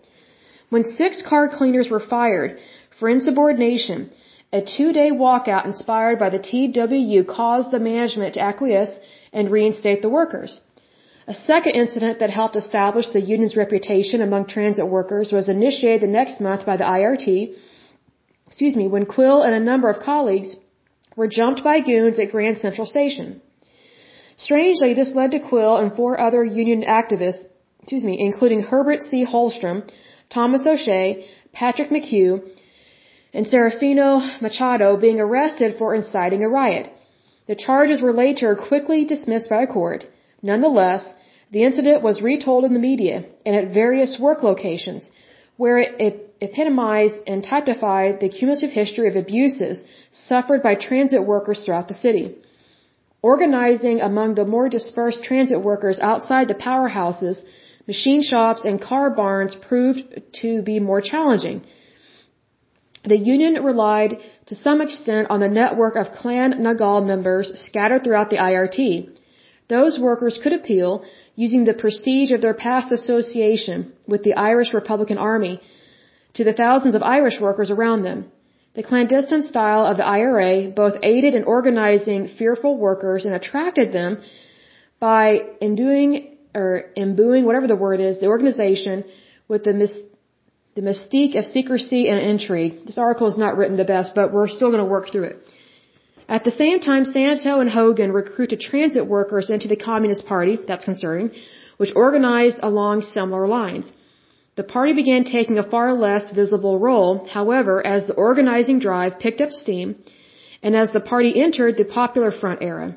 When 0.70 0.84
six 0.84 1.22
car 1.22 1.48
cleaners 1.48 1.90
were 1.90 2.00
fired 2.00 2.60
for 3.00 3.10
insubordination, 3.10 4.10
a 4.52 4.62
two-day 4.62 5.12
walkout 5.12 5.66
inspired 5.66 6.20
by 6.20 6.30
the 6.30 6.40
TWU 6.40 7.28
caused 7.28 7.72
the 7.72 7.80
management 7.80 8.34
to 8.34 8.42
acquiesce 8.42 9.00
and 9.32 9.52
reinstate 9.52 10.02
the 10.02 10.10
workers. 10.10 10.60
A 11.28 11.34
second 11.34 11.74
incident 11.74 12.20
that 12.20 12.30
helped 12.30 12.56
establish 12.56 13.10
the 13.10 13.20
union's 13.20 13.58
reputation 13.58 14.22
among 14.22 14.46
transit 14.46 14.88
workers 14.88 15.32
was 15.34 15.50
initiated 15.50 16.02
the 16.02 16.08
next 16.20 16.40
month 16.40 16.66
by 16.66 16.78
the 16.78 16.86
IRT, 16.86 17.54
excuse 18.46 18.78
me, 18.78 18.88
when 18.88 19.06
Quill 19.06 19.44
and 19.44 19.54
a 19.54 19.60
number 19.60 19.90
of 19.90 20.00
colleagues 20.00 20.56
were 21.18 21.28
jumped 21.28 21.64
by 21.64 21.82
goons 21.82 22.18
at 22.18 22.32
Grand 22.32 22.58
Central 22.58 22.88
Station. 22.88 23.42
Strangely, 24.38 24.94
this 24.94 25.14
led 25.16 25.32
to 25.32 25.40
Quill 25.40 25.78
and 25.78 25.94
four 25.94 26.20
other 26.20 26.44
union 26.44 26.84
activists, 26.84 27.46
excuse 27.82 28.06
me, 28.06 28.20
including 28.20 28.62
Herbert 28.62 29.02
C. 29.02 29.26
Holstrom, 29.26 29.84
Thomas 30.30 30.66
O'Shea, 30.66 31.26
Patrick 31.54 31.90
McHugh, 31.90 32.48
and 33.34 33.48
Serafino 33.48 34.40
Machado 34.40 34.96
being 34.96 35.20
arrested 35.20 35.76
for 35.80 35.96
inciting 35.96 36.44
a 36.44 36.50
riot. 36.50 36.92
The 37.48 37.56
charges 37.56 38.00
were 38.02 38.14
later 38.14 38.56
quickly 38.56 39.06
dismissed 39.06 39.50
by 39.50 39.64
a 39.64 39.68
court. 39.68 40.06
Nonetheless, 40.44 41.14
the 41.52 41.64
incident 41.64 42.04
was 42.04 42.22
retold 42.22 42.64
in 42.66 42.74
the 42.74 42.88
media 42.92 43.24
and 43.46 43.56
at 43.56 43.74
various 43.74 44.20
work 44.20 44.44
locations, 44.44 45.10
where 45.56 45.80
it 45.80 46.16
epitomized 46.42 47.20
and 47.26 47.44
typified 47.44 48.20
the 48.20 48.30
cumulative 48.30 48.70
history 48.70 49.08
of 49.08 49.16
abuses 49.16 49.84
suffered 50.12 50.62
by 50.62 50.76
transit 50.76 51.26
workers 51.26 51.64
throughout 51.64 51.88
the 51.88 51.96
city. 51.96 52.36
Organizing 53.22 54.00
among 54.02 54.36
the 54.36 54.46
more 54.46 54.70
dispersed 54.70 55.24
transit 55.24 55.62
workers 55.62 56.00
outside 56.00 56.48
the 56.48 56.54
powerhouses, 56.54 57.42
machine 57.88 58.22
shops, 58.22 58.64
and 58.64 58.82
car 58.82 59.10
barns 59.10 59.56
proved 59.56 60.22
to 60.42 60.62
be 60.62 60.80
more 60.80 61.02
challenging. 61.02 61.62
The 63.04 63.18
union 63.18 63.64
relied 63.64 64.18
to 64.48 64.56
some 64.56 64.82
extent 64.82 65.30
on 65.30 65.40
the 65.40 65.48
network 65.48 65.96
of 65.96 66.12
Clan 66.12 66.62
na 66.62 66.74
Gael 66.74 67.04
members 67.06 67.48
scattered 67.60 68.04
throughout 68.04 68.30
the 68.30 68.38
IRT. 68.38 69.10
Those 69.70 69.98
workers 69.98 70.40
could 70.42 70.54
appeal, 70.54 71.04
using 71.36 71.66
the 71.66 71.74
prestige 71.74 72.32
of 72.32 72.42
their 72.42 72.54
past 72.54 72.92
association 72.92 73.94
with 74.08 74.24
the 74.24 74.34
Irish 74.34 74.74
Republican 74.74 75.18
Army, 75.18 75.62
to 76.36 76.44
the 76.44 76.54
thousands 76.54 76.96
of 76.96 77.04
Irish 77.04 77.40
workers 77.40 77.72
around 77.72 78.04
them. 78.04 78.32
The 78.78 78.84
clandestine 78.84 79.42
style 79.42 79.84
of 79.92 79.98
the 79.98 80.06
IRA 80.06 80.70
both 80.70 80.96
aided 81.02 81.34
in 81.34 81.44
organizing 81.56 82.28
fearful 82.40 82.74
workers 82.78 83.26
and 83.26 83.34
attracted 83.34 83.92
them 83.92 84.22
by 85.00 85.24
enduing 85.60 86.38
or 86.54 86.70
imbuing, 86.96 87.44
whatever 87.46 87.68
the 87.68 87.80
word 87.86 88.00
is, 88.00 88.20
the 88.20 88.28
organization 88.36 89.04
with 89.48 89.64
the, 89.64 89.74
mis- 89.74 90.04
the 90.76 90.84
mystique 90.90 91.36
of 91.40 91.46
secrecy 91.46 92.08
and 92.08 92.20
intrigue. 92.20 92.86
This 92.86 93.00
article 93.00 93.28
is 93.28 93.38
not 93.46 93.58
written 93.58 93.78
the 93.78 93.90
best, 93.96 94.14
but 94.14 94.32
we're 94.32 94.48
still 94.48 94.70
going 94.74 94.86
to 94.86 94.92
work 94.96 95.12
through 95.12 95.28
it. 95.32 95.38
At 96.30 96.44
the 96.44 96.52
same 96.52 96.80
time, 96.80 97.04
Santo 97.06 97.60
and 97.60 97.72
Hogan 97.72 98.12
recruited 98.12 98.60
transit 98.60 99.08
workers 99.08 99.50
into 99.50 99.68
the 99.68 99.80
Communist 99.90 100.28
Party, 100.28 100.60
that's 100.68 100.86
concerning, 100.86 101.32
which 101.78 101.94
organized 101.96 102.60
along 102.62 103.02
similar 103.02 103.48
lines. 103.48 103.92
The 104.58 104.64
party 104.76 104.94
began 104.94 105.24
taking 105.24 105.60
a 105.60 105.70
far 105.74 105.94
less 105.94 106.32
visible 106.32 106.80
role, 106.80 107.28
however, 107.38 107.76
as 107.86 108.08
the 108.08 108.16
organizing 108.28 108.80
drive 108.80 109.20
picked 109.20 109.40
up 109.40 109.52
steam 109.52 109.96
and 110.64 110.76
as 110.76 110.92
the 110.92 111.08
party 111.12 111.32
entered 111.46 111.78
the 111.78 111.86
Popular 111.86 112.32
Front 112.32 112.64
era. 112.64 112.88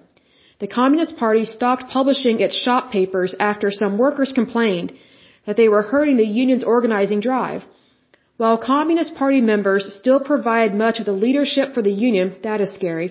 The 0.61 0.73
Communist 0.79 1.19
Party 1.19 1.45
stopped 1.45 1.85
publishing 1.97 2.41
its 2.41 2.57
shop 2.65 2.91
papers 2.91 3.35
after 3.39 3.71
some 3.71 3.99
workers 3.99 4.33
complained 4.33 4.95
that 5.47 5.59
they 5.59 5.69
were 5.69 5.91
hurting 5.93 6.17
the 6.17 6.33
union's 6.43 6.65
organizing 6.65 7.21
drive. 7.21 7.63
While 8.39 8.57
Communist 8.57 9.15
Party 9.15 9.43
members 9.43 9.95
still 10.01 10.21
provide 10.21 10.75
much 10.75 10.99
of 10.99 11.05
the 11.05 11.21
leadership 11.25 11.75
for 11.75 11.83
the 11.83 11.97
Union, 12.09 12.37
that 12.43 12.63
is 12.63 12.73
scary, 12.73 13.09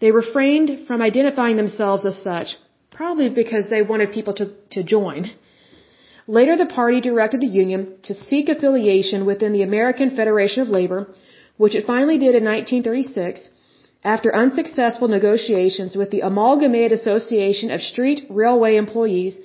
they 0.00 0.10
refrained 0.10 0.88
from 0.88 1.00
identifying 1.00 1.56
themselves 1.56 2.04
as 2.04 2.20
such, 2.20 2.56
probably 2.90 3.28
because 3.28 3.70
they 3.70 3.82
wanted 3.82 4.10
people 4.10 4.34
to, 4.34 4.46
to 4.70 4.82
join. 4.82 5.30
Later, 6.36 6.56
the 6.56 6.66
party 6.66 7.00
directed 7.00 7.40
the 7.40 7.54
Union 7.64 7.94
to 8.02 8.14
seek 8.14 8.50
affiliation 8.50 9.24
within 9.24 9.52
the 9.52 9.62
American 9.62 10.10
Federation 10.14 10.62
of 10.62 10.68
Labor, 10.68 11.06
which 11.56 11.74
it 11.74 11.86
finally 11.86 12.18
did 12.18 12.34
in 12.34 12.44
1936 12.44 13.48
after 14.04 14.34
unsuccessful 14.34 15.08
negotiations 15.08 15.96
with 15.96 16.10
the 16.10 16.20
Amalgamated 16.20 16.92
Association 16.92 17.70
of 17.70 17.80
Street 17.82 18.26
Railway 18.28 18.76
Employees 18.76 19.38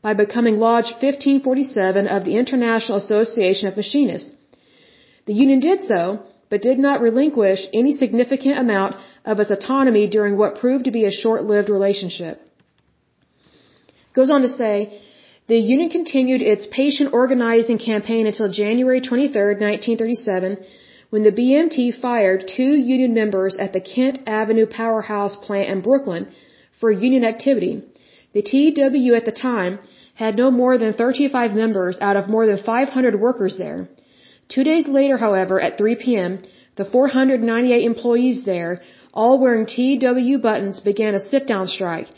by 0.00 0.14
becoming 0.14 0.58
Lodge 0.58 0.90
1547 0.92 2.08
of 2.08 2.24
the 2.24 2.36
International 2.36 2.96
Association 2.96 3.68
of 3.68 3.76
Machinists. 3.76 4.32
The 5.26 5.34
union 5.34 5.60
did 5.60 5.82
so, 5.82 6.22
but 6.48 6.62
did 6.62 6.78
not 6.78 7.02
relinquish 7.02 7.66
any 7.74 7.92
significant 7.92 8.58
amount 8.58 8.96
of 9.26 9.40
its 9.40 9.50
autonomy 9.50 10.08
during 10.08 10.38
what 10.38 10.58
proved 10.58 10.86
to 10.86 10.90
be 10.90 11.04
a 11.04 11.18
short-lived 11.22 11.68
relationship. 11.68 12.40
Goes 14.14 14.30
on 14.30 14.40
to 14.42 14.48
say, 14.48 15.00
the 15.50 15.58
union 15.58 15.90
continued 15.90 16.42
its 16.42 16.64
patient 16.80 17.12
organizing 17.12 17.78
campaign 17.90 18.24
until 18.30 18.48
January 18.62 19.00
23, 19.00 19.32
1937, 19.68 20.58
when 21.12 21.24
the 21.24 21.36
BMT 21.38 22.00
fired 22.00 22.44
two 22.56 22.72
union 22.94 23.12
members 23.14 23.56
at 23.64 23.72
the 23.72 23.80
Kent 23.80 24.20
Avenue 24.28 24.66
Powerhouse 24.66 25.34
plant 25.46 25.68
in 25.68 25.80
Brooklyn 25.80 26.28
for 26.78 26.92
union 26.92 27.24
activity. 27.24 27.82
The 28.32 28.44
TW 28.50 29.12
at 29.20 29.24
the 29.24 29.36
time 29.48 29.80
had 30.14 30.36
no 30.36 30.52
more 30.52 30.78
than 30.78 30.92
35 30.92 31.52
members 31.62 31.98
out 32.00 32.16
of 32.16 32.28
more 32.28 32.46
than 32.46 32.62
500 32.62 33.20
workers 33.20 33.56
there. 33.58 33.88
Two 34.48 34.62
days 34.62 34.86
later, 34.86 35.16
however, 35.18 35.60
at 35.60 35.76
3 35.78 35.96
p.m., 35.96 36.42
the 36.76 36.84
498 36.84 37.84
employees 37.84 38.44
there, 38.44 38.82
all 39.12 39.38
wearing 39.38 39.66
TW 39.66 40.38
buttons, 40.40 40.80
began 40.80 41.14
a 41.14 41.20
sit-down 41.20 41.66
strike, 41.66 42.08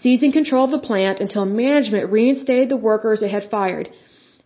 seizing 0.00 0.32
control 0.32 0.64
of 0.64 0.70
the 0.70 0.86
plant 0.86 1.20
until 1.20 1.44
management 1.44 2.10
reinstated 2.10 2.68
the 2.68 2.76
workers 2.76 3.22
it 3.22 3.30
had 3.30 3.50
fired. 3.50 3.88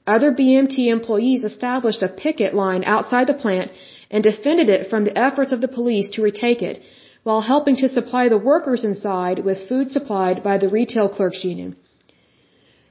Other 0.07 0.31
BMT 0.33 0.87
employees 0.87 1.43
established 1.45 2.03
a 2.03 2.09
picket 2.09 2.55
line 2.55 2.85
outside 2.85 3.27
the 3.27 3.35
plant 3.35 3.73
and 4.11 4.23
defended 4.23 4.69
it 4.69 4.89
from 4.89 5.05
the 5.05 5.19
efforts 5.19 5.53
of 5.53 5.61
the 5.61 5.75
police 5.79 6.09
to 6.11 6.23
retake 6.23 6.63
it, 6.63 6.81
while 7.25 7.41
helping 7.41 7.77
to 7.77 7.89
supply 7.89 8.29
the 8.29 8.39
workers 8.39 8.85
inside 8.85 9.45
with 9.45 9.69
food 9.69 9.91
supplied 9.91 10.43
by 10.45 10.57
the 10.59 10.69
retail 10.69 11.09
clerks 11.09 11.43
union. 11.45 11.75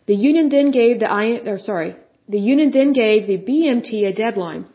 The 0.07 0.15
union 0.15 0.49
then 0.49 0.71
gave 0.71 0.99
the 0.99 1.09
I, 1.09 1.25
or 1.51 1.57
sorry, 1.57 1.95
the 2.27 2.39
union 2.39 2.71
then 2.71 2.91
gave 2.91 3.27
the 3.27 3.37
BMT 3.37 4.05
a 4.07 4.13
deadline. 4.13 4.65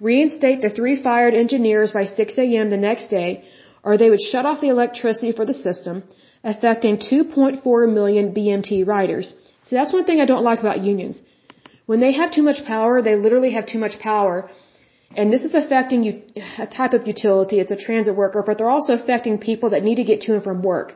Reinstate 0.00 0.60
the 0.60 0.70
three 0.70 0.96
fired 1.02 1.34
engineers 1.34 1.90
by 1.90 2.04
6 2.04 2.38
a.m. 2.38 2.70
the 2.70 2.76
next 2.76 3.10
day, 3.10 3.42
or 3.88 3.96
they 3.96 4.10
would 4.12 4.24
shut 4.30 4.44
off 4.48 4.60
the 4.62 4.72
electricity 4.76 5.32
for 5.38 5.44
the 5.50 5.58
system, 5.66 5.96
affecting 6.52 6.94
2.4 6.98 7.92
million 7.98 8.24
BMT 8.38 8.70
riders. 8.94 9.26
So 9.66 9.76
that's 9.76 9.94
one 9.98 10.06
thing 10.08 10.20
I 10.20 10.26
don't 10.30 10.48
like 10.50 10.60
about 10.64 10.88
unions. 10.92 11.16
When 11.90 12.00
they 12.04 12.12
have 12.20 12.30
too 12.36 12.44
much 12.48 12.60
power, 12.72 13.00
they 13.06 13.16
literally 13.26 13.52
have 13.58 13.66
too 13.72 13.80
much 13.84 13.94
power. 14.10 14.36
And 15.18 15.32
this 15.34 15.44
is 15.48 15.54
affecting 15.60 16.00
you, 16.06 16.12
a 16.66 16.68
type 16.78 16.94
of 16.98 17.06
utility. 17.12 17.60
It's 17.62 17.76
a 17.78 17.80
transit 17.86 18.14
worker, 18.22 18.42
but 18.48 18.58
they're 18.58 18.74
also 18.78 18.92
affecting 19.00 19.38
people 19.50 19.70
that 19.70 19.86
need 19.88 19.98
to 20.02 20.08
get 20.10 20.20
to 20.26 20.34
and 20.36 20.44
from 20.48 20.60
work, 20.72 20.88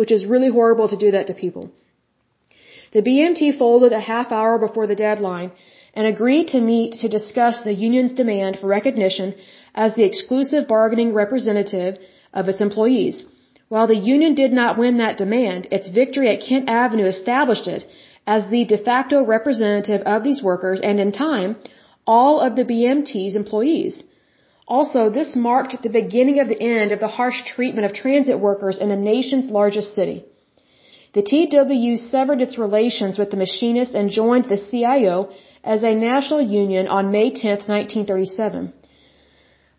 which 0.00 0.12
is 0.16 0.30
really 0.34 0.50
horrible 0.58 0.88
to 0.94 0.98
do 1.04 1.10
that 1.16 1.26
to 1.28 1.34
people. 1.44 1.70
The 2.96 3.04
BMT 3.08 3.58
folded 3.62 3.92
a 3.94 4.06
half 4.12 4.32
hour 4.38 4.58
before 4.66 4.86
the 4.86 5.00
deadline 5.06 5.50
and 5.94 6.06
agreed 6.06 6.48
to 6.48 6.60
meet 6.72 6.90
to 7.04 7.08
discuss 7.18 7.62
the 7.62 7.78
union's 7.88 8.12
demand 8.22 8.58
for 8.58 8.66
recognition 8.66 9.34
as 9.74 9.94
the 9.94 10.06
exclusive 10.10 10.68
bargaining 10.76 11.14
representative 11.22 11.96
of 12.34 12.48
its 12.48 12.60
employees. 12.60 13.24
While 13.68 13.86
the 13.86 14.04
union 14.14 14.34
did 14.34 14.52
not 14.52 14.78
win 14.78 14.98
that 14.98 15.16
demand, 15.16 15.68
its 15.70 15.88
victory 15.88 16.28
at 16.28 16.42
Kent 16.46 16.68
Avenue 16.68 17.06
established 17.06 17.66
it 17.66 17.86
as 18.26 18.48
the 18.48 18.64
de 18.64 18.78
facto 18.78 19.24
representative 19.24 20.02
of 20.02 20.24
these 20.24 20.42
workers 20.42 20.80
and 20.80 21.00
in 21.00 21.12
time, 21.12 21.56
all 22.06 22.40
of 22.40 22.56
the 22.56 22.64
BMT's 22.64 23.36
employees. 23.36 24.02
Also, 24.66 25.10
this 25.10 25.34
marked 25.36 25.82
the 25.82 25.96
beginning 26.00 26.38
of 26.40 26.48
the 26.48 26.60
end 26.60 26.92
of 26.92 27.00
the 27.00 27.14
harsh 27.18 27.42
treatment 27.54 27.86
of 27.86 27.92
transit 27.92 28.38
workers 28.38 28.78
in 28.78 28.88
the 28.88 29.02
nation's 29.12 29.50
largest 29.50 29.94
city. 29.94 30.24
The 31.12 31.22
TW 31.22 31.96
severed 31.96 32.40
its 32.40 32.58
relations 32.58 33.18
with 33.18 33.30
the 33.30 33.36
machinists 33.36 33.94
and 33.94 34.10
joined 34.10 34.46
the 34.46 34.62
CIO 34.68 35.30
as 35.62 35.82
a 35.84 35.94
national 35.94 36.40
union 36.40 36.88
on 36.88 37.12
May 37.12 37.30
10, 37.30 37.50
1937. 37.66 38.72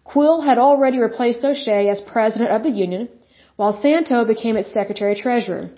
Quill 0.05 0.41
had 0.41 0.57
already 0.57 0.99
replaced 0.99 1.43
O'Shea 1.43 1.89
as 1.89 1.99
president 1.99 2.49
of 2.49 2.63
the 2.63 2.69
union, 2.69 3.09
while 3.57 3.73
Santo 3.73 4.23
became 4.23 4.55
its 4.55 4.71
secretary-treasurer. 4.71 5.71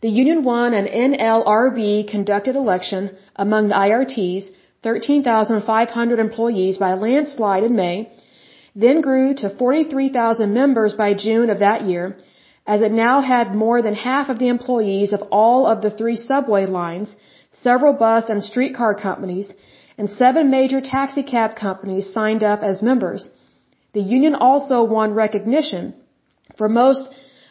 The 0.00 0.08
union 0.08 0.44
won 0.44 0.72
an 0.72 0.86
NLRB 0.86 2.08
conducted 2.08 2.56
election 2.56 3.10
among 3.36 3.68
the 3.68 3.74
IRT's 3.74 4.50
13,500 4.82 6.18
employees 6.18 6.78
by 6.78 6.94
landslide 6.94 7.64
in 7.64 7.74
May, 7.76 8.08
then 8.74 9.02
grew 9.02 9.34
to 9.34 9.50
43,000 9.50 10.54
members 10.54 10.94
by 10.94 11.12
June 11.12 11.50
of 11.50 11.58
that 11.58 11.82
year, 11.82 12.16
as 12.66 12.80
it 12.80 12.92
now 12.92 13.20
had 13.20 13.54
more 13.54 13.82
than 13.82 13.94
half 13.94 14.30
of 14.30 14.38
the 14.38 14.48
employees 14.48 15.12
of 15.12 15.22
all 15.30 15.66
of 15.66 15.82
the 15.82 15.90
three 15.90 16.16
subway 16.16 16.64
lines, 16.64 17.14
several 17.52 17.92
bus 17.92 18.30
and 18.30 18.42
streetcar 18.42 18.94
companies, 18.94 19.52
and 19.98 20.08
seven 20.08 20.50
major 20.50 20.80
taxicab 20.80 21.56
companies 21.56 22.10
signed 22.10 22.42
up 22.42 22.62
as 22.62 22.80
members. 22.80 23.28
The 23.92 24.06
union 24.16 24.34
also 24.34 24.82
won 24.84 25.14
recognition 25.14 25.94
for 26.56 26.68
most 26.68 27.08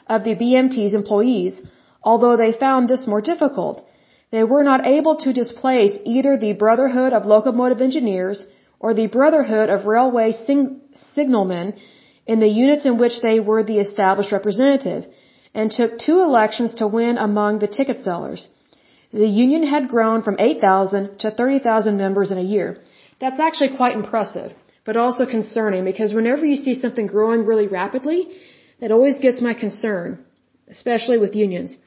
of 0.08 0.24
the 0.24 0.36
BMT's 0.36 0.94
employees, 0.94 1.62
although 2.04 2.38
they 2.38 2.52
found 2.52 2.88
this 2.88 3.08
more 3.08 3.22
difficult. 3.22 3.86
They 4.32 4.44
were 4.44 4.64
not 4.64 4.86
able 4.86 5.16
to 5.24 5.34
displace 5.34 5.98
either 6.06 6.38
the 6.38 6.54
Brotherhood 6.54 7.14
of 7.14 7.26
Locomotive 7.26 7.82
Engineers 7.82 8.46
or 8.80 8.94
the 8.94 9.08
Brotherhood 9.08 9.70
of 9.70 9.88
Railway 9.88 10.32
Sing- 10.32 10.82
Signalmen 11.16 11.74
in 12.28 12.40
the 12.40 12.54
units 12.64 12.86
in 12.86 12.98
which 12.98 13.22
they 13.22 13.40
were 13.40 13.64
the 13.64 13.80
established 13.80 14.32
representative, 14.32 15.06
and 15.54 15.72
took 15.72 15.98
two 15.98 16.20
elections 16.20 16.76
to 16.76 16.88
win 16.88 17.18
among 17.18 17.60
the 17.60 17.72
ticket 17.78 17.98
sellers. 18.08 18.42
The 19.12 19.28
union 19.28 19.64
had 19.64 19.90
grown 19.90 20.22
from 20.22 20.36
8,000 20.38 21.20
to 21.22 21.32
30,000 21.32 21.98
members 21.98 22.32
in 22.32 22.38
a 22.38 22.50
year. 22.56 22.78
That's 23.20 23.40
actually 23.40 23.76
quite 23.78 23.96
impressive, 23.96 24.54
but 24.90 24.98
also 24.98 25.24
concerning 25.38 25.84
because 25.86 26.16
whenever 26.20 26.44
you 26.52 26.56
see 26.56 26.74
something 26.74 27.08
growing 27.16 27.42
really 27.50 27.68
rapidly, 27.80 28.20
that 28.80 28.94
always 28.96 29.18
gets 29.26 29.40
my 29.48 29.54
concern, 29.54 30.08
especially 30.76 31.20
with 31.24 31.36
unions. 31.36 31.78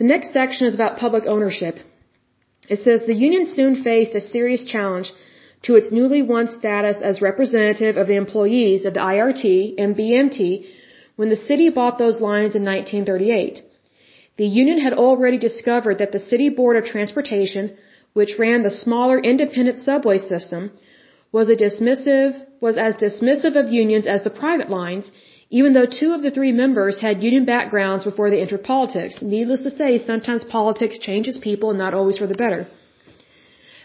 The 0.00 0.08
next 0.12 0.32
section 0.32 0.66
is 0.66 0.74
about 0.74 0.98
public 1.04 1.26
ownership. 1.34 1.76
It 2.68 2.80
says 2.80 3.06
the 3.06 3.20
union 3.26 3.44
soon 3.46 3.84
faced 3.84 4.16
a 4.16 4.20
serious 4.20 4.64
challenge 4.72 5.12
to 5.66 5.76
its 5.76 5.92
newly 5.98 6.22
won 6.22 6.48
status 6.48 6.98
as 7.10 7.22
representative 7.22 7.96
of 7.96 8.08
the 8.08 8.20
employees 8.24 8.84
of 8.84 8.94
the 8.94 9.06
IRT 9.12 9.46
and 9.78 9.94
BMT 10.00 10.40
when 11.14 11.28
the 11.28 11.42
city 11.48 11.68
bought 11.78 11.98
those 11.98 12.20
lines 12.30 12.56
in 12.58 12.64
1938. 12.64 13.62
The 14.38 14.50
union 14.62 14.80
had 14.80 14.98
already 15.04 15.38
discovered 15.38 15.98
that 15.98 16.10
the 16.10 16.26
City 16.32 16.48
Board 16.48 16.76
of 16.76 16.84
Transportation, 16.84 17.64
which 18.12 18.40
ran 18.40 18.64
the 18.64 18.76
smaller 18.84 19.20
independent 19.20 19.78
subway 19.78 20.18
system, 20.18 20.72
was 21.32 21.48
a 21.48 21.56
dismissive 21.56 22.46
was 22.60 22.76
as 22.76 22.94
dismissive 22.96 23.56
of 23.56 23.70
unions 23.70 24.06
as 24.06 24.24
the 24.24 24.30
private 24.30 24.70
lines, 24.70 25.10
even 25.50 25.72
though 25.72 25.86
two 25.86 26.12
of 26.12 26.22
the 26.22 26.30
three 26.30 26.52
members 26.52 27.00
had 27.00 27.22
union 27.22 27.44
backgrounds 27.44 28.04
before 28.04 28.30
they 28.30 28.40
entered 28.40 28.64
politics. 28.64 29.22
Needless 29.22 29.62
to 29.62 29.70
say, 29.70 29.98
sometimes 29.98 30.44
politics 30.44 30.98
changes 30.98 31.38
people 31.38 31.70
and 31.70 31.78
not 31.78 31.94
always 31.94 32.18
for 32.18 32.26
the 32.26 32.34
better. 32.34 32.66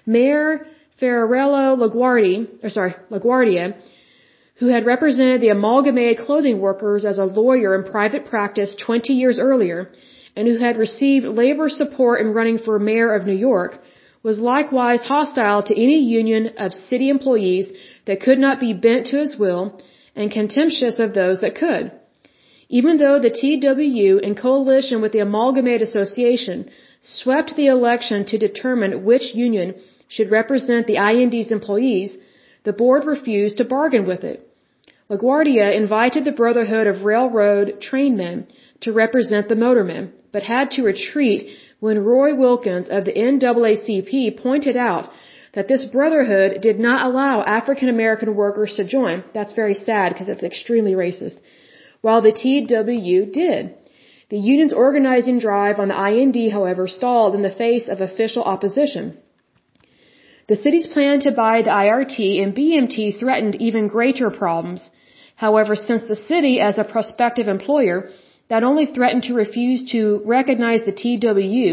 Mayor 0.06 0.66
Fiorello 1.00 1.76
LaGuardia, 1.84 2.48
or 2.64 2.70
sorry, 2.70 2.96
LaGuardia, 3.12 3.76
who 4.56 4.68
had 4.68 4.86
represented 4.86 5.42
the 5.42 5.50
amalgamated 5.50 6.24
clothing 6.26 6.60
workers 6.60 7.06
as 7.06 7.18
a 7.18 7.26
lawyer 7.26 7.76
in 7.76 7.92
private 7.92 8.26
practice 8.26 8.76
20 8.76 9.14
years 9.14 9.39
earlier, 9.39 9.89
and 10.36 10.48
who 10.48 10.58
had 10.58 10.78
received 10.78 11.26
labor 11.26 11.70
support 11.70 12.22
in 12.22 12.34
running 12.34 12.58
for 12.58 12.78
mayor 12.80 13.14
of 13.14 13.26
New 13.26 13.39
York, 13.50 13.80
was 14.24 14.39
likewise 14.39 15.01
hostile 15.01 15.63
to 15.63 15.84
any 15.86 15.99
union 15.99 16.51
of 16.57 16.74
city 16.74 17.09
employees 17.09 17.72
that 18.05 18.22
could 18.22 18.39
not 18.39 18.59
be 18.59 18.74
bent 18.74 19.07
to 19.07 19.17
his 19.17 19.38
will 19.38 19.82
and 20.15 20.32
contemptuous 20.32 20.99
of 20.99 21.13
those 21.13 21.41
that 21.41 21.55
could. 21.55 21.91
Even 22.69 22.97
though 22.97 23.19
the 23.19 23.32
TWU, 23.32 24.19
in 24.22 24.36
coalition 24.36 25.01
with 25.01 25.11
the 25.11 25.19
Amalgamated 25.19 25.82
Association, 25.82 26.69
swept 27.01 27.55
the 27.55 27.67
election 27.67 28.26
to 28.26 28.38
determine 28.38 29.03
which 29.03 29.36
union 29.36 29.76
should 30.07 30.32
represent 30.32 30.88
the 30.88 30.97
IND's 30.97 31.51
employees, 31.51 32.15
the 32.63 32.74
board 32.74 33.05
refused 33.05 33.57
to 33.57 33.65
bargain 33.65 34.05
with 34.05 34.24
it. 34.24 34.47
LaGuardia 35.09 35.76
invited 35.76 36.24
the 36.24 36.32
Brotherhood 36.32 36.88
of 36.88 37.03
Railroad 37.03 37.82
Trainmen 37.82 38.47
to 38.82 38.93
represent 38.93 39.49
the 39.49 39.55
motormen, 39.55 40.11
but 40.32 40.43
had 40.43 40.72
to 40.72 40.84
retreat 40.84 41.49
when 41.82 42.06
Roy 42.14 42.32
Wilkins 42.36 42.90
of 42.90 43.06
the 43.06 43.18
NAACP 43.30 44.42
pointed 44.42 44.78
out 44.78 45.10
that 45.56 45.68
this 45.68 45.84
brotherhood 45.96 46.62
did 46.62 46.78
not 46.80 47.04
allow 47.08 47.44
African 47.60 47.90
American 47.90 48.36
workers 48.36 48.76
to 48.76 48.92
join. 48.98 49.24
That's 49.34 49.60
very 49.62 49.74
sad 49.74 50.14
because 50.14 50.30
it's 50.30 50.44
extremely 50.44 50.94
racist. 50.94 51.38
While 52.06 52.22
the 52.22 52.38
TW 52.42 53.20
did. 53.42 53.76
The 54.30 54.44
union's 54.54 54.74
organizing 54.86 55.40
drive 55.40 55.80
on 55.80 55.90
the 55.90 56.00
IND, 56.10 56.38
however, 56.58 56.88
stalled 56.88 57.36
in 57.36 57.42
the 57.42 57.58
face 57.64 57.90
of 57.90 58.00
official 58.00 58.44
opposition. 58.44 59.18
The 60.48 60.62
city's 60.64 60.88
plan 60.88 61.20
to 61.22 61.32
buy 61.44 61.56
the 61.64 61.76
IRT 61.86 62.18
and 62.44 62.56
BMT 62.56 63.20
threatened 63.20 63.56
even 63.68 63.88
greater 63.88 64.30
problems. 64.30 64.82
However, 65.36 65.76
since 65.76 66.04
the 66.04 66.22
city, 66.32 66.60
as 66.62 66.78
a 66.78 66.92
prospective 66.96 67.48
employer, 67.48 67.98
not 68.54 68.64
only 68.70 68.86
threatened 68.86 69.24
to 69.24 69.34
refuse 69.43 69.82
to 69.93 70.02
recognize 70.38 70.82
the 70.86 70.97
TWU, 71.02 71.70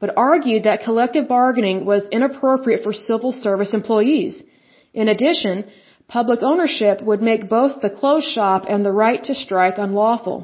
but 0.00 0.16
argued 0.16 0.62
that 0.64 0.84
collective 0.88 1.26
bargaining 1.36 1.84
was 1.92 2.06
inappropriate 2.18 2.82
for 2.84 2.92
civil 2.92 3.32
service 3.32 3.72
employees. 3.80 4.34
In 5.02 5.08
addition, 5.08 5.64
public 6.16 6.40
ownership 6.42 7.02
would 7.08 7.22
make 7.30 7.48
both 7.58 7.80
the 7.80 7.94
closed 8.00 8.28
shop 8.36 8.62
and 8.68 8.84
the 8.84 8.98
right 9.04 9.22
to 9.24 9.34
strike 9.34 9.78
unlawful. 9.86 10.36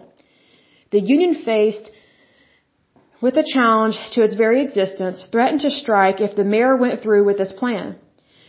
The 0.90 1.02
union 1.14 1.34
faced 1.50 1.92
with 3.24 3.36
a 3.36 3.48
challenge 3.54 3.98
to 4.14 4.22
its 4.26 4.34
very 4.44 4.60
existence, 4.66 5.28
threatened 5.30 5.60
to 5.60 5.70
strike 5.70 6.20
if 6.20 6.34
the 6.34 6.50
mayor 6.54 6.74
went 6.84 7.02
through 7.02 7.24
with 7.24 7.38
this 7.38 7.52
plan. 7.52 7.96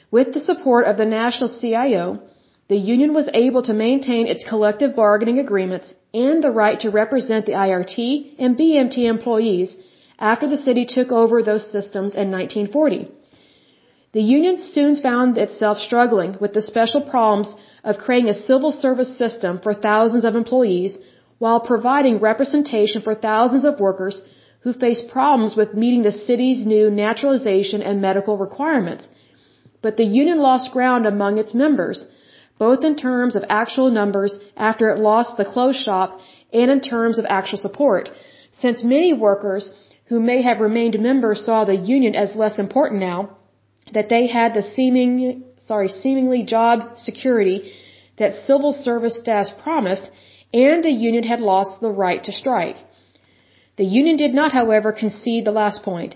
With 0.10 0.34
the 0.34 0.46
support 0.50 0.86
of 0.88 0.98
the 0.98 1.06
national 1.06 1.50
CIO, 1.60 2.04
the 2.72 2.84
union 2.92 3.14
was 3.14 3.30
able 3.46 3.64
to 3.68 3.74
maintain 3.86 4.28
its 4.28 4.46
collective 4.50 4.92
bargaining 4.96 5.40
agreements 5.40 5.88
and 6.26 6.42
the 6.42 6.58
right 6.60 6.80
to 6.84 6.90
represent 7.02 7.46
the 7.46 7.58
IRT 7.64 8.02
and 8.44 8.58
BMT 8.60 8.98
employees 9.16 9.76
after 10.32 10.48
the 10.48 10.62
city 10.68 10.86
took 10.86 11.10
over 11.22 11.38
those 11.44 11.66
systems 11.76 12.14
in 12.22 12.28
1940. 12.32 13.10
The 14.14 14.24
union 14.38 14.56
soon 14.76 14.96
found 15.08 15.38
itself 15.38 15.80
struggling 15.80 16.38
with 16.44 16.54
the 16.54 16.62
special 16.62 17.02
problems 17.14 17.50
of 17.84 18.02
creating 18.06 18.30
a 18.30 18.42
civil 18.50 18.72
service 18.72 19.12
system 19.24 19.60
for 19.66 19.74
thousands 19.74 20.24
of 20.30 20.38
employees 20.44 20.98
while 21.44 21.60
providing 21.72 22.24
representation 22.30 23.02
for 23.02 23.16
thousands 23.16 23.66
of 23.66 23.82
workers 23.88 24.22
who 24.64 24.72
faced 24.86 25.10
problems 25.18 25.58
with 25.58 25.80
meeting 25.84 26.04
the 26.04 26.18
city's 26.30 26.66
new 26.76 26.90
naturalization 26.90 27.82
and 27.82 28.08
medical 28.10 28.38
requirements. 28.38 29.10
But 29.82 29.98
the 29.98 30.10
union 30.22 30.40
lost 30.48 30.72
ground 30.72 31.06
among 31.06 31.38
its 31.38 31.54
members, 31.66 32.06
both 32.64 32.84
in 32.90 32.96
terms 32.96 33.36
of 33.36 33.44
actual 33.62 33.90
numbers 34.00 34.34
after 34.68 34.86
it 34.92 35.00
lost 35.10 35.32
the 35.36 35.52
closed 35.54 35.80
shop 35.86 36.10
and 36.60 36.70
in 36.76 36.82
terms 36.94 37.18
of 37.18 37.26
actual 37.38 37.60
support, 37.68 38.04
since 38.62 38.84
many 38.96 39.12
workers 39.28 39.64
who 40.10 40.20
may 40.20 40.40
have 40.48 40.60
remained 40.68 41.06
members 41.10 41.40
saw 41.48 41.60
the 41.66 41.80
union 41.96 42.14
as 42.24 42.36
less 42.44 42.60
important 42.66 43.00
now 43.12 43.20
that 43.96 44.10
they 44.14 44.24
had 44.28 44.54
the 44.54 44.66
seeming, 44.76 45.44
sorry, 45.70 45.90
seemingly 46.04 46.42
job 46.56 46.76
security 47.08 47.58
that 48.20 48.40
civil 48.50 48.74
service 48.74 49.18
staffs 49.24 49.52
promised 49.64 50.12
and 50.54 50.84
the 50.84 50.96
union 51.10 51.26
had 51.34 51.50
lost 51.54 51.82
the 51.82 51.96
right 52.04 52.24
to 52.28 52.32
strike. 52.42 52.78
The 53.82 53.90
union 54.00 54.18
did 54.18 54.34
not, 54.40 54.52
however, 54.52 54.92
concede 54.92 55.46
the 55.46 55.58
last 55.62 55.82
point. 55.82 56.16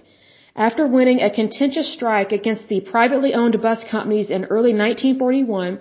After 0.67 0.85
winning 0.85 1.21
a 1.21 1.35
contentious 1.41 1.91
strike 1.97 2.31
against 2.31 2.67
the 2.67 2.81
privately 2.93 3.33
owned 3.33 3.59
bus 3.67 3.83
companies 3.95 4.29
in 4.29 4.45
early 4.55 4.73
1941, 4.73 5.79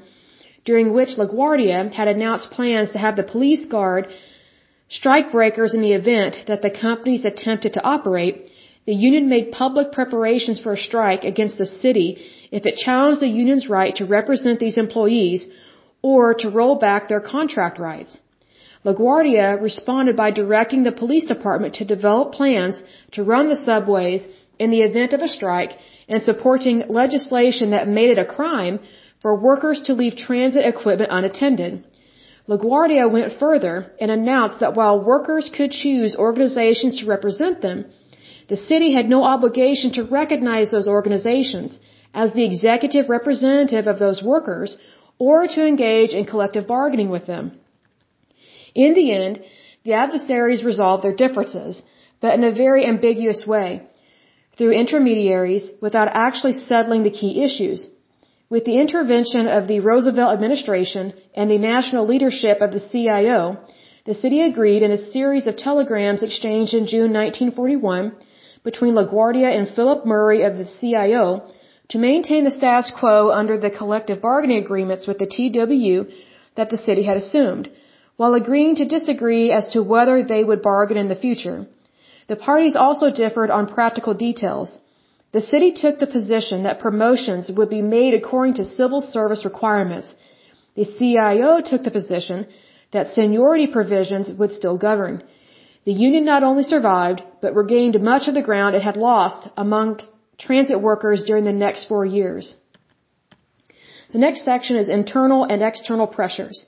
during 0.65 0.93
which 0.93 1.17
LaGuardia 1.19 1.93
had 1.93 2.09
announced 2.09 2.51
plans 2.51 2.93
to 2.93 2.99
have 2.99 3.17
the 3.17 3.31
police 3.35 3.65
guard 3.67 4.09
strike 4.89 5.31
breakers 5.33 5.75
in 5.75 5.83
the 5.83 5.93
event 5.93 6.37
that 6.47 6.62
the 6.62 6.71
companies 6.71 7.25
attempted 7.25 7.75
to 7.75 7.85
operate, 7.85 8.51
the 8.87 8.95
union 8.95 9.29
made 9.29 9.53
public 9.53 9.93
preparations 9.93 10.61
for 10.61 10.73
a 10.73 10.85
strike 10.89 11.25
against 11.25 11.59
the 11.59 11.67
city 11.67 12.09
if 12.51 12.67
it 12.67 12.77
challenged 12.77 13.21
the 13.21 13.29
union's 13.29 13.69
right 13.69 13.95
to 13.97 14.05
represent 14.05 14.61
these 14.61 14.79
employees 14.79 15.47
or 16.03 16.35
to 16.35 16.51
roll 16.51 16.77
back 16.77 17.09
their 17.09 17.21
contract 17.21 17.79
rights. 17.79 18.19
LaGuardia 18.85 19.61
responded 19.61 20.15
by 20.15 20.31
directing 20.31 20.83
the 20.83 20.93
police 20.93 21.25
department 21.25 21.75
to 21.77 21.85
develop 21.87 22.33
plans 22.33 22.83
to 23.12 23.25
run 23.25 23.49
the 23.49 23.57
subways 23.57 24.27
in 24.59 24.71
the 24.71 24.83
event 24.83 25.15
of 25.15 25.23
a 25.23 25.29
strike 25.29 25.73
and 26.07 26.23
supporting 26.23 26.85
legislation 26.89 27.71
that 27.71 27.89
made 27.89 28.11
it 28.11 28.19
a 28.19 28.27
crime 28.37 28.79
for 29.25 29.35
workers 29.51 29.81
to 29.85 29.95
leave 29.99 30.16
transit 30.18 30.66
equipment 30.70 31.11
unattended. 31.18 31.83
LaGuardia 32.47 33.05
went 33.11 33.39
further 33.43 33.77
and 33.99 34.11
announced 34.11 34.59
that 34.61 34.75
while 34.79 35.07
workers 35.12 35.47
could 35.57 35.70
choose 35.83 36.14
organizations 36.14 36.99
to 36.99 37.07
represent 37.07 37.62
them, 37.62 37.87
the 38.51 38.59
city 38.70 38.91
had 38.93 39.09
no 39.14 39.20
obligation 39.35 39.93
to 39.93 40.05
recognize 40.18 40.70
those 40.70 40.91
organizations 40.97 41.79
as 42.22 42.35
the 42.35 42.45
executive 42.51 43.09
representative 43.09 43.87
of 43.87 43.99
those 43.99 44.22
workers 44.22 44.77
or 45.18 45.47
to 45.55 45.66
engage 45.72 46.12
in 46.18 46.27
collective 46.27 46.66
bargaining 46.66 47.09
with 47.16 47.25
them. 47.25 47.45
In 48.75 48.93
the 48.93 49.09
end, 49.22 49.41
the 49.85 49.95
adversaries 50.05 50.68
resolved 50.70 51.03
their 51.03 51.18
differences, 51.25 51.83
but 52.20 52.35
in 52.35 52.45
a 52.45 52.59
very 52.64 52.85
ambiguous 52.85 53.47
way, 53.47 53.70
through 54.59 54.72
intermediaries 54.83 55.70
without 55.81 56.09
actually 56.12 56.57
settling 56.68 57.05
the 57.05 57.18
key 57.22 57.43
issues. 57.43 57.89
With 58.55 58.67
the 58.67 58.79
intervention 58.79 59.49
of 59.49 59.67
the 59.67 59.81
Roosevelt 59.81 60.33
administration 60.33 61.13
and 61.35 61.51
the 61.51 61.59
national 61.59 62.07
leadership 62.07 62.61
of 62.61 62.71
the 62.71 62.85
CIO, 62.91 63.59
the 64.07 64.15
city 64.15 64.43
agreed 64.43 64.83
in 64.85 64.93
a 64.93 65.07
series 65.15 65.49
of 65.49 65.57
telegrams 65.57 66.23
exchanged 66.23 66.73
in 66.73 66.87
June 66.87 67.13
1941 67.13 68.13
between 68.63 68.95
LaGuardia 68.95 69.51
and 69.59 69.75
Philip 69.77 70.07
Murray 70.07 70.43
of 70.43 70.57
the 70.57 70.69
CIO 70.77 71.25
to 71.89 71.99
maintain 71.99 72.45
the 72.45 72.57
status 72.59 72.93
quo 73.01 73.33
under 73.41 73.59
the 73.59 73.73
collective 73.79 74.23
bargaining 74.23 74.63
agreements 74.63 75.09
with 75.09 75.19
the 75.19 75.33
TWU 75.35 76.07
that 76.55 76.71
the 76.71 76.83
city 76.87 77.03
had 77.03 77.17
assumed, 77.17 77.69
while 78.19 78.35
agreeing 78.35 78.77
to 78.77 78.93
disagree 78.97 79.51
as 79.51 79.73
to 79.73 79.83
whether 79.83 80.23
they 80.23 80.45
would 80.45 80.63
bargain 80.63 80.97
in 80.97 81.09
the 81.09 81.23
future. 81.27 81.67
The 82.29 82.37
parties 82.37 82.77
also 82.77 83.11
differed 83.11 83.51
on 83.51 83.75
practical 83.79 84.15
details. 84.15 84.81
The 85.35 85.47
city 85.53 85.70
took 85.82 85.99
the 85.99 86.14
position 86.18 86.62
that 86.62 86.85
promotions 86.87 87.51
would 87.57 87.70
be 87.78 87.82
made 87.82 88.14
according 88.14 88.55
to 88.57 88.64
civil 88.64 89.01
service 89.01 89.45
requirements. 89.45 90.14
The 90.76 90.87
CIO 90.97 91.53
took 91.70 91.82
the 91.82 91.97
position 92.01 92.47
that 92.93 93.09
seniority 93.09 93.66
provisions 93.78 94.32
would 94.39 94.53
still 94.53 94.76
govern. 94.89 95.22
The 95.89 95.97
union 96.07 96.24
not 96.24 96.45
only 96.49 96.62
survived, 96.62 97.22
but 97.43 97.57
regained 97.62 98.01
much 98.12 98.28
of 98.28 98.35
the 98.35 98.49
ground 98.49 98.76
it 98.76 98.87
had 98.91 98.97
lost 98.97 99.49
among 99.57 99.89
transit 100.39 100.80
workers 100.80 101.24
during 101.24 101.45
the 101.45 101.59
next 101.64 101.89
four 101.91 102.05
years. 102.07 102.55
The 104.12 104.22
next 104.26 104.45
section 104.45 104.76
is 104.76 104.89
internal 105.01 105.43
and 105.45 105.62
external 105.62 106.07
pressures. 106.07 106.64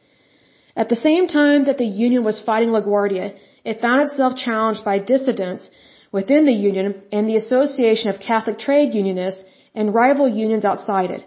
At 0.74 0.88
the 0.88 1.02
same 1.08 1.28
time 1.28 1.66
that 1.66 1.78
the 1.78 1.92
Union 2.06 2.24
was 2.24 2.46
fighting 2.48 2.70
LaGuardia, 2.70 3.26
it 3.64 3.80
found 3.80 4.02
itself 4.02 4.36
challenged 4.36 4.84
by 4.84 4.98
dissidents 4.98 5.70
within 6.18 6.44
the 6.46 6.58
Union 6.70 6.86
and 7.16 7.28
the 7.28 7.38
Association 7.42 8.08
of 8.10 8.20
Catholic 8.30 8.58
Trade 8.66 8.94
Unionists 8.94 9.44
and 9.74 9.94
rival 10.02 10.28
unions 10.42 10.64
outside 10.70 11.10
it. 11.16 11.22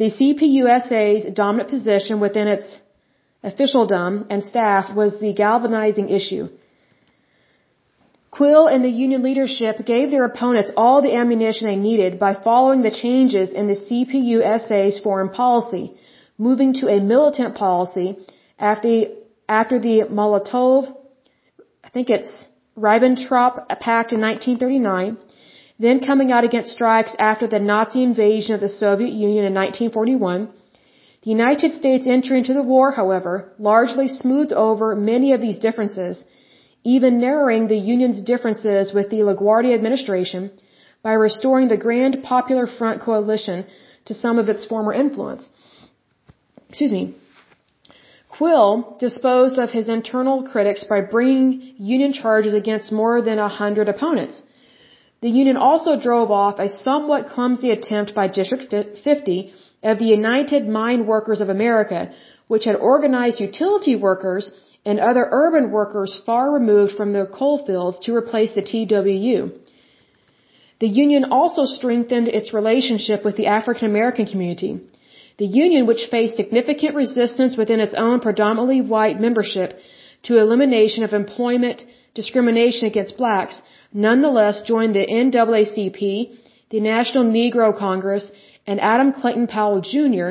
The 0.00 0.08
CPUSA's 0.16 1.26
dominant 1.42 1.70
position 1.76 2.20
within 2.26 2.48
its 2.54 2.66
officialdom 3.50 4.26
and 4.30 4.42
staff 4.52 4.94
was 5.00 5.20
the 5.20 5.32
galvanizing 5.44 6.08
issue. 6.18 6.44
Quill 8.38 8.66
and 8.72 8.82
the 8.84 8.96
Union 9.04 9.22
leadership 9.28 9.76
gave 9.94 10.10
their 10.10 10.26
opponents 10.32 10.72
all 10.76 10.98
the 11.02 11.14
ammunition 11.22 11.66
they 11.68 11.80
needed 11.90 12.18
by 12.26 12.32
following 12.48 12.82
the 12.82 12.96
changes 13.04 13.50
in 13.60 13.66
the 13.72 13.80
CPUSA's 13.86 15.00
foreign 15.08 15.32
policy– 15.42 15.84
moving 16.46 16.72
to 16.80 16.86
a 16.88 16.98
militant 17.00 17.54
policy 17.54 18.06
after 18.58 18.88
the, 18.88 18.98
after 19.46 19.78
the 19.78 19.96
Molotov, 20.18 20.86
I 21.84 21.90
think 21.90 22.08
it's 22.08 22.32
Ribbentrop 22.86 23.54
Pact 23.86 24.12
in 24.16 24.20
1939, 24.20 25.18
then 25.78 26.00
coming 26.00 26.32
out 26.32 26.44
against 26.44 26.72
strikes 26.72 27.14
after 27.18 27.46
the 27.46 27.58
Nazi 27.58 28.02
invasion 28.02 28.54
of 28.54 28.60
the 28.60 28.68
Soviet 28.68 29.12
Union 29.12 29.44
in 29.44 29.54
1941. 29.54 30.48
The 31.22 31.30
United 31.30 31.74
States 31.74 32.06
entry 32.06 32.38
into 32.38 32.54
the 32.54 32.68
war, 32.74 32.92
however, 32.92 33.52
largely 33.58 34.08
smoothed 34.08 34.52
over 34.52 34.94
many 34.96 35.32
of 35.32 35.40
these 35.42 35.58
differences, 35.58 36.24
even 36.82 37.20
narrowing 37.20 37.68
the 37.68 37.82
Union's 37.94 38.20
differences 38.32 38.94
with 38.94 39.10
the 39.10 39.22
LaGuardia 39.28 39.74
administration 39.74 40.50
by 41.02 41.12
restoring 41.12 41.68
the 41.68 41.82
Grand 41.86 42.22
Popular 42.22 42.66
Front 42.66 43.02
coalition 43.02 43.66
to 44.06 44.14
some 44.14 44.38
of 44.38 44.48
its 44.48 44.64
former 44.64 44.94
influence 44.94 45.46
excuse 46.70 46.92
me, 46.92 47.16
Quill 48.40 48.96
disposed 48.98 49.58
of 49.58 49.70
his 49.78 49.90
internal 49.90 50.38
critics 50.50 50.82
by 50.92 51.00
bringing 51.14 51.74
union 51.76 52.12
charges 52.14 52.54
against 52.54 52.90
more 53.00 53.20
than 53.20 53.38
a 53.38 53.54
hundred 53.60 53.86
opponents. 53.90 54.36
The 55.20 55.28
union 55.40 55.58
also 55.58 56.00
drove 56.06 56.30
off 56.30 56.58
a 56.58 56.70
somewhat 56.70 57.26
clumsy 57.32 57.70
attempt 57.70 58.14
by 58.14 58.28
District 58.28 58.64
50 59.04 59.52
of 59.82 59.98
the 59.98 60.06
United 60.06 60.66
Mine 60.66 61.06
Workers 61.06 61.42
of 61.42 61.50
America, 61.50 62.00
which 62.48 62.64
had 62.64 62.76
organized 62.76 63.40
utility 63.40 63.94
workers 63.94 64.50
and 64.86 64.98
other 64.98 65.28
urban 65.30 65.70
workers 65.70 66.18
far 66.24 66.50
removed 66.50 66.94
from 66.96 67.12
the 67.12 67.26
coal 67.26 67.58
fields 67.66 67.98
to 68.04 68.16
replace 68.16 68.52
the 68.52 68.62
TWU. 68.70 69.52
The 70.78 70.92
union 71.04 71.26
also 71.30 71.66
strengthened 71.66 72.28
its 72.28 72.54
relationship 72.54 73.22
with 73.22 73.36
the 73.36 73.48
African 73.58 73.86
American 73.90 74.24
community. 74.24 74.80
The 75.40 75.52
union, 75.64 75.86
which 75.86 76.08
faced 76.10 76.36
significant 76.36 76.94
resistance 76.94 77.56
within 77.60 77.80
its 77.80 77.94
own 77.94 78.20
predominantly 78.20 78.80
white 78.94 79.18
membership 79.26 79.78
to 80.24 80.36
elimination 80.38 81.02
of 81.02 81.14
employment 81.14 81.78
discrimination 82.14 82.84
against 82.88 83.16
blacks, 83.16 83.54
nonetheless 84.06 84.60
joined 84.72 84.94
the 84.94 85.06
NAACP, 85.06 86.00
the 86.74 86.80
National 86.80 87.24
Negro 87.24 87.68
Congress, 87.86 88.26
and 88.66 88.82
Adam 88.92 89.14
Clayton 89.14 89.46
Powell 89.46 89.80
Jr. 89.80 90.28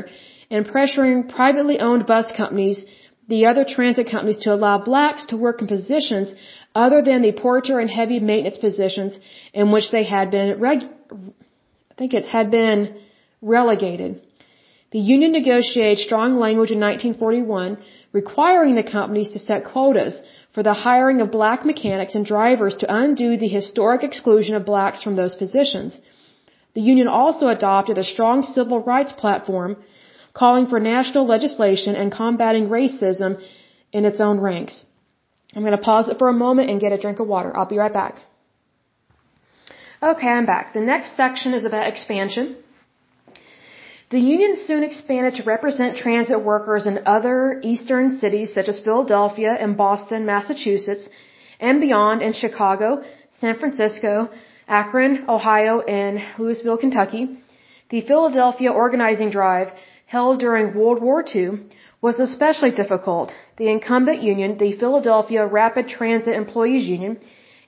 in 0.56 0.64
pressuring 0.74 1.28
privately 1.38 1.80
owned 1.80 2.06
bus 2.06 2.32
companies, 2.42 2.86
the 3.28 3.48
other 3.48 3.66
transit 3.66 4.08
companies, 4.12 4.38
to 4.44 4.54
allow 4.54 4.78
blacks 4.78 5.26
to 5.32 5.38
work 5.38 5.60
in 5.64 5.68
positions 5.76 6.32
other 6.76 7.02
than 7.02 7.24
the 7.24 7.32
porter 7.32 7.80
and 7.80 7.90
heavy 7.90 8.20
maintenance 8.20 8.58
positions 8.58 9.18
in 9.54 9.72
which 9.72 9.90
they 9.90 10.04
had 10.04 10.30
been 10.30 10.60
reg- 10.60 10.90
I 11.92 11.94
think 11.98 12.14
it 12.14 12.26
had 12.38 12.52
been 12.52 12.96
relegated. 13.42 14.22
The 14.92 15.00
union 15.00 15.32
negotiated 15.32 16.00
strong 16.00 16.36
language 16.46 16.72
in 16.72 16.80
1941 16.80 17.78
requiring 18.12 18.76
the 18.76 18.92
companies 18.92 19.30
to 19.32 19.40
set 19.40 19.66
quotas 19.72 20.22
for 20.54 20.64
the 20.64 20.74
hiring 20.74 21.22
of 21.22 21.32
black 21.32 21.66
mechanics 21.66 22.16
and 22.16 22.26
drivers 22.26 22.78
to 22.78 22.96
undo 23.02 23.38
the 23.38 23.48
historic 23.48 24.04
exclusion 24.04 24.56
of 24.56 24.66
blacks 24.66 25.04
from 25.04 25.16
those 25.16 25.36
positions. 25.36 26.00
The 26.74 26.82
union 26.82 27.08
also 27.08 27.48
adopted 27.48 27.98
a 27.98 28.04
strong 28.04 28.42
civil 28.44 28.82
rights 28.82 29.12
platform 29.12 29.78
calling 30.34 30.66
for 30.68 30.80
national 30.80 31.26
legislation 31.26 31.96
and 31.96 32.12
combating 32.12 32.70
racism 32.70 33.42
in 33.92 34.06
its 34.06 34.20
own 34.20 34.40
ranks. 34.40 34.86
I'm 35.56 35.64
going 35.64 35.78
to 35.78 35.88
pause 35.92 36.10
it 36.10 36.18
for 36.18 36.30
a 36.30 36.34
moment 36.46 36.70
and 36.70 36.80
get 36.80 36.92
a 36.92 36.98
drink 36.98 37.20
of 37.20 37.28
water. 37.28 37.56
I'll 37.56 37.74
be 37.76 37.78
right 37.78 37.94
back. 37.94 38.22
Okay, 40.02 40.28
I'm 40.28 40.46
back. 40.46 40.74
The 40.74 40.82
next 40.82 41.16
section 41.16 41.54
is 41.54 41.66
about 41.66 41.88
expansion. 41.88 42.56
The 44.10 44.20
union 44.20 44.56
soon 44.58 44.84
expanded 44.84 45.36
to 45.36 45.44
represent 45.44 45.98
transit 45.98 46.44
workers 46.44 46.88
in 46.88 47.04
other 47.06 47.62
eastern 47.64 48.18
cities 48.18 48.52
such 48.56 48.68
as 48.68 48.80
Philadelphia 48.80 49.56
and 49.60 49.78
Boston, 49.78 50.26
Massachusetts, 50.26 51.08
and 51.60 51.80
beyond 51.80 52.24
in 52.24 52.34
Chicago, 52.34 53.04
San 53.40 53.60
Francisco, 53.60 54.30
Akron, 54.68 55.26
Ohio, 55.30 55.82
and 55.82 56.24
Louisville, 56.40 56.78
Kentucky. 56.78 57.38
The 57.92 58.02
Philadelphia 58.02 58.72
organizing 58.72 59.30
drive, 59.30 59.72
held 60.08 60.40
during 60.40 60.74
World 60.74 61.04
War 61.04 61.24
II, 61.36 61.60
was 62.02 62.20
especially 62.20 62.72
difficult. 62.72 63.32
The 63.58 63.70
incumbent 63.70 64.24
union, 64.24 64.58
the 64.58 64.72
Philadelphia 64.72 65.46
Rapid 65.46 65.88
Transit 65.88 66.34
Employees 66.34 66.88
Union, 66.88 67.20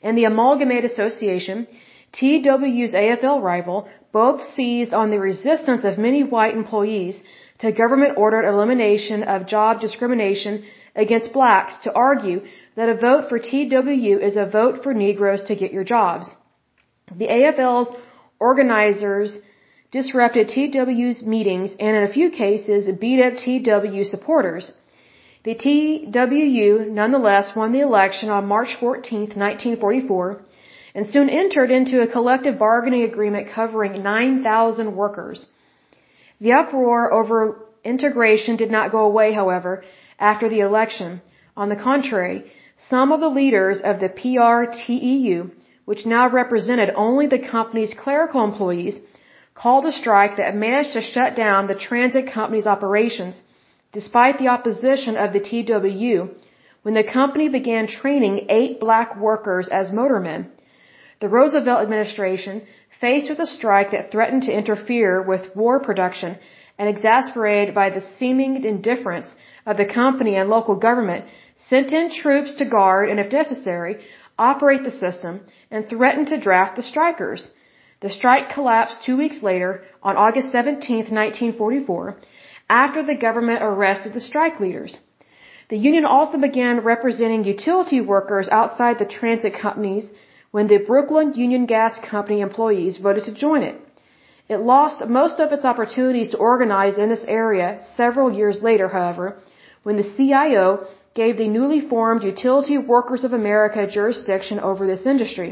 and 0.01 0.17
the 0.17 0.25
Amalgamated 0.25 0.89
Association, 0.89 1.67
TWU's 2.13 2.93
AFL 2.93 3.43
rival, 3.43 3.87
both 4.11 4.41
seized 4.55 4.93
on 4.93 5.09
the 5.09 5.19
resistance 5.19 5.83
of 5.83 5.97
many 5.97 6.23
white 6.23 6.55
employees 6.55 7.19
to 7.59 7.71
government 7.71 8.17
ordered 8.17 8.47
elimination 8.47 9.23
of 9.23 9.47
job 9.47 9.79
discrimination 9.79 10.63
against 10.95 11.33
blacks 11.33 11.75
to 11.83 11.93
argue 11.93 12.41
that 12.75 12.89
a 12.89 12.95
vote 12.95 13.29
for 13.29 13.39
TWU 13.39 14.17
is 14.21 14.35
a 14.35 14.45
vote 14.45 14.83
for 14.83 14.93
Negroes 14.93 15.43
to 15.43 15.55
get 15.55 15.71
your 15.71 15.83
jobs. 15.83 16.27
The 17.15 17.27
AFL's 17.27 17.95
organizers 18.39 19.37
disrupted 19.91 20.47
TW's 20.49 21.21
meetings 21.21 21.71
and 21.79 21.97
in 21.97 22.03
a 22.03 22.13
few 22.13 22.29
cases 22.31 22.89
beat 22.99 23.21
up 23.21 23.33
TW 23.45 24.03
supporters. 24.05 24.71
The 25.43 25.55
TWU 25.55 26.89
nonetheless 26.89 27.55
won 27.55 27.71
the 27.71 27.81
election 27.81 28.29
on 28.29 28.47
March 28.47 28.75
14, 28.79 29.19
1944 29.35 30.41
and 30.93 31.07
soon 31.09 31.29
entered 31.29 31.71
into 31.71 32.01
a 32.01 32.07
collective 32.07 32.57
bargaining 32.59 33.03
agreement 33.03 33.47
covering 33.53 34.03
9,000 34.03 34.95
workers. 34.95 35.47
The 36.39 36.53
uproar 36.53 37.13
over 37.13 37.59
integration 37.83 38.55
did 38.55 38.71
not 38.71 38.91
go 38.91 39.05
away, 39.05 39.33
however, 39.33 39.83
after 40.19 40.49
the 40.49 40.59
election. 40.59 41.21
On 41.55 41.69
the 41.69 41.75
contrary, 41.75 42.51
some 42.89 43.11
of 43.11 43.19
the 43.19 43.29
leaders 43.29 43.79
of 43.83 43.99
the 43.99 44.09
PRTEU, 44.09 45.51
which 45.85 46.05
now 46.05 46.29
represented 46.29 46.89
only 46.95 47.27
the 47.27 47.39
company's 47.39 47.93
clerical 47.93 48.43
employees, 48.43 48.97
called 49.53 49.85
a 49.85 49.91
strike 49.91 50.37
that 50.37 50.55
managed 50.55 50.93
to 50.93 51.01
shut 51.01 51.35
down 51.35 51.67
the 51.67 51.75
transit 51.75 52.31
company's 52.31 52.65
operations, 52.65 53.35
despite 53.91 54.39
the 54.39 54.47
opposition 54.47 55.15
of 55.17 55.33
the 55.33 55.39
TWU, 55.39 56.29
when 56.83 56.95
the 56.95 57.03
company 57.03 57.49
began 57.49 57.87
training 57.87 58.47
eight 58.49 58.79
black 58.79 59.15
workers 59.17 59.67
as 59.69 59.87
motormen. 59.89 60.47
The 61.21 61.29
Roosevelt 61.29 61.83
administration, 61.83 62.63
faced 62.99 63.29
with 63.29 63.39
a 63.39 63.45
strike 63.45 63.91
that 63.91 64.11
threatened 64.11 64.43
to 64.43 64.57
interfere 64.61 65.21
with 65.21 65.55
war 65.55 65.79
production 65.79 66.37
and 66.79 66.89
exasperated 66.89 67.75
by 67.75 67.91
the 67.91 68.03
seeming 68.17 68.63
indifference 68.65 69.35
of 69.67 69.77
the 69.77 69.85
company 69.85 70.35
and 70.35 70.49
local 70.49 70.75
government, 70.75 71.25
sent 71.69 71.91
in 71.91 72.09
troops 72.11 72.55
to 72.55 72.65
guard 72.65 73.09
and, 73.09 73.19
if 73.19 73.31
necessary, 73.31 73.93
operate 74.39 74.83
the 74.83 74.97
system 75.03 75.41
and 75.69 75.87
threatened 75.87 76.27
to 76.29 76.39
draft 76.39 76.75
the 76.75 76.89
strikers. 76.91 77.51
The 78.01 78.09
strike 78.09 78.49
collapsed 78.55 79.03
two 79.03 79.15
weeks 79.15 79.43
later, 79.43 79.83
on 80.01 80.17
August 80.17 80.51
17, 80.51 81.13
1944, 81.21 82.17
after 82.67 83.03
the 83.03 83.15
government 83.27 83.61
arrested 83.61 84.13
the 84.13 84.27
strike 84.31 84.59
leaders. 84.59 84.97
The 85.69 85.77
union 85.77 86.05
also 86.05 86.39
began 86.39 86.79
representing 86.79 87.43
utility 87.43 88.01
workers 88.01 88.49
outside 88.49 88.97
the 88.97 89.05
transit 89.19 89.53
companies 89.53 90.05
when 90.51 90.67
the 90.67 90.77
Brooklyn 90.77 91.33
Union 91.33 91.65
Gas 91.65 91.97
Company 92.09 92.41
employees 92.41 92.97
voted 92.97 93.23
to 93.25 93.33
join 93.33 93.63
it. 93.63 93.75
It 94.49 94.57
lost 94.57 95.05
most 95.07 95.39
of 95.39 95.51
its 95.53 95.63
opportunities 95.63 96.31
to 96.31 96.37
organize 96.37 96.97
in 96.97 97.09
this 97.09 97.25
area 97.27 97.67
several 97.95 98.29
years 98.39 98.61
later, 98.61 98.89
however, 98.89 99.37
when 99.83 99.97
the 99.97 100.11
CIO 100.15 100.87
gave 101.15 101.37
the 101.37 101.47
newly 101.47 101.81
formed 101.87 102.23
Utility 102.23 102.77
Workers 102.77 103.23
of 103.23 103.33
America 103.33 103.87
jurisdiction 103.87 104.59
over 104.59 104.85
this 104.85 105.05
industry. 105.05 105.49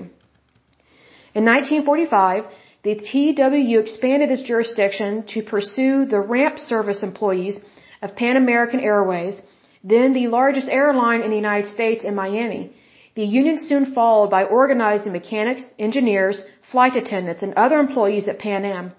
In 1.34 1.46
1945, 1.46 2.44
the 2.84 2.96
TWU 2.96 3.80
expanded 3.80 4.32
its 4.32 4.44
jurisdiction 4.44 5.24
to 5.34 5.44
pursue 5.44 6.06
the 6.06 6.20
ramp 6.20 6.58
service 6.60 7.04
employees 7.04 7.56
of 8.02 8.16
Pan 8.16 8.38
American 8.38 8.80
Airways, 8.80 9.36
then 9.84 10.14
the 10.14 10.28
largest 10.28 10.70
airline 10.70 11.22
in 11.22 11.30
the 11.30 11.36
United 11.36 11.70
States 11.70 12.04
in 12.04 12.16
Miami, 12.16 12.74
the 13.16 13.24
union 13.24 13.60
soon 13.60 13.94
followed 13.94 14.30
by 14.30 14.44
organizing 14.44 15.12
mechanics, 15.12 15.64
engineers, 15.78 16.42
flight 16.72 16.96
attendants, 16.96 17.42
and 17.42 17.54
other 17.56 17.80
employees 17.80 18.28
at 18.28 18.40
Pan 18.40 18.66
Am, 18.66 18.92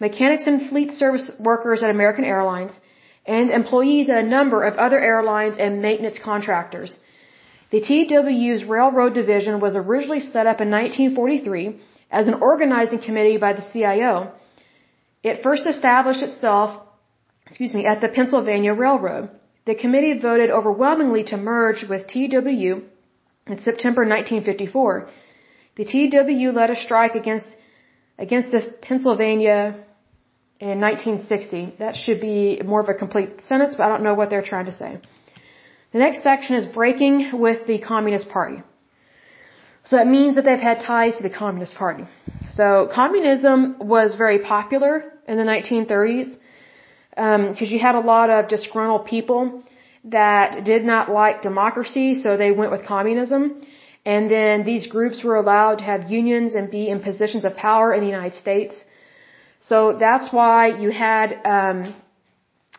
mechanics 0.00 0.44
and 0.46 0.68
fleet 0.68 0.92
service 0.92 1.30
workers 1.38 1.82
at 1.82 1.90
American 1.90 2.24
Airlines, 2.24 2.72
and 3.26 3.50
employees 3.50 4.10
at 4.10 4.18
a 4.22 4.30
number 4.36 4.62
of 4.64 4.76
other 4.76 5.00
airlines 5.00 5.56
and 5.58 5.80
maintenance 5.80 6.18
contractors. 6.18 6.98
The 7.70 7.80
TWU's 7.80 8.64
railroad 8.64 9.14
division 9.14 9.60
was 9.60 9.74
originally 9.74 10.20
set 10.20 10.46
up 10.46 10.60
in 10.60 10.70
1943 10.70 11.80
as 12.10 12.26
an 12.28 12.34
organizing 12.34 13.00
committee 13.00 13.38
by 13.38 13.52
the 13.54 13.66
CIO. 13.72 14.32
It 15.22 15.42
first 15.42 15.66
established 15.66 16.22
itself, 16.22 16.80
excuse 17.46 17.74
me, 17.74 17.86
at 17.86 18.00
the 18.00 18.08
Pennsylvania 18.08 18.74
Railroad. 18.74 19.30
The 19.64 19.74
committee 19.74 20.18
voted 20.18 20.50
overwhelmingly 20.50 21.24
to 21.24 21.36
merge 21.38 21.84
with 21.88 22.06
TWU 22.06 22.82
in 23.46 23.58
September 23.58 24.02
1954, 24.02 25.08
the 25.76 25.84
TW 25.84 26.56
led 26.56 26.70
a 26.70 26.76
strike 26.76 27.14
against 27.14 27.46
against 28.18 28.50
the 28.52 28.60
Pennsylvania 28.80 29.84
in 30.60 30.80
1960. 30.80 31.74
That 31.78 31.96
should 31.96 32.20
be 32.20 32.60
more 32.64 32.80
of 32.80 32.88
a 32.88 32.94
complete 32.94 33.30
sentence, 33.48 33.74
but 33.76 33.84
I 33.84 33.88
don't 33.88 34.04
know 34.04 34.14
what 34.14 34.30
they're 34.30 34.48
trying 34.52 34.66
to 34.66 34.76
say. 34.76 35.00
The 35.92 35.98
next 35.98 36.22
section 36.22 36.56
is 36.56 36.66
breaking 36.72 37.38
with 37.38 37.66
the 37.66 37.78
Communist 37.78 38.28
Party. 38.28 38.62
So 39.84 39.96
that 39.96 40.06
means 40.06 40.36
that 40.36 40.44
they've 40.44 40.58
had 40.58 40.80
ties 40.80 41.16
to 41.18 41.22
the 41.22 41.30
Communist 41.30 41.74
Party. 41.74 42.04
So 42.52 42.88
communism 42.92 43.76
was 43.80 44.14
very 44.14 44.38
popular 44.38 45.12
in 45.28 45.36
the 45.36 45.44
1930s 45.44 46.36
because 47.10 47.68
um, 47.68 47.74
you 47.74 47.78
had 47.78 47.94
a 47.94 48.00
lot 48.00 48.30
of 48.30 48.48
disgruntled 48.48 49.06
people 49.06 49.62
that 50.04 50.64
did 50.64 50.84
not 50.84 51.10
like 51.10 51.42
democracy, 51.42 52.22
so 52.22 52.36
they 52.36 52.52
went 52.52 52.70
with 52.70 52.84
communism. 52.84 53.62
And 54.04 54.30
then 54.30 54.64
these 54.64 54.86
groups 54.86 55.24
were 55.24 55.36
allowed 55.36 55.78
to 55.78 55.84
have 55.84 56.10
unions 56.10 56.54
and 56.54 56.70
be 56.70 56.88
in 56.88 57.00
positions 57.00 57.44
of 57.44 57.56
power 57.56 57.94
in 57.94 58.00
the 58.02 58.06
United 58.06 58.34
States. 58.34 58.74
So 59.60 59.96
that's 59.98 60.30
why 60.30 60.78
you 60.82 60.90
had, 60.90 61.32
um, 61.56 61.94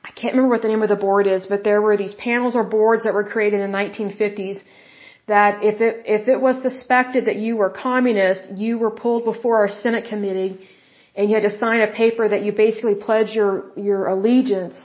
I 0.04 0.12
can't 0.12 0.34
remember 0.36 0.50
what 0.50 0.62
the 0.62 0.68
name 0.68 0.84
of 0.84 0.90
the 0.90 1.02
board 1.08 1.26
is, 1.26 1.48
but 1.48 1.64
there 1.64 1.82
were 1.82 1.98
these 1.98 2.14
panels 2.14 2.56
or 2.56 2.64
boards 2.64 3.06
that 3.06 3.14
were 3.16 3.24
created 3.24 3.60
in 3.60 3.72
the 3.72 3.78
1950s 3.78 4.62
that 5.28 5.64
if 5.64 5.82
it, 5.82 6.04
if 6.06 6.28
it 6.28 6.40
was 6.40 6.62
suspected 6.62 7.26
that 7.26 7.38
you 7.38 7.58
were 7.58 7.72
communist, 7.72 8.44
you 8.56 8.78
were 8.78 8.92
pulled 8.92 9.26
before 9.26 9.66
a 9.66 9.72
Senate 9.72 10.06
committee 10.06 10.60
and 11.16 11.30
you 11.30 11.36
had 11.36 11.50
to 11.50 11.58
sign 11.58 11.82
a 11.82 11.88
paper 11.88 12.30
that 12.30 12.44
you 12.44 12.52
basically 12.52 12.94
pledged 12.94 13.34
your, 13.34 13.72
your 13.76 14.06
allegiance 14.06 14.76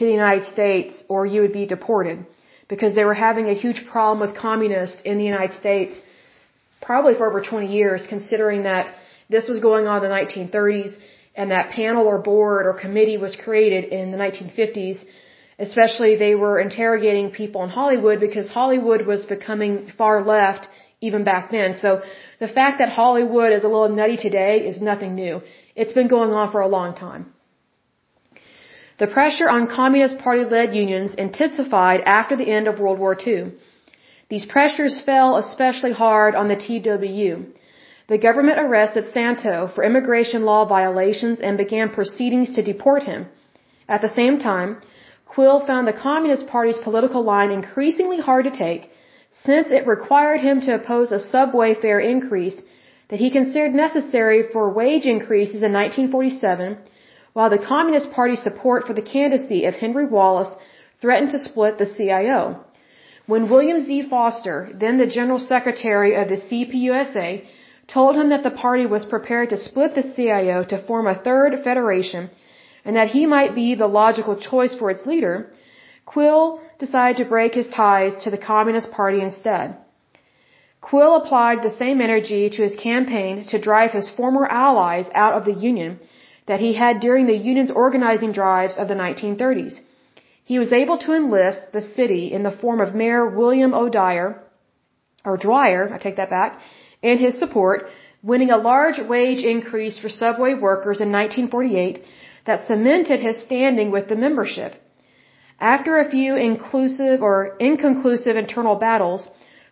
to 0.00 0.06
the 0.06 0.18
United 0.22 0.46
States 0.56 1.04
or 1.08 1.20
you 1.32 1.42
would 1.42 1.56
be 1.62 1.66
deported 1.76 2.18
because 2.72 2.94
they 2.94 3.04
were 3.10 3.18
having 3.28 3.46
a 3.50 3.56
huge 3.64 3.80
problem 3.92 4.18
with 4.26 4.36
communists 4.48 5.00
in 5.10 5.18
the 5.18 5.28
United 5.32 5.54
States 5.62 6.00
probably 6.88 7.14
for 7.18 7.26
over 7.30 7.40
20 7.42 7.66
years 7.78 8.06
considering 8.14 8.62
that 8.62 8.86
this 9.34 9.46
was 9.52 9.58
going 9.68 9.86
on 9.86 10.02
in 10.02 10.08
the 10.10 10.16
1930s 10.20 10.92
and 11.34 11.50
that 11.50 11.70
panel 11.78 12.06
or 12.12 12.18
board 12.30 12.66
or 12.68 12.72
committee 12.86 13.18
was 13.26 13.36
created 13.44 13.84
in 13.98 14.10
the 14.14 14.20
1950s 14.26 14.98
especially 15.66 16.16
they 16.16 16.34
were 16.34 16.58
interrogating 16.58 17.30
people 17.30 17.62
in 17.62 17.70
Hollywood 17.80 18.18
because 18.26 18.48
Hollywood 18.48 19.02
was 19.12 19.26
becoming 19.26 19.92
far 19.98 20.16
left 20.34 20.66
even 21.02 21.22
back 21.24 21.50
then. 21.50 21.76
So 21.84 22.02
the 22.38 22.48
fact 22.48 22.78
that 22.78 22.88
Hollywood 23.00 23.52
is 23.52 23.64
a 23.64 23.68
little 23.74 23.94
nutty 24.00 24.16
today 24.16 24.54
is 24.70 24.80
nothing 24.80 25.14
new. 25.14 25.42
It's 25.76 25.92
been 25.92 26.08
going 26.08 26.30
on 26.30 26.50
for 26.50 26.62
a 26.62 26.68
long 26.68 26.94
time. 26.94 27.34
The 29.00 29.06
pressure 29.06 29.48
on 29.48 29.66
Communist 29.66 30.18
Party 30.18 30.44
led 30.44 30.74
unions 30.74 31.14
intensified 31.14 32.02
after 32.04 32.36
the 32.36 32.50
end 32.56 32.68
of 32.68 32.78
World 32.78 32.98
War 32.98 33.16
II. 33.26 33.52
These 34.28 34.44
pressures 34.44 35.00
fell 35.06 35.38
especially 35.38 35.92
hard 35.92 36.34
on 36.34 36.48
the 36.48 36.60
TWU. 36.64 37.46
The 38.08 38.18
government 38.18 38.58
arrested 38.58 39.06
Santo 39.14 39.70
for 39.74 39.84
immigration 39.84 40.44
law 40.44 40.66
violations 40.66 41.40
and 41.40 41.56
began 41.56 41.96
proceedings 41.98 42.50
to 42.56 42.62
deport 42.62 43.04
him. 43.04 43.26
At 43.88 44.02
the 44.02 44.14
same 44.20 44.38
time, 44.38 44.82
Quill 45.24 45.64
found 45.66 45.88
the 45.88 46.02
Communist 46.08 46.46
Party's 46.46 46.84
political 46.88 47.22
line 47.22 47.50
increasingly 47.50 48.20
hard 48.20 48.44
to 48.44 48.58
take 48.64 48.90
since 49.46 49.68
it 49.70 49.86
required 49.86 50.42
him 50.42 50.60
to 50.60 50.74
oppose 50.74 51.10
a 51.10 51.26
subway 51.34 51.72
fare 51.72 52.00
increase 52.00 52.60
that 53.08 53.20
he 53.20 53.30
considered 53.30 53.72
necessary 53.72 54.40
for 54.52 54.68
wage 54.68 55.06
increases 55.06 55.62
in 55.62 55.72
1947, 55.72 56.76
while 57.32 57.50
the 57.50 57.58
Communist 57.58 58.10
Party's 58.12 58.42
support 58.42 58.86
for 58.86 58.94
the 58.94 59.02
candidacy 59.02 59.64
of 59.64 59.74
Henry 59.74 60.06
Wallace 60.06 60.52
threatened 61.00 61.30
to 61.32 61.38
split 61.38 61.78
the 61.78 61.86
CIO. 61.86 62.64
When 63.26 63.48
William 63.48 63.80
Z. 63.80 64.08
Foster, 64.08 64.70
then 64.74 64.98
the 64.98 65.06
General 65.06 65.38
Secretary 65.38 66.14
of 66.14 66.28
the 66.28 66.36
CPUSA, 66.36 67.44
told 67.86 68.16
him 68.16 68.28
that 68.30 68.42
the 68.42 68.50
party 68.50 68.86
was 68.86 69.04
prepared 69.04 69.50
to 69.50 69.56
split 69.56 69.94
the 69.94 70.12
CIO 70.14 70.64
to 70.64 70.82
form 70.86 71.06
a 71.06 71.14
third 71.14 71.62
federation 71.62 72.30
and 72.84 72.96
that 72.96 73.08
he 73.08 73.26
might 73.26 73.54
be 73.54 73.74
the 73.74 73.86
logical 73.86 74.36
choice 74.36 74.74
for 74.74 74.90
its 74.90 75.06
leader, 75.06 75.52
Quill 76.06 76.60
decided 76.78 77.18
to 77.18 77.28
break 77.28 77.54
his 77.54 77.68
ties 77.68 78.16
to 78.24 78.30
the 78.30 78.38
Communist 78.38 78.90
Party 78.90 79.20
instead. 79.20 79.76
Quill 80.80 81.16
applied 81.16 81.62
the 81.62 81.76
same 81.82 82.00
energy 82.00 82.48
to 82.50 82.62
his 82.62 82.74
campaign 82.76 83.44
to 83.48 83.60
drive 83.60 83.92
his 83.92 84.10
former 84.10 84.46
allies 84.46 85.06
out 85.14 85.34
of 85.34 85.44
the 85.44 85.52
Union 85.52 86.00
that 86.50 86.66
he 86.66 86.72
had 86.84 86.98
during 87.06 87.26
the 87.26 87.40
Union's 87.50 87.74
organizing 87.84 88.32
drives 88.32 88.76
of 88.76 88.88
the 88.88 89.00
1930s. 89.02 89.74
He 90.50 90.58
was 90.62 90.72
able 90.72 90.98
to 91.02 91.14
enlist 91.18 91.60
the 91.76 91.84
city 91.96 92.22
in 92.36 92.42
the 92.42 92.56
form 92.62 92.80
of 92.84 92.96
Mayor 93.00 93.24
William 93.40 93.72
O. 93.80 93.84
Dyer, 93.88 94.28
or 95.24 95.36
Dwyer, 95.36 95.82
I 95.94 95.98
take 95.98 96.16
that 96.16 96.34
back, 96.38 96.58
in 97.10 97.18
his 97.18 97.38
support, 97.42 97.78
winning 98.30 98.50
a 98.50 98.62
large 98.70 98.98
wage 99.12 99.42
increase 99.54 100.00
for 100.00 100.08
subway 100.08 100.54
workers 100.54 101.00
in 101.04 101.12
1948 101.12 102.02
that 102.48 102.66
cemented 102.66 103.20
his 103.28 103.40
standing 103.46 103.92
with 103.92 104.08
the 104.08 104.20
membership. 104.26 104.72
After 105.74 105.92
a 105.98 106.10
few 106.16 106.34
inclusive 106.50 107.22
or 107.28 107.36
inconclusive 107.68 108.36
internal 108.44 108.76
battles, 108.88 109.22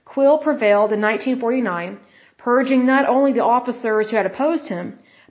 Quill 0.04 0.38
prevailed 0.46 0.92
in 0.92 1.00
1949, 1.00 1.98
purging 2.46 2.86
not 2.86 3.08
only 3.14 3.32
the 3.32 3.50
officers 3.56 4.08
who 4.08 4.16
had 4.16 4.26
opposed 4.32 4.68
him, 4.68 4.86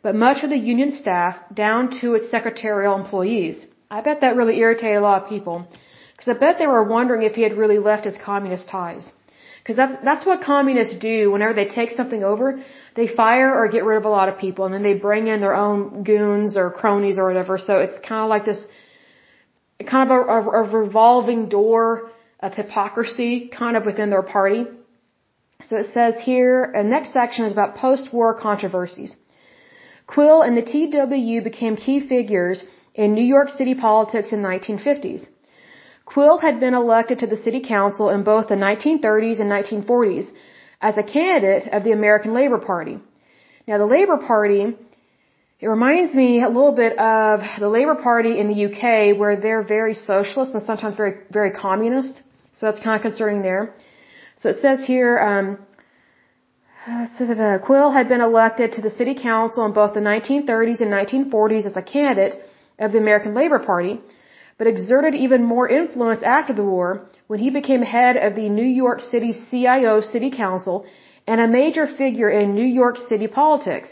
but 0.07 0.15
much 0.15 0.41
of 0.45 0.49
the 0.49 0.63
Union 0.73 0.91
staff 1.01 1.35
down 1.53 1.81
to 1.99 2.05
its 2.17 2.27
secretarial 2.31 2.95
employees. 2.95 3.57
I 3.91 3.99
bet 4.07 4.21
that 4.21 4.37
really 4.39 4.57
irritated 4.57 4.99
a 4.99 5.07
lot 5.09 5.21
of 5.21 5.29
people, 5.35 5.55
because 6.13 6.29
I 6.33 6.35
bet 6.43 6.53
they 6.59 6.69
were 6.75 6.85
wondering 6.95 7.23
if 7.23 7.33
he 7.39 7.43
had 7.47 7.57
really 7.61 7.79
left 7.89 8.05
his 8.05 8.17
communist 8.29 8.69
ties. 8.69 9.05
Because 9.59 9.75
that's 9.81 9.95
that's 10.09 10.25
what 10.29 10.39
communists 10.53 10.97
do. 11.11 11.29
Whenever 11.33 11.55
they 11.59 11.67
take 11.79 11.91
something 11.91 12.23
over, 12.31 12.45
they 12.95 13.07
fire 13.23 13.51
or 13.59 13.67
get 13.75 13.83
rid 13.89 13.97
of 13.97 14.05
a 14.05 14.13
lot 14.17 14.29
of 14.29 14.39
people, 14.45 14.63
and 14.63 14.73
then 14.73 14.85
they 14.89 14.97
bring 15.09 15.27
in 15.27 15.41
their 15.41 15.57
own 15.65 16.03
goons 16.11 16.55
or 16.61 16.71
cronies 16.79 17.17
or 17.17 17.27
whatever. 17.27 17.57
So 17.67 17.73
it's 17.85 17.99
kind 18.09 18.21
of 18.25 18.29
like 18.35 18.45
this, 18.45 18.61
kind 19.93 20.09
of 20.09 20.11
a, 20.17 20.21
a, 20.37 20.39
a 20.61 20.63
revolving 20.83 21.49
door 21.49 22.11
of 22.39 22.53
hypocrisy, 22.53 23.31
kind 23.61 23.75
of 23.75 23.83
within 23.85 24.09
their 24.09 24.27
party. 24.37 24.63
So 25.67 25.75
it 25.83 25.87
says 25.93 26.13
here, 26.31 26.71
the 26.81 26.89
next 26.95 27.11
section 27.11 27.43
is 27.43 27.51
about 27.51 27.75
post-war 27.75 28.39
controversies. 28.47 29.13
Quill 30.07 30.41
and 30.41 30.57
the 30.57 30.67
TW 30.73 31.43
became 31.43 31.75
key 31.75 31.99
figures 31.99 32.63
in 32.95 33.13
New 33.13 33.27
York 33.35 33.49
City 33.49 33.75
politics 33.75 34.31
in 34.31 34.41
the 34.41 34.47
1950s. 34.47 35.27
Quill 36.05 36.37
had 36.39 36.59
been 36.59 36.73
elected 36.73 37.19
to 37.19 37.27
the 37.27 37.37
city 37.45 37.61
council 37.61 38.09
in 38.09 38.23
both 38.23 38.47
the 38.47 38.55
1930s 38.55 39.39
and 39.41 39.51
1940s 39.51 40.27
as 40.81 40.97
a 40.97 41.03
candidate 41.03 41.67
of 41.73 41.83
the 41.83 41.91
American 41.91 42.33
Labor 42.33 42.57
Party. 42.57 42.97
Now 43.67 43.77
the 43.77 43.85
Labor 43.85 44.17
Party, 44.17 44.61
it 45.59 45.67
reminds 45.67 46.15
me 46.15 46.41
a 46.41 46.47
little 46.47 46.71
bit 46.71 46.97
of 46.97 47.41
the 47.59 47.67
Labor 47.67 47.95
Party 47.95 48.39
in 48.39 48.47
the 48.47 48.59
UK 48.67 49.17
where 49.19 49.35
they're 49.35 49.63
very 49.63 49.95
socialist 49.95 50.53
and 50.53 50.63
sometimes 50.65 50.95
very, 50.95 51.15
very 51.29 51.51
communist. 51.51 52.21
So 52.53 52.67
that's 52.67 52.79
kind 52.79 52.95
of 52.95 53.01
concerning 53.01 53.41
there. 53.41 53.75
So 54.41 54.49
it 54.49 54.61
says 54.61 54.79
here, 54.85 55.19
um, 55.19 55.66
Uh, 56.89 57.57
Quill 57.57 57.91
had 57.91 58.07
been 58.07 58.21
elected 58.21 58.71
to 58.71 58.81
the 58.81 58.91
city 58.91 59.13
council 59.13 59.65
in 59.65 59.73
both 59.73 59.93
the 59.93 59.99
1930s 59.99 60.79
and 60.79 60.89
1940s 60.89 61.65
as 61.65 61.75
a 61.75 61.81
candidate 61.81 62.41
of 62.79 62.93
the 62.93 62.97
American 62.97 63.33
Labor 63.33 63.59
Party 63.59 63.99
but 64.57 64.67
exerted 64.67 65.13
even 65.13 65.43
more 65.43 65.67
influence 65.67 66.23
after 66.23 66.53
the 66.53 66.63
war 66.63 67.09
when 67.27 67.39
he 67.39 67.49
became 67.49 67.81
head 67.81 68.15
of 68.15 68.35
the 68.35 68.47
New 68.47 68.69
York 68.83 69.01
City 69.01 69.33
CIO 69.49 69.99
City 69.99 70.31
Council 70.31 70.85
and 71.27 71.41
a 71.41 71.47
major 71.47 71.87
figure 71.87 72.29
in 72.29 72.55
New 72.55 72.69
York 72.81 72.97
City 73.09 73.27
politics. 73.27 73.89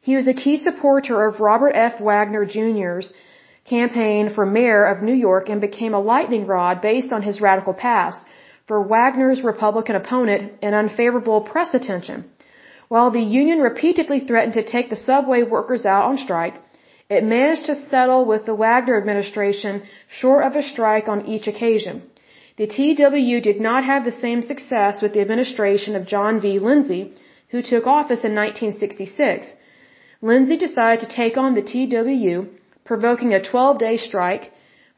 He 0.00 0.14
was 0.14 0.28
a 0.28 0.40
key 0.44 0.58
supporter 0.58 1.26
of 1.26 1.40
Robert 1.40 1.72
F. 1.74 2.00
Wagner 2.00 2.44
Jr.'s 2.46 3.12
campaign 3.64 4.32
for 4.32 4.46
mayor 4.46 4.84
of 4.84 5.02
New 5.02 5.14
York 5.14 5.48
and 5.48 5.60
became 5.60 5.92
a 5.94 6.00
lightning 6.00 6.46
rod 6.46 6.80
based 6.80 7.12
on 7.12 7.22
his 7.22 7.40
radical 7.40 7.74
past 7.74 8.20
for 8.72 8.80
Wagner's 8.80 9.42
Republican 9.42 9.96
opponent 9.96 10.52
and 10.62 10.74
unfavorable 10.74 11.42
press 11.42 11.74
attention. 11.74 12.24
While 12.88 13.10
the 13.10 13.26
union 13.40 13.58
repeatedly 13.60 14.20
threatened 14.20 14.54
to 14.54 14.64
take 14.64 14.88
the 14.88 15.04
subway 15.08 15.42
workers 15.42 15.84
out 15.84 16.04
on 16.10 16.16
strike, 16.16 16.54
it 17.10 17.22
managed 17.22 17.66
to 17.66 17.82
settle 17.90 18.24
with 18.24 18.46
the 18.46 18.54
Wagner 18.54 18.96
administration 18.96 19.82
short 20.20 20.46
of 20.46 20.56
a 20.56 20.62
strike 20.62 21.06
on 21.06 21.26
each 21.26 21.48
occasion. 21.48 21.96
The 22.56 22.70
TW 22.76 23.42
did 23.48 23.60
not 23.60 23.84
have 23.90 24.06
the 24.06 24.18
same 24.24 24.40
success 24.40 25.02
with 25.02 25.12
the 25.12 25.20
administration 25.20 25.94
of 25.94 26.10
John 26.14 26.40
V. 26.40 26.58
Lindsay, 26.58 27.12
who 27.50 27.60
took 27.60 27.86
office 27.86 28.24
in 28.28 28.34
1966. 28.34 29.48
Lindsay 30.22 30.56
decided 30.56 31.00
to 31.02 31.14
take 31.14 31.36
on 31.36 31.54
the 31.54 31.68
TW, 31.72 32.48
provoking 32.86 33.34
a 33.34 33.44
12-day 33.50 33.98
strike. 33.98 34.50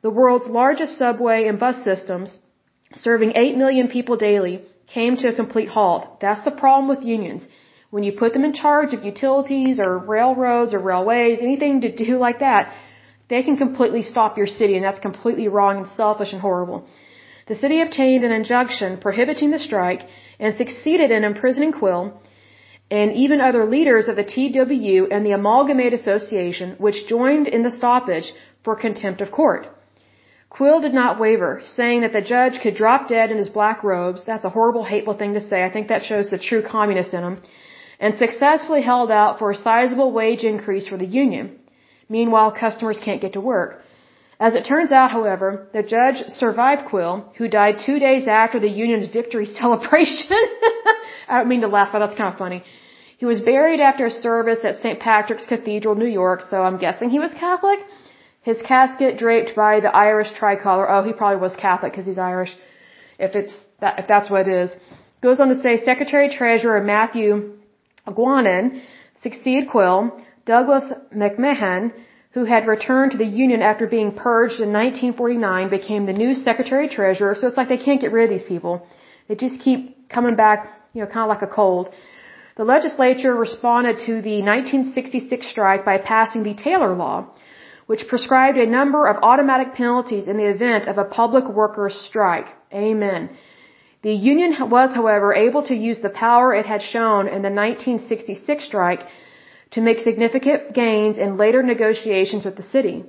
The 0.02 0.16
world's 0.18 0.46
largest 0.60 0.96
subway 0.96 1.48
and 1.48 1.58
bus 1.58 1.82
systems, 1.82 2.38
serving 2.96 3.32
8 3.34 3.56
million 3.56 3.88
people 3.88 4.16
daily, 4.16 4.62
came 4.86 5.16
to 5.16 5.28
a 5.28 5.34
complete 5.34 5.68
halt. 5.68 6.20
That's 6.20 6.44
the 6.44 6.50
problem 6.50 6.88
with 6.88 7.04
unions 7.04 7.46
when 7.94 8.02
you 8.02 8.12
put 8.22 8.32
them 8.32 8.44
in 8.44 8.52
charge 8.52 8.92
of 8.92 9.04
utilities 9.04 9.78
or 9.78 9.98
railroads 9.98 10.74
or 10.74 10.80
railways, 10.80 11.38
anything 11.40 11.82
to 11.82 11.94
do 11.94 12.18
like 12.18 12.40
that, 12.40 12.74
they 13.28 13.44
can 13.44 13.56
completely 13.56 14.02
stop 14.02 14.36
your 14.36 14.48
city, 14.48 14.74
and 14.74 14.84
that's 14.84 14.98
completely 15.08 15.46
wrong 15.46 15.76
and 15.78 15.88
selfish 15.96 16.32
and 16.32 16.40
horrible. 16.40 16.88
The 17.46 17.54
city 17.54 17.80
obtained 17.80 18.24
an 18.24 18.32
injunction 18.32 18.98
prohibiting 18.98 19.52
the 19.52 19.60
strike 19.60 20.02
and 20.40 20.56
succeeded 20.56 21.12
in 21.12 21.22
imprisoning 21.22 21.70
Quill 21.70 22.20
and 22.90 23.12
even 23.12 23.40
other 23.40 23.64
leaders 23.64 24.08
of 24.08 24.16
the 24.16 24.28
TWU 24.32 25.06
and 25.12 25.24
the 25.24 25.36
Amalgamated 25.38 26.00
Association, 26.00 26.74
which 26.78 27.06
joined 27.06 27.46
in 27.46 27.62
the 27.62 27.70
stoppage 27.70 28.32
for 28.64 28.74
contempt 28.74 29.20
of 29.20 29.30
court. 29.30 29.68
Quill 30.56 30.80
did 30.80 30.94
not 30.94 31.18
waver, 31.18 31.60
saying 31.64 32.02
that 32.02 32.12
the 32.12 32.20
judge 32.20 32.60
could 32.62 32.76
drop 32.76 33.08
dead 33.08 33.32
in 33.32 33.38
his 33.38 33.48
black 33.48 33.82
robes. 33.82 34.22
That's 34.24 34.44
a 34.44 34.54
horrible, 34.56 34.84
hateful 34.84 35.14
thing 35.14 35.34
to 35.34 35.40
say. 35.40 35.64
I 35.64 35.70
think 35.70 35.88
that 35.88 36.04
shows 36.04 36.30
the 36.30 36.38
true 36.38 36.62
communist 36.62 37.12
in 37.12 37.24
him 37.24 37.36
and 37.98 38.16
successfully 38.18 38.82
held 38.82 39.10
out 39.10 39.40
for 39.40 39.50
a 39.50 39.56
sizable 39.56 40.12
wage 40.12 40.44
increase 40.44 40.86
for 40.86 40.96
the 40.96 41.12
union. 41.22 41.58
Meanwhile, 42.08 42.52
customers 42.52 43.00
can't 43.04 43.20
get 43.20 43.32
to 43.32 43.40
work. 43.40 43.82
As 44.38 44.54
it 44.54 44.64
turns 44.64 44.92
out, 44.92 45.10
however, 45.10 45.48
the 45.72 45.82
judge 45.82 46.18
survived 46.28 46.86
Quill, 46.88 47.32
who 47.36 47.48
died 47.48 47.82
two 47.84 47.98
days 47.98 48.28
after 48.28 48.60
the 48.60 48.68
union's 48.68 49.12
victory 49.12 49.46
celebration. 49.60 50.38
I 51.28 51.38
don't 51.38 51.48
mean 51.48 51.62
to 51.62 51.68
laugh, 51.76 51.90
but 51.92 51.98
that's 51.98 52.14
kind 52.20 52.32
of 52.32 52.38
funny. 52.38 52.62
He 53.18 53.26
was 53.26 53.40
buried 53.40 53.80
after 53.80 54.06
a 54.06 54.10
service 54.28 54.60
at 54.62 54.82
St. 54.82 55.00
Patrick's 55.00 55.46
Cathedral, 55.46 55.96
New 55.96 56.12
York, 56.22 56.42
so 56.48 56.62
I'm 56.62 56.78
guessing 56.78 57.10
he 57.10 57.18
was 57.18 57.32
Catholic. 57.32 57.80
His 58.44 58.60
casket 58.62 59.18
draped 59.18 59.56
by 59.56 59.80
the 59.80 59.92
Irish 60.06 60.30
tricolor. 60.38 60.86
Oh, 60.90 61.02
he 61.02 61.12
probably 61.12 61.40
was 61.40 61.56
Catholic 61.56 61.92
because 61.92 62.06
he's 62.06 62.18
Irish. 62.18 62.52
If 63.18 63.34
it's 63.34 63.54
that, 63.80 63.98
if 64.00 64.06
that's 64.06 64.30
what 64.30 64.46
it 64.46 64.52
is. 64.62 64.70
Goes 65.22 65.40
on 65.40 65.48
to 65.48 65.60
say 65.62 65.82
Secretary 65.82 66.28
Treasurer 66.28 66.82
Matthew 66.82 67.54
Guinan 68.06 68.82
succeeded 69.22 69.70
Quill, 69.70 69.98
Douglas 70.44 70.84
McMahon, 71.16 71.92
who 72.32 72.44
had 72.44 72.66
returned 72.66 73.12
to 73.12 73.18
the 73.18 73.24
Union 73.24 73.62
after 73.62 73.86
being 73.86 74.12
purged 74.12 74.60
in 74.60 74.70
1949, 74.72 75.70
became 75.70 76.04
the 76.04 76.12
new 76.12 76.34
Secretary 76.34 76.88
Treasurer. 76.88 77.34
So 77.34 77.46
it's 77.46 77.56
like 77.56 77.70
they 77.70 77.78
can't 77.78 78.00
get 78.00 78.12
rid 78.12 78.30
of 78.30 78.38
these 78.38 78.46
people. 78.46 78.86
They 79.28 79.36
just 79.36 79.60
keep 79.60 80.10
coming 80.10 80.36
back, 80.36 80.58
you 80.92 81.00
know, 81.00 81.06
kind 81.06 81.24
of 81.24 81.28
like 81.34 81.42
a 81.42 81.54
cold. 81.60 81.88
The 82.56 82.64
legislature 82.64 83.34
responded 83.34 84.00
to 84.00 84.20
the 84.20 84.42
1966 84.42 85.48
strike 85.48 85.84
by 85.84 85.96
passing 85.98 86.42
the 86.42 86.54
Taylor 86.54 86.94
Law, 86.94 87.28
which 87.86 88.08
prescribed 88.08 88.58
a 88.58 88.66
number 88.66 89.06
of 89.06 89.22
automatic 89.22 89.74
penalties 89.74 90.28
in 90.28 90.36
the 90.36 90.50
event 90.56 90.88
of 90.88 90.98
a 90.98 91.04
public 91.04 91.46
workers' 91.48 91.98
strike. 92.08 92.46
Amen. 92.72 93.30
The 94.02 94.12
union 94.12 94.52
was, 94.70 94.90
however, 94.94 95.34
able 95.34 95.62
to 95.64 95.74
use 95.74 96.00
the 96.00 96.10
power 96.10 96.54
it 96.54 96.66
had 96.66 96.82
shown 96.82 97.26
in 97.26 97.42
the 97.42 97.50
1966 97.50 98.64
strike 98.64 99.00
to 99.72 99.80
make 99.80 100.00
significant 100.00 100.74
gains 100.74 101.18
in 101.18 101.36
later 101.36 101.62
negotiations 101.62 102.44
with 102.44 102.56
the 102.56 102.70
city. 102.74 103.04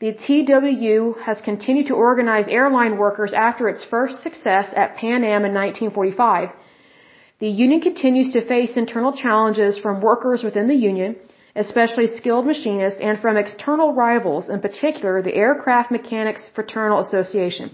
The 0.00 0.12
TWU 0.12 1.22
has 1.22 1.40
continued 1.40 1.86
to 1.86 1.94
organize 1.94 2.46
airline 2.48 2.98
workers 2.98 3.32
after 3.32 3.68
its 3.68 3.84
first 3.84 4.22
success 4.22 4.68
at 4.74 4.96
Pan 4.96 5.24
Am 5.24 5.44
in 5.44 5.54
1945. 5.54 6.50
The 7.38 7.48
union 7.48 7.80
continues 7.80 8.32
to 8.32 8.46
face 8.46 8.76
internal 8.76 9.12
challenges 9.12 9.78
from 9.78 10.00
workers 10.00 10.42
within 10.42 10.68
the 10.68 10.74
union, 10.74 11.16
especially 11.56 12.06
skilled 12.16 12.46
machinists, 12.46 13.00
and 13.00 13.20
from 13.20 13.36
external 13.36 13.92
rivals, 13.94 14.48
in 14.48 14.60
particular 14.60 15.22
the 15.22 15.34
Aircraft 15.34 15.90
Mechanics 15.90 16.42
Fraternal 16.54 17.00
Association. 17.00 17.70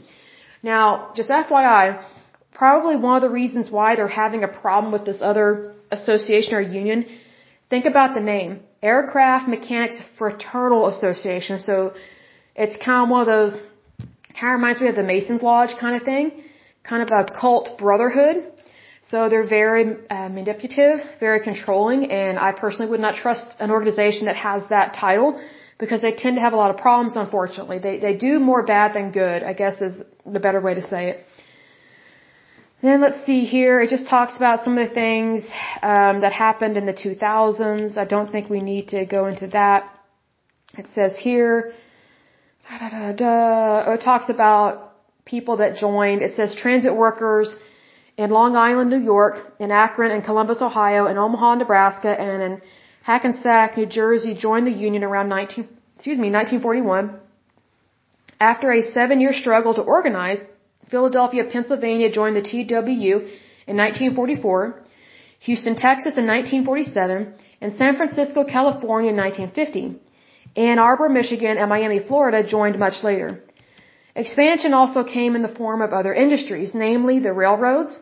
Now, 0.62 1.12
just 1.14 1.30
FYI, 1.30 2.02
probably 2.52 2.96
one 2.96 3.16
of 3.16 3.22
the 3.22 3.30
reasons 3.30 3.70
why 3.70 3.96
they're 3.96 4.16
having 4.24 4.44
a 4.44 4.48
problem 4.48 4.92
with 4.92 5.04
this 5.06 5.22
other 5.22 5.74
association 5.90 6.54
or 6.54 6.60
union, 6.60 7.06
think 7.70 7.86
about 7.86 8.14
the 8.14 8.20
name. 8.20 8.60
Aircraft 8.82 9.48
Mechanics 9.48 9.98
Fraternal 10.18 10.88
Association. 10.88 11.58
So 11.58 11.94
it's 12.54 12.76
kind 12.84 13.04
of 13.04 13.08
one 13.10 13.22
of 13.22 13.26
those, 13.26 13.54
kind 14.38 14.54
of 14.54 14.60
reminds 14.60 14.80
me 14.80 14.88
of 14.88 14.96
the 14.96 15.02
Masons 15.02 15.42
Lodge 15.42 15.74
kind 15.78 15.96
of 15.96 16.02
thing, 16.02 16.44
kind 16.82 17.02
of 17.02 17.10
a 17.10 17.30
cult 17.40 17.78
brotherhood. 17.78 18.36
So 19.10 19.28
they're 19.28 19.48
very 19.48 19.96
uh, 20.08 20.28
manipulative, 20.28 21.00
very 21.18 21.40
controlling, 21.40 22.12
and 22.12 22.38
I 22.38 22.52
personally 22.52 22.88
would 22.92 23.00
not 23.00 23.16
trust 23.16 23.56
an 23.58 23.72
organization 23.72 24.26
that 24.26 24.36
has 24.36 24.62
that 24.68 24.94
title 24.94 25.40
because 25.80 26.00
they 26.00 26.12
tend 26.12 26.36
to 26.36 26.40
have 26.40 26.52
a 26.52 26.56
lot 26.56 26.70
of 26.70 26.76
problems, 26.76 27.16
unfortunately. 27.16 27.78
They, 27.78 27.98
they 27.98 28.14
do 28.14 28.38
more 28.38 28.64
bad 28.64 28.94
than 28.94 29.10
good, 29.10 29.42
I 29.42 29.52
guess 29.52 29.80
is 29.80 29.94
the 30.24 30.38
better 30.38 30.60
way 30.60 30.74
to 30.74 30.82
say 30.88 31.08
it. 31.10 31.26
Then 32.82 33.00
let's 33.00 33.26
see 33.26 33.44
here. 33.44 33.80
It 33.80 33.90
just 33.90 34.06
talks 34.06 34.36
about 34.36 34.62
some 34.64 34.78
of 34.78 34.88
the 34.88 34.94
things 34.94 35.42
um, 35.82 36.20
that 36.20 36.32
happened 36.32 36.76
in 36.76 36.86
the 36.86 36.94
2000s. 36.94 37.98
I 37.98 38.04
don't 38.04 38.30
think 38.30 38.48
we 38.48 38.60
need 38.60 38.88
to 38.88 39.06
go 39.06 39.26
into 39.26 39.48
that. 39.48 39.92
It 40.78 40.86
says 40.94 41.18
here, 41.18 41.72
da, 42.68 42.88
da, 42.88 43.12
da, 43.12 43.84
oh, 43.88 43.92
it 43.94 44.02
talks 44.02 44.28
about 44.28 44.94
people 45.24 45.56
that 45.56 45.76
joined. 45.76 46.22
It 46.22 46.36
says 46.36 46.54
transit 46.54 46.94
workers 46.94 47.52
in 48.20 48.28
Long 48.38 48.54
Island, 48.54 48.90
New 48.90 49.04
York, 49.14 49.34
in 49.58 49.70
Akron 49.70 50.10
and 50.14 50.22
Columbus, 50.22 50.60
Ohio, 50.60 51.02
in 51.10 51.16
Omaha, 51.16 51.54
Nebraska, 51.54 52.10
and 52.24 52.42
in 52.46 52.52
Hackensack, 53.02 53.78
New 53.78 53.86
Jersey 53.86 54.34
joined 54.46 54.66
the 54.66 54.76
union 54.86 55.02
around 55.02 55.30
19, 55.30 55.66
excuse 55.96 56.18
me, 56.24 56.30
1941. 56.30 57.18
After 58.38 58.72
a 58.72 58.82
seven-year 58.82 59.32
struggle 59.32 59.72
to 59.74 59.80
organize, 59.96 60.38
Philadelphia, 60.90 61.44
Pennsylvania 61.54 62.10
joined 62.18 62.36
the 62.36 62.46
TWU 62.50 63.14
in 63.70 63.76
1944, 63.84 64.82
Houston, 65.46 65.74
Texas 65.86 66.14
in 66.18 66.26
1947, 66.26 67.32
and 67.62 67.74
San 67.80 67.96
Francisco, 67.96 68.44
California 68.44 69.10
in 69.12 69.16
1950. 69.16 69.98
Ann 70.56 70.78
Arbor, 70.78 71.08
Michigan, 71.08 71.56
and 71.56 71.70
Miami, 71.70 72.00
Florida 72.06 72.46
joined 72.46 72.78
much 72.78 73.02
later. 73.02 73.42
Expansion 74.14 74.74
also 74.74 75.04
came 75.04 75.36
in 75.36 75.42
the 75.42 75.56
form 75.62 75.80
of 75.80 75.94
other 75.94 76.12
industries, 76.12 76.72
namely 76.74 77.18
the 77.20 77.32
railroads, 77.32 77.98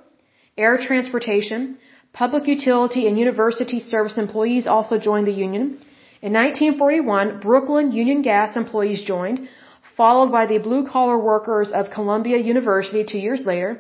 air 0.59 0.77
transportation, 0.77 1.79
public 2.13 2.47
utility, 2.47 3.07
and 3.07 3.19
university 3.19 3.81
service 3.81 4.19
employees 4.19 4.67
also 4.67 4.99
joined 4.99 5.27
the 5.29 5.41
union. 5.47 5.79
In 6.21 6.33
1941, 6.33 7.41
Brooklyn 7.41 7.93
Union 7.93 8.23
Gas 8.23 8.57
employees 8.57 9.03
joined, 9.03 9.49
followed 9.97 10.31
by 10.33 10.47
the 10.47 10.59
blue 10.59 10.85
collar 10.87 11.19
workers 11.19 11.71
of 11.71 11.91
Columbia 11.91 12.39
University 12.39 13.05
two 13.05 13.19
years 13.19 13.43
later. 13.47 13.71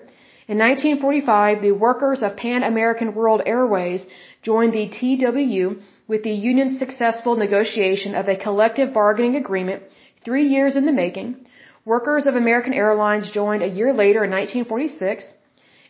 In 0.46 0.58
1945, 0.58 1.62
the 1.62 1.72
workers 1.72 2.22
of 2.22 2.36
Pan 2.36 2.62
American 2.62 3.14
World 3.14 3.42
Airways 3.44 4.02
joined 4.42 4.72
the 4.72 4.88
TWU 4.96 5.80
with 6.06 6.22
the 6.22 6.36
union's 6.50 6.78
successful 6.78 7.36
negotiation 7.36 8.14
of 8.14 8.28
a 8.28 8.36
collective 8.46 8.94
bargaining 8.94 9.36
agreement 9.36 9.82
three 10.24 10.46
years 10.48 10.74
in 10.74 10.86
the 10.86 11.00
making. 11.04 11.36
Workers 11.84 12.26
of 12.26 12.34
American 12.36 12.72
Airlines 12.72 13.30
joined 13.30 13.62
a 13.62 13.74
year 13.78 13.92
later 13.92 14.24
in 14.24 14.30
1946. 14.30 15.24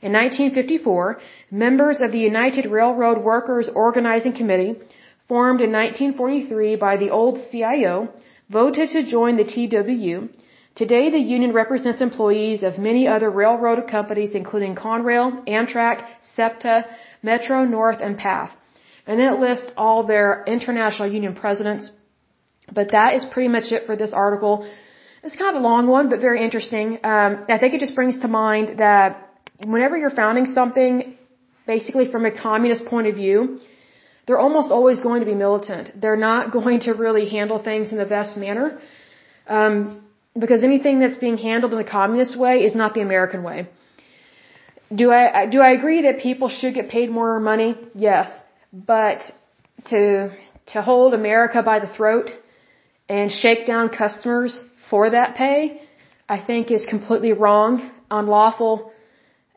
In 0.01 0.13
1954, 0.13 1.21
members 1.51 2.01
of 2.01 2.13
the 2.13 2.19
United 2.19 2.67
Railroad 2.67 3.19
Workers 3.19 3.69
Organizing 3.75 4.33
Committee, 4.33 4.77
formed 5.27 5.61
in 5.61 5.73
1943 5.73 6.77
by 6.77 6.97
the 6.97 7.11
old 7.11 7.41
CIO, 7.51 8.09
voted 8.49 8.91
to 8.91 9.03
join 9.03 9.37
the 9.37 9.45
TWU. 9.45 10.29
Today, 10.77 11.11
the 11.11 11.19
union 11.19 11.53
represents 11.53 12.01
employees 12.01 12.63
of 12.63 12.79
many 12.79 13.09
other 13.09 13.29
railroad 13.29 13.89
companies, 13.89 14.31
including 14.35 14.77
Conrail, 14.77 15.45
Amtrak, 15.49 16.07
SEPTA, 16.37 16.87
Metro 17.23 17.65
North, 17.65 18.01
and 18.01 18.17
PATH. 18.17 18.53
And 19.05 19.21
it 19.21 19.41
lists 19.41 19.73
all 19.77 20.05
their 20.05 20.45
international 20.47 21.13
union 21.13 21.35
presidents. 21.35 21.91
But 22.73 22.93
that 22.93 23.15
is 23.15 23.25
pretty 23.25 23.49
much 23.49 23.73
it 23.73 23.87
for 23.87 23.97
this 23.97 24.13
article. 24.13 24.71
It's 25.25 25.35
kind 25.35 25.57
of 25.57 25.61
a 25.61 25.67
long 25.67 25.89
one, 25.89 26.09
but 26.09 26.21
very 26.21 26.45
interesting. 26.45 27.01
Um, 27.03 27.45
I 27.49 27.59
think 27.59 27.75
it 27.75 27.81
just 27.81 27.97
brings 27.97 28.21
to 28.21 28.29
mind 28.29 28.79
that 28.79 29.28
whenever 29.65 29.97
you're 29.97 30.11
founding 30.23 30.47
something, 30.47 31.17
basically 31.67 32.11
from 32.11 32.25
a 32.25 32.31
communist 32.31 32.85
point 32.87 33.07
of 33.07 33.15
view, 33.15 33.59
they're 34.27 34.39
almost 34.39 34.71
always 34.71 35.01
going 35.01 35.21
to 35.21 35.27
be 35.27 35.35
militant. 35.35 36.01
They're 36.01 36.23
not 36.31 36.53
going 36.59 36.81
to 36.81 36.93
really 36.93 37.29
handle 37.29 37.63
things 37.63 37.91
in 37.93 37.99
the 37.99 38.07
best 38.07 38.37
manner. 38.37 38.81
Um, 39.47 40.05
because 40.39 40.63
anything 40.63 41.01
that's 41.01 41.17
being 41.17 41.39
handled 41.39 41.73
in 41.73 41.79
the 41.79 41.91
communist 41.99 42.39
way 42.39 42.59
is 42.69 42.75
not 42.75 42.95
the 42.95 43.01
American 43.01 43.43
way. 43.43 43.69
Do 44.95 45.11
I 45.13 45.47
do 45.47 45.61
I 45.61 45.71
agree 45.73 46.03
that 46.03 46.21
people 46.21 46.49
should 46.49 46.75
get 46.75 46.89
paid 46.89 47.11
more 47.11 47.41
money? 47.41 47.77
Yes, 47.95 48.31
but 48.73 49.19
to 49.91 50.31
to 50.73 50.83
hold 50.83 51.13
America 51.13 51.63
by 51.63 51.79
the 51.79 51.89
throat 51.97 52.31
and 53.09 53.31
shake 53.31 53.67
down 53.67 53.91
customers 53.91 54.59
for 54.89 55.11
that 55.11 55.35
pay, 55.35 55.83
I 56.29 56.39
think 56.39 56.71
is 56.71 56.87
completely 56.87 57.33
wrong, 57.33 57.91
unlawful, 58.11 58.93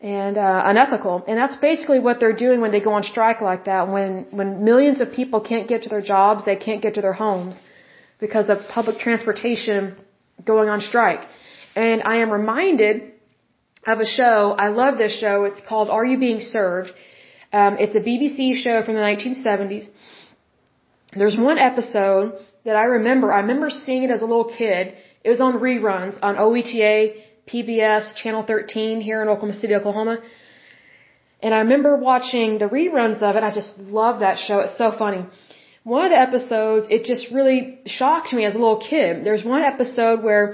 and 0.02 0.38
uh, 0.38 0.64
unethical. 0.66 1.24
And 1.28 1.38
that's 1.38 1.56
basically 1.56 2.00
what 2.00 2.20
they're 2.20 2.40
doing 2.46 2.60
when 2.60 2.72
they 2.72 2.80
go 2.80 2.94
on 2.94 3.04
strike 3.04 3.42
like 3.42 3.66
that. 3.66 3.88
When 3.88 4.26
when 4.32 4.64
millions 4.64 5.00
of 5.00 5.12
people 5.12 5.42
can't 5.42 5.68
get 5.68 5.84
to 5.84 5.90
their 5.90 6.02
jobs, 6.02 6.44
they 6.46 6.56
can't 6.56 6.82
get 6.82 6.96
to 6.96 7.02
their 7.02 7.14
homes 7.14 7.60
because 8.20 8.50
of 8.50 8.58
public 8.70 9.00
transportation 9.00 9.96
going 10.46 10.70
on 10.70 10.82
strike. 10.82 11.22
And 11.76 12.02
I 12.04 12.18
am 12.18 12.32
reminded 12.32 13.14
of 13.86 14.00
a 14.00 14.06
show. 14.06 14.56
I 14.58 14.68
love 14.70 14.98
this 14.98 15.18
show. 15.20 15.44
It's 15.46 15.62
called 15.68 15.90
Are 15.90 16.06
You 16.06 16.20
Being 16.20 16.40
Served? 16.40 16.92
Um, 17.54 17.78
it's 17.80 17.96
a 17.96 18.00
BBC 18.00 18.56
show 18.56 18.84
from 18.84 18.96
the 18.96 19.02
1970s. 19.02 19.88
There's 21.14 21.38
one 21.38 21.58
episode 21.58 22.34
that 22.66 22.76
I 22.76 22.86
remember. 22.86 23.34
I 23.34 23.42
remember 23.42 23.70
seeing 23.70 24.04
it 24.04 24.12
as 24.12 24.22
a 24.22 24.26
little 24.26 24.52
kid. 24.58 24.96
It 25.24 25.30
was 25.30 25.42
on 25.42 25.60
reruns 25.60 26.18
on 26.22 26.36
OETA 26.36 27.22
PBS 27.52 28.16
Channel 28.16 28.44
13 28.44 29.02
here 29.02 29.22
in 29.22 29.28
Oklahoma 29.28 29.60
City, 29.60 29.76
Oklahoma. 29.76 30.20
And 31.44 31.54
I 31.54 31.60
remember 31.60 31.98
watching 31.98 32.60
the 32.60 32.66
reruns 32.66 33.22
of 33.22 33.36
it. 33.36 33.44
I 33.44 33.54
just 33.54 33.78
love 33.78 34.20
that 34.22 34.38
show. 34.38 34.60
It's 34.60 34.78
so 34.78 34.96
funny. 34.98 35.26
One 35.84 36.06
of 36.06 36.12
the 36.12 36.20
episodes, 36.20 36.88
it 36.90 37.06
just 37.06 37.32
really 37.32 37.80
shocked 37.86 38.32
me 38.34 38.46
as 38.46 38.54
a 38.54 38.60
little 38.60 38.80
kid. 38.80 39.26
There's 39.26 39.44
one 39.44 39.64
episode 39.64 40.24
where 40.24 40.46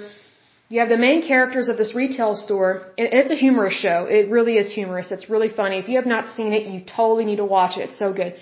you 0.70 0.80
have 0.80 0.90
the 0.90 0.98
main 0.98 1.22
characters 1.22 1.68
of 1.68 1.78
this 1.78 1.94
retail 1.94 2.36
store. 2.36 2.72
And 2.98 3.08
it's 3.12 3.32
a 3.32 3.36
humorous 3.36 3.74
show. 3.74 4.08
It 4.10 4.30
really 4.30 4.56
is 4.58 4.72
humorous. 4.72 5.12
It's 5.12 5.30
really 5.30 5.50
funny. 5.50 5.78
If 5.78 5.90
you 5.90 5.98
have 5.98 6.06
not 6.06 6.34
seen 6.36 6.54
it, 6.54 6.66
you 6.68 6.80
totally 6.82 7.26
need 7.26 7.38
to 7.38 7.46
watch 7.46 7.78
it. 7.78 7.90
It's 7.90 8.00
so 8.00 8.14
good. 8.14 8.36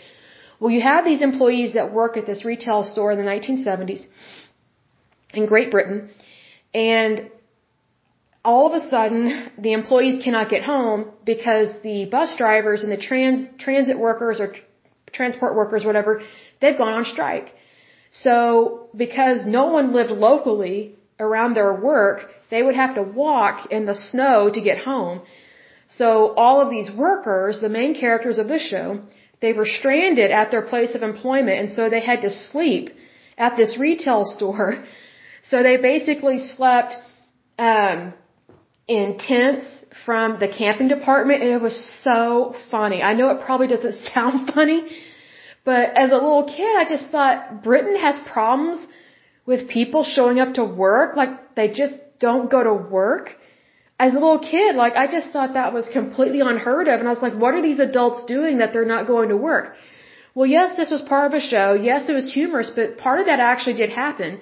Well, 0.60 0.72
you 0.72 0.82
have 0.82 1.03
these 1.03 1.22
employees 1.22 1.74
that 1.74 1.91
work 1.91 2.16
at 2.16 2.26
this 2.26 2.45
retail 2.45 2.84
store 2.84 3.12
in 3.12 3.18
the 3.18 3.30
1970s 3.34 4.06
in 5.34 5.45
Great 5.47 5.72
Britain. 5.72 6.12
And 6.74 7.32
all 8.46 8.66
of 8.68 8.74
a 8.82 8.89
sudden 8.89 9.52
the 9.58 9.74
employees 9.74 10.24
cannot 10.24 10.50
get 10.50 10.64
home 10.64 11.06
because 11.26 11.70
the 11.84 12.06
bus 12.06 12.36
drivers 12.38 12.84
and 12.84 12.91
the 12.91 13.02
trans 13.08 13.48
transit 13.66 13.98
workers 14.08 14.39
or 14.39 14.50
transport 15.12 15.56
workers 15.56 15.84
whatever 15.84 16.22
they've 16.62 16.78
gone 16.78 16.93
on 17.00 17.06
strike. 17.06 17.54
So 18.12 18.38
because 18.96 19.46
no 19.46 19.66
one 19.78 19.93
lived 19.93 20.12
locally 20.12 20.78
around 21.20 21.56
their 21.56 21.74
work 21.74 22.18
they 22.52 22.62
would 22.66 22.76
have 22.84 22.93
to 22.96 23.04
walk 23.04 23.72
in 23.72 23.86
the 23.86 23.96
snow 24.10 24.50
to 24.56 24.62
get 24.70 24.78
home. 24.91 25.22
So 26.00 26.08
all 26.43 26.62
of 26.62 26.70
these 26.76 26.89
workers 27.06 27.62
the 27.68 27.74
main 27.80 27.93
characters 28.04 28.38
of 28.38 28.48
the 28.48 28.60
show 28.60 28.86
they 29.41 29.54
were 29.54 29.70
stranded 29.80 30.32
at 30.32 30.52
their 30.52 30.66
place 30.74 30.93
of 30.96 31.02
employment 31.04 31.58
and 31.62 31.74
so 31.78 31.89
they 31.89 32.06
had 32.12 32.22
to 32.22 32.32
sleep 32.50 32.86
at 33.38 33.58
this 33.58 33.78
retail 33.88 34.24
store. 34.36 34.72
So 35.50 35.62
they 35.62 35.78
basically 35.78 36.39
slept 36.39 36.91
um 37.60 38.00
in 38.88 39.17
tents 39.17 39.65
from 40.05 40.39
the 40.39 40.47
camping 40.47 40.88
department 40.88 41.41
and 41.41 41.51
it 41.51 41.61
was 41.61 41.77
so 42.03 42.55
funny. 42.69 43.01
I 43.01 43.13
know 43.13 43.29
it 43.29 43.45
probably 43.45 43.67
doesn't 43.67 43.95
sound 44.13 44.51
funny, 44.53 44.86
but 45.63 45.95
as 45.95 46.11
a 46.11 46.15
little 46.15 46.43
kid, 46.43 46.75
I 46.77 46.86
just 46.88 47.09
thought 47.09 47.63
Britain 47.63 47.97
has 47.99 48.19
problems 48.31 48.77
with 49.45 49.67
people 49.69 50.03
showing 50.03 50.39
up 50.39 50.53
to 50.55 50.63
work. 50.63 51.15
Like 51.15 51.55
they 51.55 51.69
just 51.69 51.97
don't 52.19 52.49
go 52.49 52.63
to 52.63 52.73
work. 52.73 53.31
As 53.97 54.13
a 54.13 54.19
little 54.19 54.39
kid, 54.39 54.75
like 54.75 54.95
I 54.95 55.07
just 55.07 55.31
thought 55.31 55.53
that 55.53 55.73
was 55.73 55.88
completely 55.89 56.41
unheard 56.41 56.88
of. 56.88 56.99
And 56.99 57.07
I 57.07 57.11
was 57.11 57.21
like, 57.21 57.33
what 57.33 57.53
are 57.53 57.61
these 57.61 57.79
adults 57.79 58.25
doing 58.25 58.57
that 58.57 58.73
they're 58.73 58.91
not 58.95 59.07
going 59.07 59.29
to 59.29 59.38
work? 59.38 59.75
Well, 60.36 60.45
yes, 60.45 60.75
this 60.75 60.91
was 60.91 61.01
part 61.01 61.33
of 61.33 61.33
a 61.33 61.39
show. 61.39 61.73
Yes, 61.73 62.09
it 62.09 62.11
was 62.11 62.31
humorous, 62.31 62.69
but 62.75 62.97
part 62.97 63.21
of 63.21 63.27
that 63.27 63.39
actually 63.39 63.75
did 63.75 63.89
happen. 63.89 64.41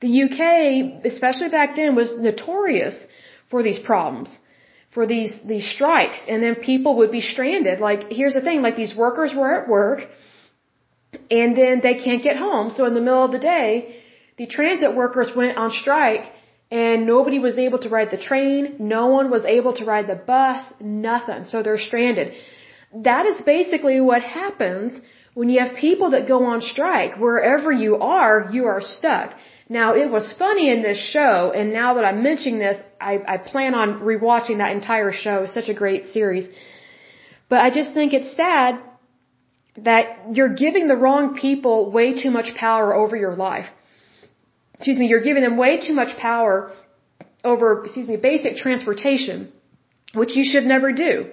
The 0.00 0.22
UK, 0.24 1.04
especially 1.04 1.48
back 1.48 1.74
then, 1.74 1.96
was 1.96 2.16
notorious 2.16 2.96
for 3.50 3.62
these 3.62 3.78
problems, 3.78 4.28
for 4.94 5.06
these, 5.06 5.32
these 5.44 5.68
strikes, 5.74 6.20
and 6.28 6.42
then 6.42 6.54
people 6.56 6.96
would 6.98 7.12
be 7.12 7.20
stranded. 7.20 7.80
Like, 7.80 8.10
here's 8.10 8.34
the 8.34 8.40
thing, 8.40 8.62
like 8.62 8.76
these 8.76 8.94
workers 8.94 9.32
were 9.34 9.52
at 9.60 9.68
work, 9.68 10.00
and 11.30 11.56
then 11.56 11.80
they 11.82 11.94
can't 11.94 12.22
get 12.22 12.36
home. 12.36 12.70
So 12.70 12.84
in 12.84 12.94
the 12.94 13.00
middle 13.00 13.24
of 13.24 13.32
the 13.32 13.38
day, 13.38 13.96
the 14.38 14.46
transit 14.46 14.94
workers 14.94 15.30
went 15.34 15.56
on 15.56 15.70
strike 15.70 16.26
and 16.70 17.06
nobody 17.06 17.38
was 17.38 17.58
able 17.58 17.78
to 17.78 17.88
ride 17.88 18.10
the 18.10 18.18
train. 18.18 18.76
No 18.78 19.06
one 19.06 19.30
was 19.30 19.44
able 19.44 19.74
to 19.74 19.84
ride 19.84 20.08
the 20.08 20.20
bus. 20.32 20.72
Nothing. 20.80 21.44
So 21.46 21.62
they're 21.62 21.78
stranded. 21.78 22.34
That 22.94 23.24
is 23.26 23.40
basically 23.42 24.00
what 24.00 24.22
happens 24.22 25.00
when 25.34 25.48
you 25.48 25.60
have 25.60 25.76
people 25.76 26.10
that 26.10 26.26
go 26.26 26.44
on 26.44 26.60
strike. 26.60 27.16
Wherever 27.18 27.70
you 27.70 27.96
are, 27.96 28.48
you 28.52 28.64
are 28.66 28.80
stuck. 28.80 29.34
Now, 29.68 29.94
it 29.94 30.10
was 30.10 30.32
funny 30.38 30.70
in 30.70 30.82
this 30.82 30.98
show, 30.98 31.52
and 31.52 31.72
now 31.72 31.94
that 31.94 32.04
I'm 32.04 32.22
mentioning 32.22 32.60
this, 32.60 32.80
I, 33.00 33.18
I 33.26 33.36
plan 33.38 33.74
on 33.74 34.00
rewatching 34.00 34.58
that 34.58 34.70
entire 34.70 35.12
show. 35.12 35.42
It's 35.42 35.54
such 35.54 35.68
a 35.68 35.74
great 35.74 36.06
series. 36.12 36.48
But 37.48 37.60
I 37.60 37.70
just 37.70 37.92
think 37.92 38.12
it's 38.12 38.34
sad 38.36 38.80
that 39.78 40.34
you're 40.36 40.54
giving 40.54 40.86
the 40.86 40.96
wrong 40.96 41.36
people 41.36 41.90
way 41.90 42.20
too 42.22 42.30
much 42.30 42.54
power 42.54 42.94
over 42.94 43.16
your 43.16 43.34
life. 43.34 43.66
Excuse 44.74 44.98
me, 44.98 45.06
you're 45.06 45.26
giving 45.30 45.42
them 45.42 45.56
way 45.56 45.80
too 45.86 45.94
much 45.94 46.16
power 46.16 46.72
over, 47.44 47.84
excuse 47.84 48.06
me, 48.06 48.16
basic 48.16 48.56
transportation, 48.56 49.52
which 50.14 50.36
you 50.36 50.44
should 50.44 50.64
never 50.64 50.92
do. 50.92 51.30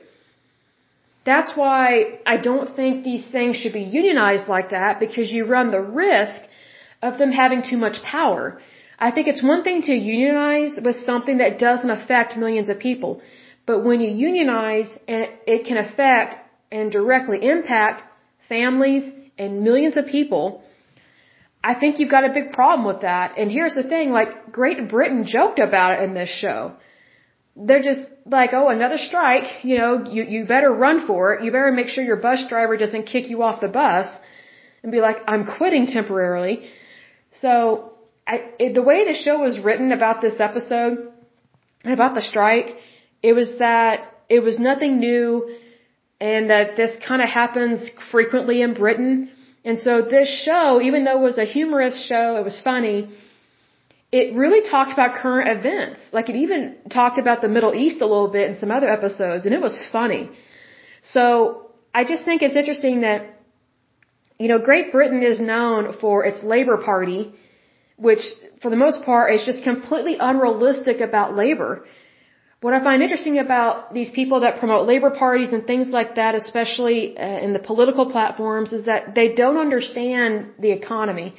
That's 1.26 1.56
why 1.56 2.20
I 2.26 2.38
don't 2.38 2.76
think 2.76 3.04
these 3.04 3.26
things 3.30 3.58
should 3.58 3.74
be 3.74 3.84
unionized 3.84 4.48
like 4.48 4.72
that 4.72 5.00
because 5.00 5.32
you 5.32 5.46
run 5.46 5.72
the 5.72 5.82
risk 5.82 6.42
of 7.10 7.18
them 7.20 7.32
having 7.32 7.62
too 7.72 7.80
much 7.86 7.98
power. 8.16 8.44
I 9.08 9.10
think 9.12 9.28
it's 9.28 9.44
one 9.54 9.64
thing 9.68 9.82
to 9.90 9.94
unionize 9.94 10.74
with 10.88 10.98
something 11.10 11.38
that 11.44 11.60
doesn't 11.68 11.94
affect 12.00 12.38
millions 12.44 12.70
of 12.70 12.80
people. 12.90 13.22
But 13.66 13.78
when 13.88 14.00
you 14.02 14.12
unionize, 14.30 14.90
and 15.08 15.28
it 15.54 15.62
can 15.68 15.78
affect 15.86 16.32
and 16.74 16.92
directly 16.92 17.40
impact 17.56 18.02
families 18.50 19.04
and 19.38 19.62
millions 19.62 19.96
of 19.98 20.06
people. 20.08 20.46
I 21.64 21.74
think 21.80 22.00
you've 22.00 22.16
got 22.18 22.26
a 22.30 22.34
big 22.34 22.52
problem 22.52 22.86
with 22.92 23.02
that. 23.02 23.38
And 23.38 23.52
here's 23.52 23.76
the 23.82 23.88
thing, 23.94 24.12
like 24.12 24.52
Great 24.52 24.90
Britain 24.90 25.24
joked 25.26 25.60
about 25.60 25.92
it 25.94 26.04
in 26.04 26.14
this 26.14 26.30
show. 26.44 26.74
They're 27.56 27.86
just 27.92 28.02
like, 28.26 28.52
oh, 28.54 28.68
another 28.70 28.98
strike, 28.98 29.64
you 29.64 29.78
know, 29.78 29.92
you, 30.16 30.24
you 30.24 30.46
better 30.46 30.72
run 30.72 31.06
for 31.06 31.34
it. 31.34 31.44
You 31.44 31.52
better 31.52 31.72
make 31.72 31.90
sure 31.90 32.04
your 32.04 32.22
bus 32.28 32.46
driver 32.50 32.76
doesn't 32.78 33.04
kick 33.04 33.30
you 33.30 33.44
off 33.44 33.62
the 33.62 33.68
bus 33.68 34.08
and 34.82 34.92
be 34.92 35.00
like, 35.00 35.18
I'm 35.28 35.46
quitting 35.58 35.86
temporarily. 35.86 36.56
So, 37.42 37.94
I, 38.26 38.52
the 38.74 38.82
way 38.82 39.06
the 39.06 39.14
show 39.14 39.40
was 39.40 39.60
written 39.60 39.92
about 39.92 40.22
this 40.22 40.40
episode 40.40 41.12
and 41.84 41.94
about 41.94 42.16
the 42.16 42.22
strike, 42.22 42.78
it 43.22 43.34
was 43.34 43.50
that 43.60 44.14
it 44.30 44.40
was 44.40 44.60
nothing 44.60 45.00
new 45.00 45.56
and 46.22 46.50
that 46.50 46.78
this 46.78 46.92
kind 47.06 47.22
of 47.22 47.30
happens 47.30 47.90
frequently 48.12 48.62
in 48.62 48.74
Britain. 48.74 49.30
And 49.66 49.80
so 49.80 50.02
this 50.02 50.30
show, 50.46 50.82
even 50.82 51.04
though 51.04 51.18
it 51.20 51.24
was 51.32 51.38
a 51.38 51.46
humorous 51.46 51.98
show, 52.06 52.38
it 52.38 52.46
was 52.46 52.62
funny, 52.62 53.10
it 54.12 54.36
really 54.36 54.62
talked 54.70 54.94
about 54.94 55.16
current 55.16 55.50
events. 55.58 56.00
Like 56.12 56.30
it 56.30 56.36
even 56.36 56.76
talked 56.90 57.18
about 57.18 57.42
the 57.42 57.50
Middle 57.50 57.74
East 57.74 58.00
a 58.02 58.06
little 58.06 58.30
bit 58.30 58.50
in 58.52 58.58
some 58.58 58.72
other 58.72 58.90
episodes, 58.90 59.46
and 59.46 59.54
it 59.54 59.62
was 59.62 59.76
funny. 59.92 60.30
So 61.04 61.72
I 61.94 62.04
just 62.06 62.24
think 62.24 62.42
it's 62.42 62.56
interesting 62.56 63.02
that 63.02 63.33
you 64.44 64.50
know, 64.50 64.60
Great 64.70 64.88
Britain 64.92 65.22
is 65.32 65.40
known 65.40 65.82
for 66.02 66.16
its 66.30 66.40
Labour 66.54 66.78
Party, 66.92 67.22
which 68.08 68.24
for 68.62 68.70
the 68.74 68.82
most 68.86 69.00
part 69.10 69.28
is 69.36 69.46
just 69.50 69.64
completely 69.64 70.16
unrealistic 70.30 70.98
about 71.10 71.38
labor. 71.44 71.72
What 72.64 72.74
I 72.78 72.80
find 72.88 73.02
interesting 73.02 73.38
about 73.40 73.94
these 73.98 74.10
people 74.20 74.42
that 74.42 74.60
promote 74.62 74.82
labor 74.94 75.12
parties 75.12 75.54
and 75.54 75.62
things 75.66 75.88
like 75.98 76.16
that, 76.16 76.36
especially 76.36 76.98
uh, 77.18 77.46
in 77.46 77.54
the 77.58 77.64
political 77.70 78.06
platforms, 78.16 78.74
is 78.78 78.84
that 78.92 79.16
they 79.16 79.28
don't 79.42 79.60
understand 79.68 80.32
the 80.66 80.72
economy. 80.72 81.30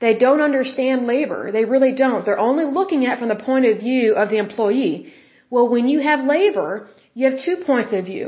They 0.00 0.14
don't 0.24 0.42
understand 0.48 1.06
labor. 1.06 1.52
They 1.56 1.66
really 1.74 1.94
don't. 2.04 2.24
They're 2.24 2.46
only 2.50 2.64
looking 2.78 3.04
at 3.08 3.18
from 3.18 3.28
the 3.34 3.42
point 3.50 3.66
of 3.70 3.74
view 3.88 4.14
of 4.14 4.30
the 4.30 4.38
employee. 4.46 5.12
Well, 5.50 5.68
when 5.68 5.86
you 5.92 6.00
have 6.00 6.32
labor, 6.36 6.88
you 7.12 7.30
have 7.30 7.38
two 7.46 7.56
points 7.70 7.92
of 7.92 8.06
view. 8.06 8.26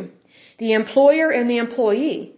The 0.58 0.72
employer 0.80 1.30
and 1.30 1.48
the 1.48 1.58
employee. 1.66 2.34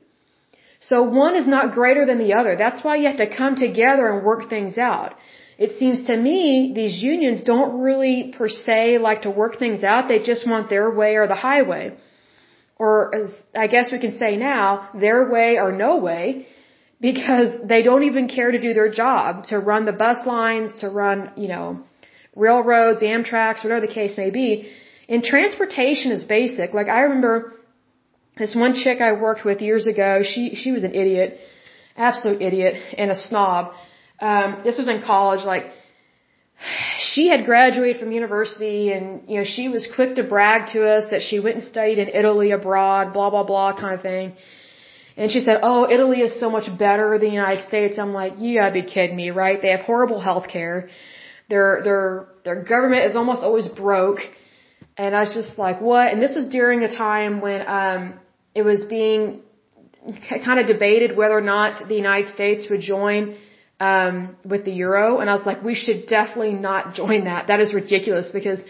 So 0.89 1.03
one 1.03 1.37
is 1.37 1.47
not 1.47 1.75
greater 1.75 2.05
than 2.05 2.19
the 2.19 2.35
other. 2.35 2.57
That's 2.57 2.83
why 2.85 2.97
you 2.97 3.07
have 3.07 3.19
to 3.19 3.37
come 3.37 3.55
together 3.57 4.09
and 4.13 4.25
work 4.25 4.51
things 4.51 4.79
out. 4.79 5.15
It 5.57 5.79
seems 5.79 6.05
to 6.07 6.17
me 6.17 6.73
these 6.75 7.01
unions 7.01 7.43
don't 7.43 7.81
really 7.81 8.35
per 8.37 8.49
se 8.49 8.99
like 8.99 9.23
to 9.23 9.31
work 9.31 9.59
things 9.59 9.85
out. 9.85 10.09
They 10.09 10.19
just 10.19 10.49
want 10.53 10.69
their 10.69 10.91
way 10.91 11.15
or 11.15 11.29
the 11.29 11.37
highway. 11.37 11.97
Or 12.79 13.15
as 13.15 13.31
I 13.55 13.69
guess 13.69 13.93
we 13.93 14.01
can 14.01 14.19
say 14.19 14.37
now, 14.37 14.89
their 14.93 15.31
way 15.31 15.59
or 15.59 15.71
no 15.71 15.99
way 15.99 16.49
because 17.01 17.49
they 17.65 17.83
don't 17.83 18.05
even 18.05 18.27
care 18.29 18.51
to 18.51 18.61
do 18.61 18.75
their 18.75 18.91
job, 18.91 19.45
to 19.51 19.59
run 19.59 19.85
the 19.85 19.93
bus 19.93 20.27
lines, 20.27 20.71
to 20.81 20.89
run, 20.89 21.31
you 21.37 21.49
know, 21.49 21.81
railroads, 22.35 23.03
Amtrak's, 23.03 23.63
whatever 23.63 23.87
the 23.87 23.93
case 24.01 24.17
may 24.17 24.31
be. 24.31 24.71
And 25.09 25.23
transportation 25.23 26.11
is 26.13 26.25
basic. 26.25 26.73
Like 26.75 26.89
I 26.89 27.01
remember 27.03 27.55
this 28.39 28.55
one 28.55 28.75
chick 28.75 29.01
I 29.01 29.13
worked 29.13 29.45
with 29.45 29.61
years 29.61 29.87
ago, 29.87 30.23
she 30.23 30.55
she 30.55 30.73
was 30.73 30.85
an 30.85 30.95
idiot, 30.95 31.39
absolute 31.97 32.41
idiot, 32.41 32.75
and 32.97 33.11
a 33.11 33.17
snob. 33.17 33.75
Um, 34.21 34.63
this 34.65 34.79
was 34.79 34.89
in 34.89 35.03
college. 35.03 35.45
Like, 35.45 35.67
she 37.13 37.29
had 37.29 37.45
graduated 37.45 38.01
from 38.01 38.11
university, 38.13 38.93
and 38.93 39.29
you 39.29 39.39
know 39.39 39.45
she 39.45 39.69
was 39.69 39.87
quick 39.95 40.15
to 40.17 40.23
brag 40.23 40.69
to 40.73 40.89
us 40.95 41.11
that 41.11 41.23
she 41.23 41.41
went 41.41 41.57
and 41.57 41.65
studied 41.65 41.99
in 41.99 42.09
Italy 42.09 42.53
abroad, 42.53 43.13
blah 43.13 43.31
blah 43.31 43.43
blah, 43.43 43.79
kind 43.79 43.95
of 43.95 44.03
thing. 44.03 44.33
And 45.17 45.31
she 45.31 45.41
said, 45.41 45.61
"Oh, 45.63 45.91
Italy 45.91 46.21
is 46.23 46.41
so 46.41 46.49
much 46.49 46.67
better 46.79 47.11
than 47.19 47.29
the 47.29 47.35
United 47.35 47.65
States." 47.69 47.99
I'm 47.99 48.15
like, 48.15 48.41
"You 48.41 48.59
gotta 48.59 48.73
be 48.73 48.83
kidding 48.83 49.17
me, 49.17 49.31
right? 49.31 49.61
They 49.61 49.73
have 49.73 49.81
horrible 49.81 50.21
health 50.21 50.49
care. 50.49 50.89
Their 51.51 51.83
their 51.85 52.27
their 52.45 52.63
government 52.63 53.05
is 53.05 53.15
almost 53.15 53.43
always 53.43 53.69
broke." 53.69 54.21
And 54.97 55.17
I 55.17 55.21
was 55.21 55.35
just 55.35 55.59
like, 55.59 55.81
"What?" 55.81 56.13
And 56.13 56.23
this 56.23 56.35
was 56.37 56.47
during 56.49 56.83
a 56.83 56.95
time 56.95 57.41
when 57.41 57.67
um 57.67 58.15
it 58.55 58.63
was 58.63 58.85
being 58.85 59.41
kind 60.47 60.61
of 60.61 60.67
debated 60.67 61.17
whether 61.17 61.37
or 61.37 61.47
not 61.57 61.89
the 61.89 61.95
United 61.95 62.29
States 62.35 62.69
would 62.71 62.81
join 62.81 63.37
um, 63.81 64.37
with 64.45 64.65
the 64.65 64.73
euro, 64.73 65.19
and 65.21 65.29
I 65.31 65.35
was 65.35 65.47
like, 65.47 65.63
we 65.63 65.75
should 65.75 66.07
definitely 66.07 66.53
not 66.53 66.95
join 66.95 67.25
that. 67.25 67.49
That 67.49 67.61
is 67.61 67.75
ridiculous 67.75 68.29
because 68.39 68.61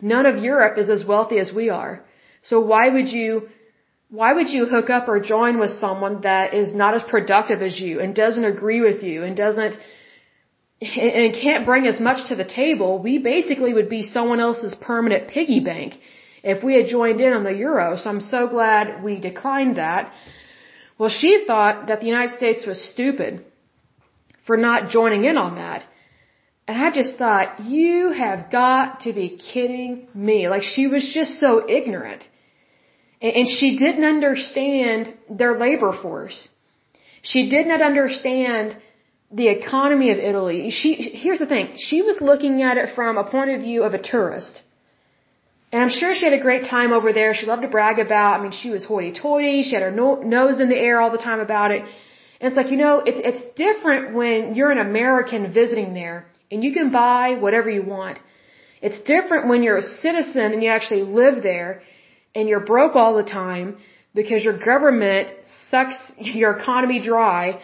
none 0.00 0.26
of 0.26 0.42
Europe 0.42 0.78
is 0.78 0.88
as 0.88 1.04
wealthy 1.04 1.38
as 1.38 1.52
we 1.52 1.68
are. 1.68 2.02
So 2.42 2.60
why 2.60 2.88
would 2.88 3.10
you? 3.10 3.48
Why 4.20 4.30
would 4.34 4.50
you 4.50 4.66
hook 4.66 4.88
up 4.90 5.08
or 5.08 5.18
join 5.20 5.58
with 5.58 5.70
someone 5.84 6.20
that 6.22 6.52
is 6.52 6.74
not 6.74 6.92
as 6.94 7.02
productive 7.02 7.62
as 7.62 7.80
you 7.80 8.00
and 8.00 8.14
doesn't 8.14 8.44
agree 8.44 8.80
with 8.82 9.02
you 9.02 9.22
and 9.24 9.34
doesn't 9.34 9.76
and 10.82 11.34
can't 11.34 11.64
bring 11.64 11.86
as 11.86 12.00
much 12.00 12.28
to 12.28 12.36
the 12.36 12.44
table? 12.44 12.98
We 12.98 13.18
basically 13.18 13.72
would 13.72 13.88
be 13.88 14.02
someone 14.02 14.40
else's 14.40 14.74
permanent 14.74 15.28
piggy 15.28 15.60
bank 15.60 15.94
if 16.42 16.62
we 16.64 16.74
had 16.74 16.88
joined 16.88 17.20
in 17.20 17.32
on 17.32 17.44
the 17.44 17.52
euro. 17.52 17.96
So 17.96 18.10
I'm 18.10 18.20
so 18.20 18.48
glad 18.48 19.02
we 19.02 19.20
declined 19.20 19.76
that. 19.76 20.12
Well, 20.98 21.08
she 21.08 21.44
thought 21.46 21.86
that 21.88 22.00
the 22.00 22.06
United 22.06 22.36
States 22.36 22.66
was 22.66 22.82
stupid 22.92 23.44
for 24.46 24.56
not 24.56 24.90
joining 24.90 25.24
in 25.24 25.36
on 25.36 25.54
that. 25.56 25.84
And 26.66 26.78
I 26.78 26.90
just 26.90 27.16
thought, 27.16 27.60
you 27.60 28.10
have 28.12 28.50
got 28.50 29.00
to 29.00 29.12
be 29.12 29.38
kidding 29.52 30.08
me. 30.14 30.48
Like 30.48 30.62
she 30.62 30.86
was 30.86 31.08
just 31.12 31.38
so 31.38 31.68
ignorant. 31.68 32.28
And 33.20 33.46
she 33.48 33.76
didn't 33.78 34.04
understand 34.04 35.14
their 35.30 35.58
labor 35.58 35.92
force. 36.02 36.48
She 37.22 37.48
did 37.48 37.68
not 37.68 37.80
understand 37.80 38.76
the 39.32 39.48
economy 39.48 40.10
of 40.10 40.18
Italy. 40.18 40.70
She, 40.70 40.94
here's 40.94 41.38
the 41.38 41.46
thing. 41.46 41.76
She 41.76 42.02
was 42.02 42.20
looking 42.20 42.62
at 42.62 42.76
it 42.76 42.94
from 42.94 43.16
a 43.16 43.24
point 43.24 43.50
of 43.50 43.62
view 43.62 43.82
of 43.82 43.94
a 43.94 44.02
tourist. 44.12 44.62
And 45.72 45.80
I'm 45.82 45.90
sure 45.90 46.14
she 46.14 46.26
had 46.26 46.34
a 46.34 46.44
great 46.48 46.64
time 46.66 46.92
over 46.92 47.12
there. 47.14 47.32
She 47.34 47.46
loved 47.46 47.62
to 47.62 47.68
brag 47.68 47.98
about, 47.98 48.38
I 48.38 48.42
mean, 48.42 48.52
she 48.52 48.68
was 48.68 48.84
hoity-toity. 48.84 49.62
She 49.62 49.74
had 49.74 49.82
her 49.82 49.90
no, 49.90 50.16
nose 50.16 50.60
in 50.60 50.68
the 50.68 50.76
air 50.76 51.00
all 51.00 51.10
the 51.10 51.24
time 51.30 51.40
about 51.40 51.70
it. 51.70 51.80
And 51.80 52.48
it's 52.48 52.56
like, 52.56 52.70
you 52.70 52.76
know, 52.76 53.02
it's, 53.06 53.20
it's 53.30 53.42
different 53.56 54.14
when 54.14 54.54
you're 54.54 54.70
an 54.70 54.78
American 54.78 55.52
visiting 55.52 55.94
there 55.94 56.26
and 56.50 56.62
you 56.62 56.74
can 56.74 56.92
buy 56.92 57.36
whatever 57.36 57.70
you 57.70 57.82
want. 57.82 58.18
It's 58.82 58.98
different 59.04 59.48
when 59.48 59.62
you're 59.62 59.78
a 59.78 59.88
citizen 60.04 60.52
and 60.52 60.62
you 60.62 60.68
actually 60.68 61.02
live 61.02 61.42
there 61.42 61.82
and 62.34 62.48
you're 62.48 62.66
broke 62.74 62.94
all 62.96 63.14
the 63.16 63.22
time 63.22 63.78
because 64.14 64.44
your 64.44 64.58
government 64.58 65.28
sucks 65.70 65.96
your 66.18 66.54
economy 66.58 67.00
dry 67.00 67.60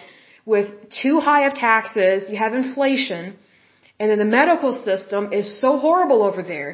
with 0.54 0.68
too 1.02 1.16
high 1.28 1.42
of 1.48 1.54
taxes, 1.68 2.28
you 2.30 2.36
have 2.44 2.54
inflation, 2.62 3.22
and 3.98 4.06
then 4.10 4.20
the 4.24 4.32
medical 4.40 4.72
system 4.88 5.32
is 5.40 5.46
so 5.62 5.70
horrible 5.86 6.20
over 6.28 6.42
there 6.54 6.70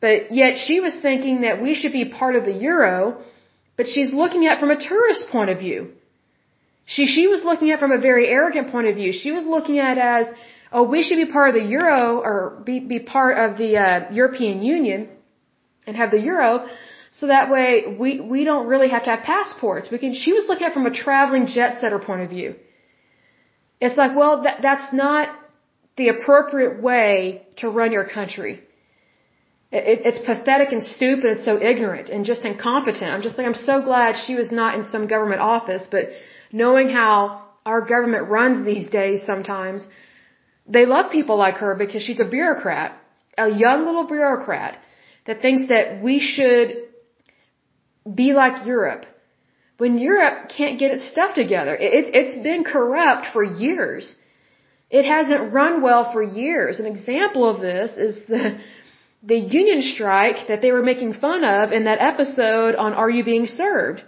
but 0.00 0.32
yet 0.32 0.58
she 0.58 0.80
was 0.80 0.96
thinking 0.96 1.40
that 1.42 1.60
we 1.60 1.74
should 1.74 1.92
be 1.92 2.04
part 2.04 2.36
of 2.36 2.44
the 2.44 2.52
euro, 2.52 3.18
but 3.76 3.88
she's 3.88 4.12
looking 4.12 4.46
at 4.46 4.60
from 4.60 4.70
a 4.70 4.80
tourist 4.80 5.28
point 5.30 5.50
of 5.50 5.58
view. 5.58 5.92
She, 6.86 7.06
she 7.06 7.26
was 7.26 7.42
looking 7.44 7.70
at 7.70 7.80
from 7.80 7.92
a 7.92 7.98
very 7.98 8.28
arrogant 8.28 8.70
point 8.70 8.86
of 8.86 8.94
view. 8.94 9.12
She 9.12 9.30
was 9.32 9.44
looking 9.44 9.78
at 9.78 9.98
as, 9.98 10.26
oh, 10.72 10.84
we 10.84 11.02
should 11.02 11.16
be 11.16 11.30
part 11.30 11.48
of 11.50 11.54
the 11.54 11.68
euro 11.68 12.20
or 12.20 12.62
be, 12.64 12.80
be 12.80 13.00
part 13.00 13.36
of 13.38 13.58
the 13.58 13.76
uh, 13.76 14.12
European 14.12 14.62
Union 14.62 15.08
and 15.86 15.96
have 15.96 16.10
the 16.10 16.20
euro 16.20 16.66
so 17.10 17.26
that 17.26 17.50
way 17.50 17.96
we, 17.98 18.20
we 18.20 18.44
don't 18.44 18.66
really 18.68 18.88
have 18.90 19.04
to 19.04 19.10
have 19.10 19.24
passports. 19.24 19.90
We 19.90 19.98
can, 19.98 20.14
she 20.14 20.32
was 20.32 20.44
looking 20.46 20.66
at 20.66 20.74
from 20.74 20.86
a 20.86 20.90
traveling 20.90 21.46
jet 21.46 21.80
setter 21.80 21.98
point 21.98 22.22
of 22.22 22.30
view. 22.30 22.54
It's 23.80 23.96
like, 23.96 24.16
well, 24.16 24.42
that, 24.42 24.58
that's 24.62 24.92
not 24.92 25.28
the 25.96 26.08
appropriate 26.08 26.82
way 26.82 27.46
to 27.56 27.68
run 27.68 27.92
your 27.92 28.04
country. 28.04 28.60
It, 29.70 30.00
it's 30.08 30.20
pathetic 30.30 30.72
and 30.72 30.84
stupid 30.84 31.26
and 31.34 31.40
so 31.40 31.60
ignorant 31.60 32.08
and 32.08 32.24
just 32.24 32.42
incompetent. 32.42 33.10
I'm 33.10 33.22
just 33.22 33.36
like, 33.38 33.46
I'm 33.46 33.54
so 33.70 33.82
glad 33.82 34.16
she 34.26 34.34
was 34.34 34.50
not 34.50 34.74
in 34.74 34.84
some 34.84 35.06
government 35.06 35.40
office, 35.40 35.84
but 35.90 36.04
knowing 36.52 36.88
how 36.88 37.44
our 37.66 37.82
government 37.82 38.28
runs 38.28 38.64
these 38.64 38.86
days 38.88 39.22
sometimes, 39.26 39.82
they 40.66 40.86
love 40.86 41.10
people 41.10 41.36
like 41.36 41.56
her 41.56 41.74
because 41.74 42.02
she's 42.02 42.20
a 42.20 42.24
bureaucrat, 42.24 42.92
a 43.36 43.50
young 43.50 43.84
little 43.84 44.06
bureaucrat 44.06 44.78
that 45.26 45.42
thinks 45.42 45.68
that 45.68 46.02
we 46.02 46.20
should 46.20 46.68
be 48.14 48.32
like 48.32 48.66
Europe. 48.66 49.04
When 49.78 49.98
Europe 49.98 50.48
can't 50.56 50.78
get 50.78 50.90
its 50.90 51.08
stuff 51.08 51.34
together, 51.34 51.74
it, 51.74 52.14
it's 52.20 52.36
been 52.42 52.64
corrupt 52.64 53.26
for 53.32 53.42
years. 53.42 54.14
It 54.90 55.04
hasn't 55.04 55.52
run 55.52 55.82
well 55.82 56.12
for 56.12 56.22
years. 56.22 56.80
An 56.80 56.86
example 56.86 57.48
of 57.48 57.60
this 57.60 57.96
is 57.96 58.14
the 58.26 58.58
the 59.22 59.38
union 59.38 59.82
strike 59.82 60.46
that 60.48 60.62
they 60.62 60.70
were 60.72 60.82
making 60.82 61.12
fun 61.14 61.44
of 61.44 61.72
in 61.72 61.84
that 61.84 62.00
episode 62.00 62.74
on 62.76 62.92
Are 62.94 63.10
You 63.10 63.24
Being 63.24 63.46
Served. 63.46 64.02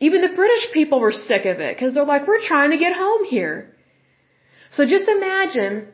Even 0.00 0.22
the 0.22 0.36
British 0.42 0.72
people 0.72 1.00
were 1.00 1.12
sick 1.12 1.44
of 1.46 1.58
it 1.60 1.76
because 1.76 1.94
they're 1.94 2.04
like, 2.04 2.26
we're 2.26 2.40
trying 2.40 2.70
to 2.70 2.78
get 2.78 2.94
home 2.94 3.24
here. 3.24 3.74
So 4.70 4.86
just 4.86 5.08
imagine 5.08 5.88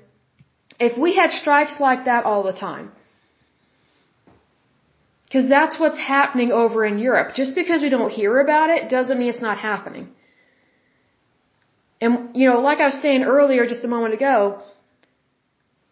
if 0.79 0.99
we 0.99 1.17
had 1.17 1.31
strikes 1.31 1.81
like 1.81 2.05
that 2.05 2.25
all 2.25 2.43
the 2.43 2.53
time. 2.53 2.93
Because 5.37 5.51
that's 5.51 5.79
what's 5.79 5.99
happening 5.99 6.51
over 6.51 6.87
in 6.91 6.99
Europe. 6.99 7.35
Just 7.35 7.55
because 7.55 7.83
we 7.83 7.91
don't 7.91 8.11
hear 8.11 8.39
about 8.41 8.71
it 8.71 8.89
doesn't 8.89 9.19
mean 9.19 9.29
it's 9.29 9.43
not 9.49 9.59
happening. 9.59 10.09
And, 12.01 12.35
you 12.35 12.49
know, 12.49 12.61
like 12.61 12.81
I 12.81 12.87
was 12.87 12.99
saying 13.03 13.23
earlier 13.23 13.67
just 13.67 13.85
a 13.85 13.89
moment 13.89 14.15
ago, 14.15 14.63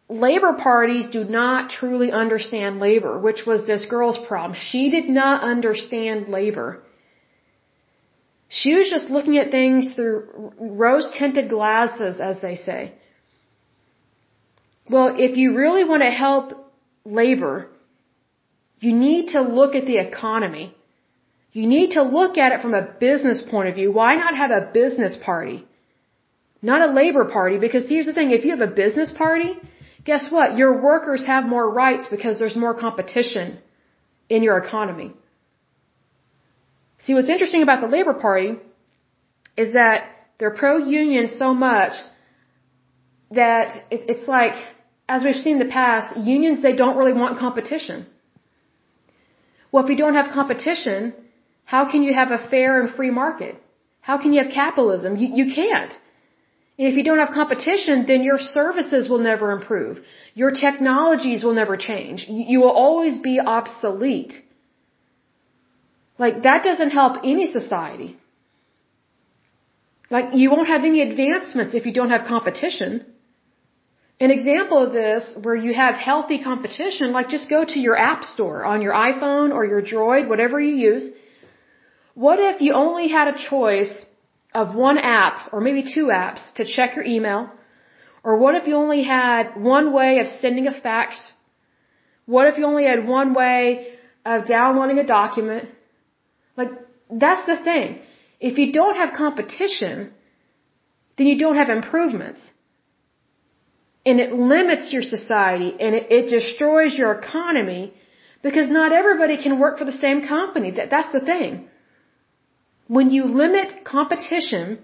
labor 0.08 0.54
parties 0.54 1.08
do 1.08 1.24
not 1.24 1.68
truly 1.68 2.10
understand 2.10 2.80
labor, 2.80 3.18
which 3.18 3.44
was 3.46 3.66
this 3.66 3.84
girl's 3.84 4.16
problem. 4.26 4.58
She 4.58 4.88
did 4.88 5.10
not 5.10 5.42
understand 5.42 6.30
labor. 6.30 6.82
She 8.48 8.72
was 8.72 8.88
just 8.88 9.10
looking 9.10 9.36
at 9.36 9.50
things 9.50 9.92
through 9.94 10.54
rose 10.58 11.06
tinted 11.18 11.50
glasses, 11.50 12.18
as 12.18 12.40
they 12.40 12.56
say. 12.56 12.94
Well, 14.88 15.14
if 15.18 15.36
you 15.36 15.54
really 15.54 15.84
want 15.84 16.02
to 16.02 16.10
help 16.10 16.46
labor, 17.04 17.68
you 18.84 18.92
need 19.06 19.24
to 19.36 19.40
look 19.58 19.74
at 19.74 19.86
the 19.90 19.98
economy. 20.08 20.66
You 21.58 21.66
need 21.74 21.90
to 21.98 22.02
look 22.02 22.38
at 22.44 22.52
it 22.54 22.62
from 22.64 22.74
a 22.74 22.82
business 23.06 23.40
point 23.52 23.68
of 23.68 23.74
view. 23.78 23.90
Why 24.00 24.10
not 24.22 24.36
have 24.42 24.50
a 24.50 24.68
business 24.80 25.14
party? 25.30 25.58
Not 26.70 26.80
a 26.88 26.92
labor 27.00 27.24
party, 27.36 27.56
because 27.66 27.88
here's 27.88 28.06
the 28.10 28.16
thing, 28.18 28.30
if 28.30 28.44
you 28.44 28.50
have 28.56 28.66
a 28.72 28.74
business 28.82 29.10
party, 29.24 29.52
Guess 30.04 30.30
what? 30.30 30.56
Your 30.56 30.82
workers 30.82 31.24
have 31.26 31.44
more 31.44 31.68
rights 31.70 32.06
because 32.08 32.38
there's 32.38 32.56
more 32.56 32.74
competition 32.74 33.58
in 34.28 34.42
your 34.42 34.58
economy. 34.58 35.12
See, 37.04 37.14
what's 37.14 37.30
interesting 37.30 37.62
about 37.62 37.80
the 37.80 37.86
Labor 37.86 38.14
Party 38.14 38.56
is 39.56 39.74
that 39.74 40.10
they're 40.38 40.56
pro-union 40.62 41.28
so 41.28 41.54
much 41.54 41.92
that 43.30 43.84
it's 43.90 44.28
like, 44.28 44.54
as 45.08 45.22
we've 45.22 45.36
seen 45.36 45.54
in 45.60 45.66
the 45.66 45.72
past, 45.72 46.16
unions, 46.16 46.62
they 46.62 46.74
don't 46.74 46.96
really 46.96 47.12
want 47.12 47.38
competition. 47.38 48.06
Well, 49.74 49.82
if 49.82 49.90
you 49.90 49.96
don't 49.96 50.14
have 50.14 50.30
competition, 50.32 51.12
how 51.64 51.82
can 51.90 52.04
you 52.04 52.12
have 52.14 52.30
a 52.30 52.38
fair 52.50 52.80
and 52.80 52.94
free 52.94 53.10
market? 53.10 53.54
How 54.08 54.18
can 54.22 54.32
you 54.32 54.40
have 54.40 54.52
capitalism? 54.52 55.16
You, 55.16 55.28
you 55.38 55.46
can't. 55.52 55.92
And 56.78 56.86
if 56.90 56.94
you 56.98 57.02
don't 57.02 57.18
have 57.18 57.32
competition, 57.34 58.04
then 58.10 58.22
your 58.22 58.38
services 58.38 59.08
will 59.08 59.24
never 59.30 59.50
improve. 59.50 59.98
Your 60.42 60.52
technologies 60.52 61.42
will 61.42 61.54
never 61.54 61.76
change. 61.76 62.26
You 62.28 62.60
will 62.60 62.76
always 62.84 63.18
be 63.18 63.40
obsolete. 63.54 64.34
Like, 66.18 66.44
that 66.44 66.62
doesn't 66.62 66.90
help 66.90 67.16
any 67.24 67.50
society. 67.50 68.16
Like, 70.08 70.34
you 70.34 70.52
won't 70.52 70.68
have 70.68 70.84
any 70.84 71.02
advancements 71.02 71.74
if 71.74 71.84
you 71.84 71.92
don't 71.92 72.10
have 72.10 72.28
competition. 72.28 73.04
An 74.20 74.30
example 74.30 74.78
of 74.86 74.92
this, 74.92 75.24
where 75.42 75.56
you 75.56 75.74
have 75.74 75.96
healthy 75.96 76.38
competition, 76.42 77.12
like 77.12 77.28
just 77.28 77.50
go 77.50 77.64
to 77.64 77.80
your 77.80 77.98
app 77.98 78.22
store 78.22 78.64
on 78.64 78.80
your 78.80 78.94
iPhone 78.94 79.52
or 79.52 79.64
your 79.66 79.82
Droid, 79.82 80.28
whatever 80.28 80.60
you 80.60 80.76
use. 80.92 81.04
What 82.14 82.38
if 82.38 82.60
you 82.60 82.74
only 82.74 83.08
had 83.08 83.26
a 83.28 83.36
choice 83.36 83.92
of 84.54 84.74
one 84.76 84.98
app 84.98 85.52
or 85.52 85.60
maybe 85.60 85.82
two 85.82 86.06
apps 86.06 86.42
to 86.54 86.64
check 86.64 86.94
your 86.94 87.04
email? 87.04 87.50
Or 88.22 88.38
what 88.38 88.54
if 88.54 88.68
you 88.68 88.76
only 88.76 89.02
had 89.02 89.56
one 89.56 89.92
way 89.92 90.20
of 90.20 90.28
sending 90.28 90.68
a 90.68 90.80
fax? 90.80 91.32
What 92.24 92.46
if 92.46 92.56
you 92.56 92.66
only 92.66 92.86
had 92.86 93.06
one 93.06 93.34
way 93.34 93.94
of 94.24 94.46
downloading 94.46 94.98
a 94.98 95.06
document? 95.06 95.68
Like, 96.56 96.70
that's 97.10 97.44
the 97.46 97.56
thing. 97.56 97.98
If 98.40 98.58
you 98.58 98.72
don't 98.72 98.96
have 98.96 99.12
competition, 99.12 100.12
then 101.16 101.26
you 101.26 101.38
don't 101.38 101.56
have 101.56 101.68
improvements. 101.68 102.40
And 104.06 104.20
it 104.20 104.32
limits 104.32 104.92
your 104.92 105.02
society 105.02 105.74
and 105.80 105.94
it, 105.94 106.06
it 106.10 106.30
destroys 106.30 106.96
your 106.96 107.12
economy 107.12 107.94
because 108.42 108.68
not 108.68 108.92
everybody 108.92 109.42
can 109.42 109.58
work 109.58 109.78
for 109.78 109.86
the 109.86 109.98
same 110.06 110.26
company. 110.26 110.72
That, 110.72 110.90
that's 110.90 111.12
the 111.12 111.20
thing 111.20 111.68
when 112.86 113.10
you 113.10 113.24
limit 113.24 113.84
competition 113.84 114.78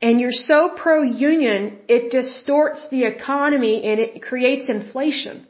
and 0.00 0.20
you're 0.20 0.32
so 0.32 0.70
pro-union, 0.76 1.78
it 1.88 2.10
distorts 2.10 2.88
the 2.90 3.04
economy 3.04 3.82
and 3.84 3.98
it 3.98 4.22
creates 4.22 4.68
inflation. 4.68 5.46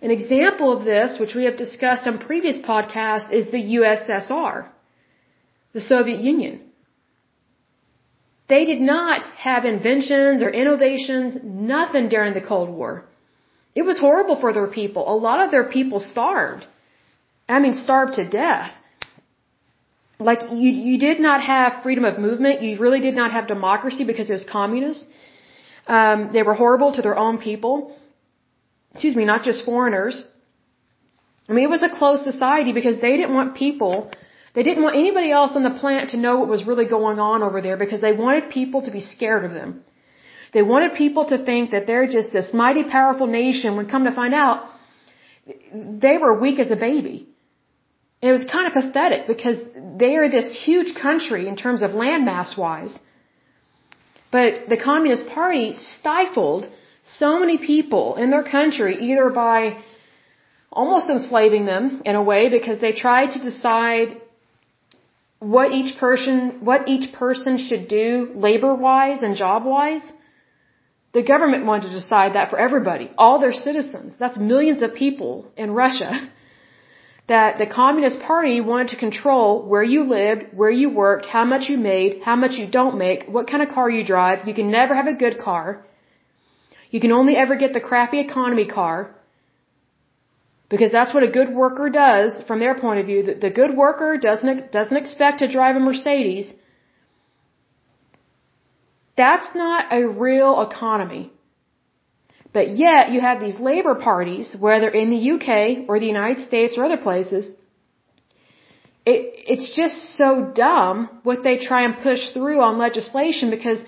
An 0.00 0.10
example 0.10 0.76
of 0.76 0.84
this, 0.84 1.18
which 1.18 1.34
we 1.34 1.44
have 1.44 1.56
discussed 1.56 2.06
on 2.06 2.18
previous 2.18 2.56
podcasts, 2.56 3.32
is 3.32 3.50
the 3.50 3.62
USSR, 3.78 4.68
the 5.72 5.80
Soviet 5.80 6.20
Union. 6.20 6.67
They 8.48 8.64
did 8.64 8.80
not 8.80 9.24
have 9.46 9.64
inventions 9.64 10.42
or 10.42 10.50
innovations, 10.50 11.38
nothing 11.44 12.08
during 12.08 12.34
the 12.34 12.40
Cold 12.40 12.70
War. 12.70 13.04
It 13.74 13.82
was 13.82 13.98
horrible 13.98 14.40
for 14.40 14.52
their 14.52 14.66
people. 14.66 15.02
A 15.16 15.18
lot 15.28 15.44
of 15.44 15.50
their 15.50 15.68
people 15.76 16.00
starved. 16.00 16.66
I 17.48 17.60
mean, 17.60 17.74
starved 17.74 18.14
to 18.14 18.28
death 18.28 18.72
like 20.18 20.40
you 20.50 20.70
you 20.88 20.98
did 20.98 21.20
not 21.20 21.42
have 21.42 21.82
freedom 21.82 22.04
of 22.04 22.18
movement. 22.18 22.62
You 22.62 22.78
really 22.78 23.00
did 23.00 23.14
not 23.14 23.32
have 23.32 23.46
democracy 23.46 24.04
because 24.04 24.30
it 24.30 24.32
was 24.32 24.44
communist. 24.44 25.04
Um, 25.86 26.30
they 26.32 26.42
were 26.42 26.54
horrible 26.54 26.92
to 26.92 27.02
their 27.02 27.16
own 27.16 27.38
people. 27.38 27.96
Excuse 28.92 29.16
me, 29.16 29.24
not 29.24 29.44
just 29.44 29.64
foreigners. 29.64 30.24
I 31.48 31.52
mean, 31.52 31.64
it 31.64 31.70
was 31.70 31.82
a 31.82 31.88
closed 31.88 32.24
society 32.24 32.72
because 32.72 33.00
they 33.00 33.16
didn't 33.16 33.34
want 33.34 33.56
people. 33.56 34.10
They 34.58 34.64
didn't 34.64 34.82
want 34.82 34.96
anybody 34.96 35.30
else 35.30 35.52
on 35.54 35.62
the 35.62 35.78
planet 35.80 36.08
to 36.12 36.16
know 36.22 36.32
what 36.38 36.48
was 36.48 36.64
really 36.70 36.86
going 36.94 37.20
on 37.20 37.44
over 37.48 37.60
there 37.66 37.76
because 37.76 38.00
they 38.00 38.12
wanted 38.12 38.50
people 38.50 38.80
to 38.86 38.90
be 38.90 39.02
scared 39.14 39.44
of 39.44 39.52
them. 39.52 39.84
They 40.52 40.62
wanted 40.62 40.94
people 40.94 41.26
to 41.32 41.38
think 41.48 41.70
that 41.74 41.86
they're 41.86 42.08
just 42.08 42.32
this 42.32 42.48
mighty 42.52 42.82
powerful 42.96 43.28
nation 43.28 43.76
when 43.76 43.86
come 43.92 44.02
to 44.06 44.14
find 44.20 44.34
out 44.34 44.64
they 46.06 46.18
were 46.18 46.40
weak 46.40 46.58
as 46.58 46.72
a 46.72 46.80
baby. 46.88 47.16
And 48.20 48.30
it 48.30 48.32
was 48.32 48.46
kind 48.56 48.66
of 48.66 48.72
pathetic 48.80 49.28
because 49.28 49.58
they 50.02 50.12
are 50.16 50.28
this 50.28 50.50
huge 50.66 50.92
country 51.06 51.46
in 51.46 51.54
terms 51.64 51.84
of 51.84 51.92
landmass 51.92 52.58
wise. 52.58 52.98
But 54.32 54.68
the 54.68 54.80
Communist 54.90 55.28
Party 55.28 55.66
stifled 55.76 56.68
so 57.20 57.38
many 57.38 57.58
people 57.58 58.16
in 58.16 58.30
their 58.32 58.46
country 58.56 58.94
either 59.08 59.30
by 59.30 59.58
almost 60.72 61.08
enslaving 61.08 61.64
them 61.64 62.02
in 62.04 62.16
a 62.16 62.24
way 62.32 62.48
because 62.48 62.80
they 62.80 62.92
tried 62.92 63.30
to 63.34 63.38
decide 63.50 64.20
what 65.38 65.72
each 65.72 65.98
person 65.98 66.58
what 66.60 66.88
each 66.88 67.12
person 67.12 67.58
should 67.58 67.88
do 67.88 68.32
labor 68.34 68.74
wise 68.74 69.22
and 69.22 69.36
job 69.36 69.64
wise 69.64 70.02
the 71.14 71.22
government 71.22 71.64
wanted 71.64 71.88
to 71.88 71.94
decide 72.00 72.34
that 72.34 72.50
for 72.50 72.58
everybody 72.58 73.10
all 73.16 73.40
their 73.40 73.52
citizens 73.52 74.14
that's 74.18 74.36
millions 74.36 74.82
of 74.82 74.94
people 74.94 75.46
in 75.56 75.70
russia 75.70 76.10
that 77.28 77.58
the 77.58 77.66
Communist 77.66 78.20
Party 78.20 78.60
wanted 78.60 78.88
to 78.88 78.96
control 78.96 79.62
where 79.68 79.82
you 79.82 80.02
lived, 80.04 80.44
where 80.54 80.70
you 80.70 80.88
worked, 80.88 81.26
how 81.26 81.44
much 81.44 81.68
you 81.68 81.76
made, 81.76 82.22
how 82.24 82.34
much 82.34 82.52
you 82.52 82.66
don't 82.66 82.96
make, 82.96 83.24
what 83.28 83.46
kind 83.46 83.62
of 83.62 83.68
car 83.68 83.88
you 83.90 84.02
drive. 84.02 84.48
You 84.48 84.54
can 84.54 84.70
never 84.70 84.94
have 84.94 85.06
a 85.06 85.12
good 85.12 85.38
car. 85.38 85.84
You 86.90 87.00
can 87.00 87.12
only 87.12 87.36
ever 87.36 87.54
get 87.56 87.74
the 87.74 87.80
crappy 87.80 88.18
economy 88.18 88.66
car. 88.66 89.14
Because 90.68 90.92
that's 90.92 91.14
what 91.14 91.22
a 91.22 91.30
good 91.38 91.50
worker 91.54 91.88
does 91.88 92.30
from 92.46 92.58
their 92.60 92.74
point 92.78 93.00
of 93.00 93.06
view. 93.06 93.22
The, 93.22 93.34
the 93.46 93.50
good 93.50 93.74
worker 93.74 94.18
doesn't, 94.18 94.70
doesn't 94.70 94.96
expect 94.96 95.38
to 95.38 95.50
drive 95.50 95.76
a 95.76 95.80
Mercedes. 95.80 96.52
That's 99.16 99.48
not 99.54 99.92
a 99.92 100.06
real 100.06 100.60
economy. 100.60 101.32
But 102.52 102.76
yet 102.76 103.10
you 103.12 103.20
have 103.20 103.40
these 103.40 103.58
labor 103.58 103.94
parties, 103.94 104.54
whether 104.58 104.88
in 104.88 105.10
the 105.10 105.22
UK 105.34 105.88
or 105.88 105.98
the 105.98 106.06
United 106.06 106.46
States 106.46 106.76
or 106.76 106.84
other 106.84 106.96
places, 106.96 107.46
it, 109.04 109.20
it's 109.52 109.68
just 109.74 110.16
so 110.16 110.52
dumb 110.54 111.20
what 111.22 111.42
they 111.42 111.56
try 111.58 111.84
and 111.84 112.02
push 112.08 112.22
through 112.34 112.60
on 112.60 112.78
legislation 112.78 113.50
because 113.50 113.80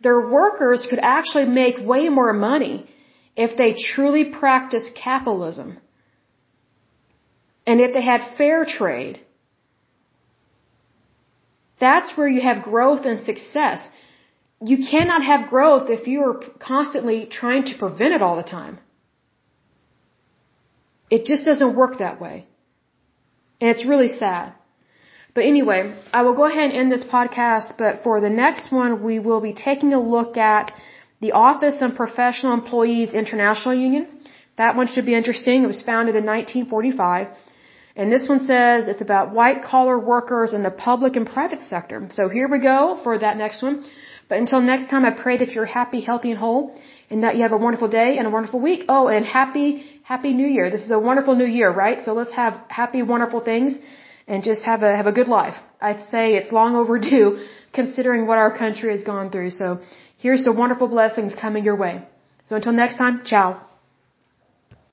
their 0.00 0.20
workers 0.38 0.86
could 0.88 0.98
actually 1.16 1.46
make 1.46 1.76
way 1.92 2.08
more 2.08 2.32
money 2.32 2.86
if 3.36 3.56
they 3.56 3.70
truly 3.94 4.24
practiced 4.24 4.90
capitalism. 4.94 5.78
And 7.66 7.80
if 7.80 7.92
they 7.94 8.02
had 8.02 8.22
fair 8.36 8.64
trade. 8.64 9.20
That's 11.80 12.16
where 12.16 12.28
you 12.28 12.40
have 12.40 12.62
growth 12.62 13.04
and 13.04 13.24
success. 13.24 13.80
You 14.60 14.78
cannot 14.90 15.24
have 15.24 15.50
growth 15.50 15.90
if 15.90 16.06
you 16.06 16.22
are 16.22 16.40
constantly 16.58 17.26
trying 17.26 17.64
to 17.64 17.78
prevent 17.78 18.14
it 18.14 18.22
all 18.22 18.36
the 18.36 18.50
time. 18.58 18.78
It 21.10 21.24
just 21.26 21.44
doesn't 21.44 21.74
work 21.74 21.98
that 21.98 22.20
way. 22.20 22.46
And 23.60 23.70
it's 23.70 23.84
really 23.84 24.08
sad. 24.08 24.54
But 25.34 25.44
anyway, 25.44 25.80
I 26.12 26.22
will 26.22 26.34
go 26.34 26.44
ahead 26.44 26.70
and 26.70 26.78
end 26.80 26.92
this 26.92 27.04
podcast, 27.04 27.76
but 27.78 28.02
for 28.04 28.20
the 28.20 28.30
next 28.30 28.70
one, 28.70 29.02
we 29.02 29.18
will 29.18 29.40
be 29.40 29.54
taking 29.54 29.92
a 29.94 30.00
look 30.00 30.36
at 30.36 30.72
the 31.20 31.32
Office 31.32 31.80
of 31.80 31.94
Professional 31.94 32.52
Employees 32.52 33.14
International 33.14 33.74
Union. 33.74 34.06
That 34.58 34.76
one 34.76 34.88
should 34.88 35.06
be 35.06 35.14
interesting. 35.14 35.62
It 35.62 35.68
was 35.74 35.82
founded 35.82 36.16
in 36.16 36.26
1945. 36.26 37.28
And 37.94 38.10
this 38.10 38.28
one 38.28 38.40
says 38.40 38.88
it's 38.88 39.02
about 39.02 39.32
white 39.32 39.62
collar 39.62 39.98
workers 39.98 40.54
in 40.54 40.62
the 40.62 40.70
public 40.70 41.16
and 41.16 41.26
private 41.26 41.62
sector. 41.62 42.08
So 42.12 42.28
here 42.28 42.48
we 42.48 42.58
go 42.58 42.98
for 43.02 43.18
that 43.18 43.36
next 43.36 43.62
one. 43.62 43.84
But 44.28 44.38
until 44.38 44.60
next 44.60 44.88
time, 44.88 45.04
I 45.04 45.10
pray 45.10 45.36
that 45.38 45.50
you're 45.52 45.66
happy, 45.66 46.00
healthy, 46.00 46.30
and 46.30 46.38
whole, 46.38 46.74
and 47.10 47.22
that 47.24 47.36
you 47.36 47.42
have 47.42 47.52
a 47.52 47.62
wonderful 47.66 47.88
day 47.88 48.16
and 48.18 48.26
a 48.26 48.30
wonderful 48.30 48.60
week. 48.60 48.84
Oh, 48.88 49.08
and 49.08 49.26
happy, 49.26 49.84
happy 50.04 50.32
new 50.32 50.46
year. 50.46 50.70
This 50.70 50.82
is 50.82 50.90
a 50.90 50.98
wonderful 50.98 51.34
new 51.34 51.50
year, 51.58 51.70
right? 51.70 51.98
So 52.02 52.14
let's 52.14 52.32
have 52.32 52.58
happy, 52.68 53.02
wonderful 53.02 53.40
things 53.40 53.74
and 54.26 54.42
just 54.42 54.62
have 54.62 54.82
a 54.82 54.96
have 54.96 55.06
a 55.06 55.12
good 55.12 55.28
life. 55.28 55.56
I'd 55.80 56.02
say 56.10 56.34
it's 56.36 56.52
long 56.52 56.76
overdue 56.76 57.44
considering 57.72 58.26
what 58.26 58.38
our 58.38 58.56
country 58.56 58.90
has 58.96 59.04
gone 59.04 59.30
through. 59.30 59.50
So 59.50 59.80
here's 60.18 60.44
the 60.44 60.52
wonderful 60.52 60.88
blessings 60.88 61.34
coming 61.34 61.64
your 61.64 61.76
way. 61.76 62.02
So 62.46 62.56
until 62.56 62.72
next 62.72 62.96
time, 62.96 63.22
ciao. 63.24 63.71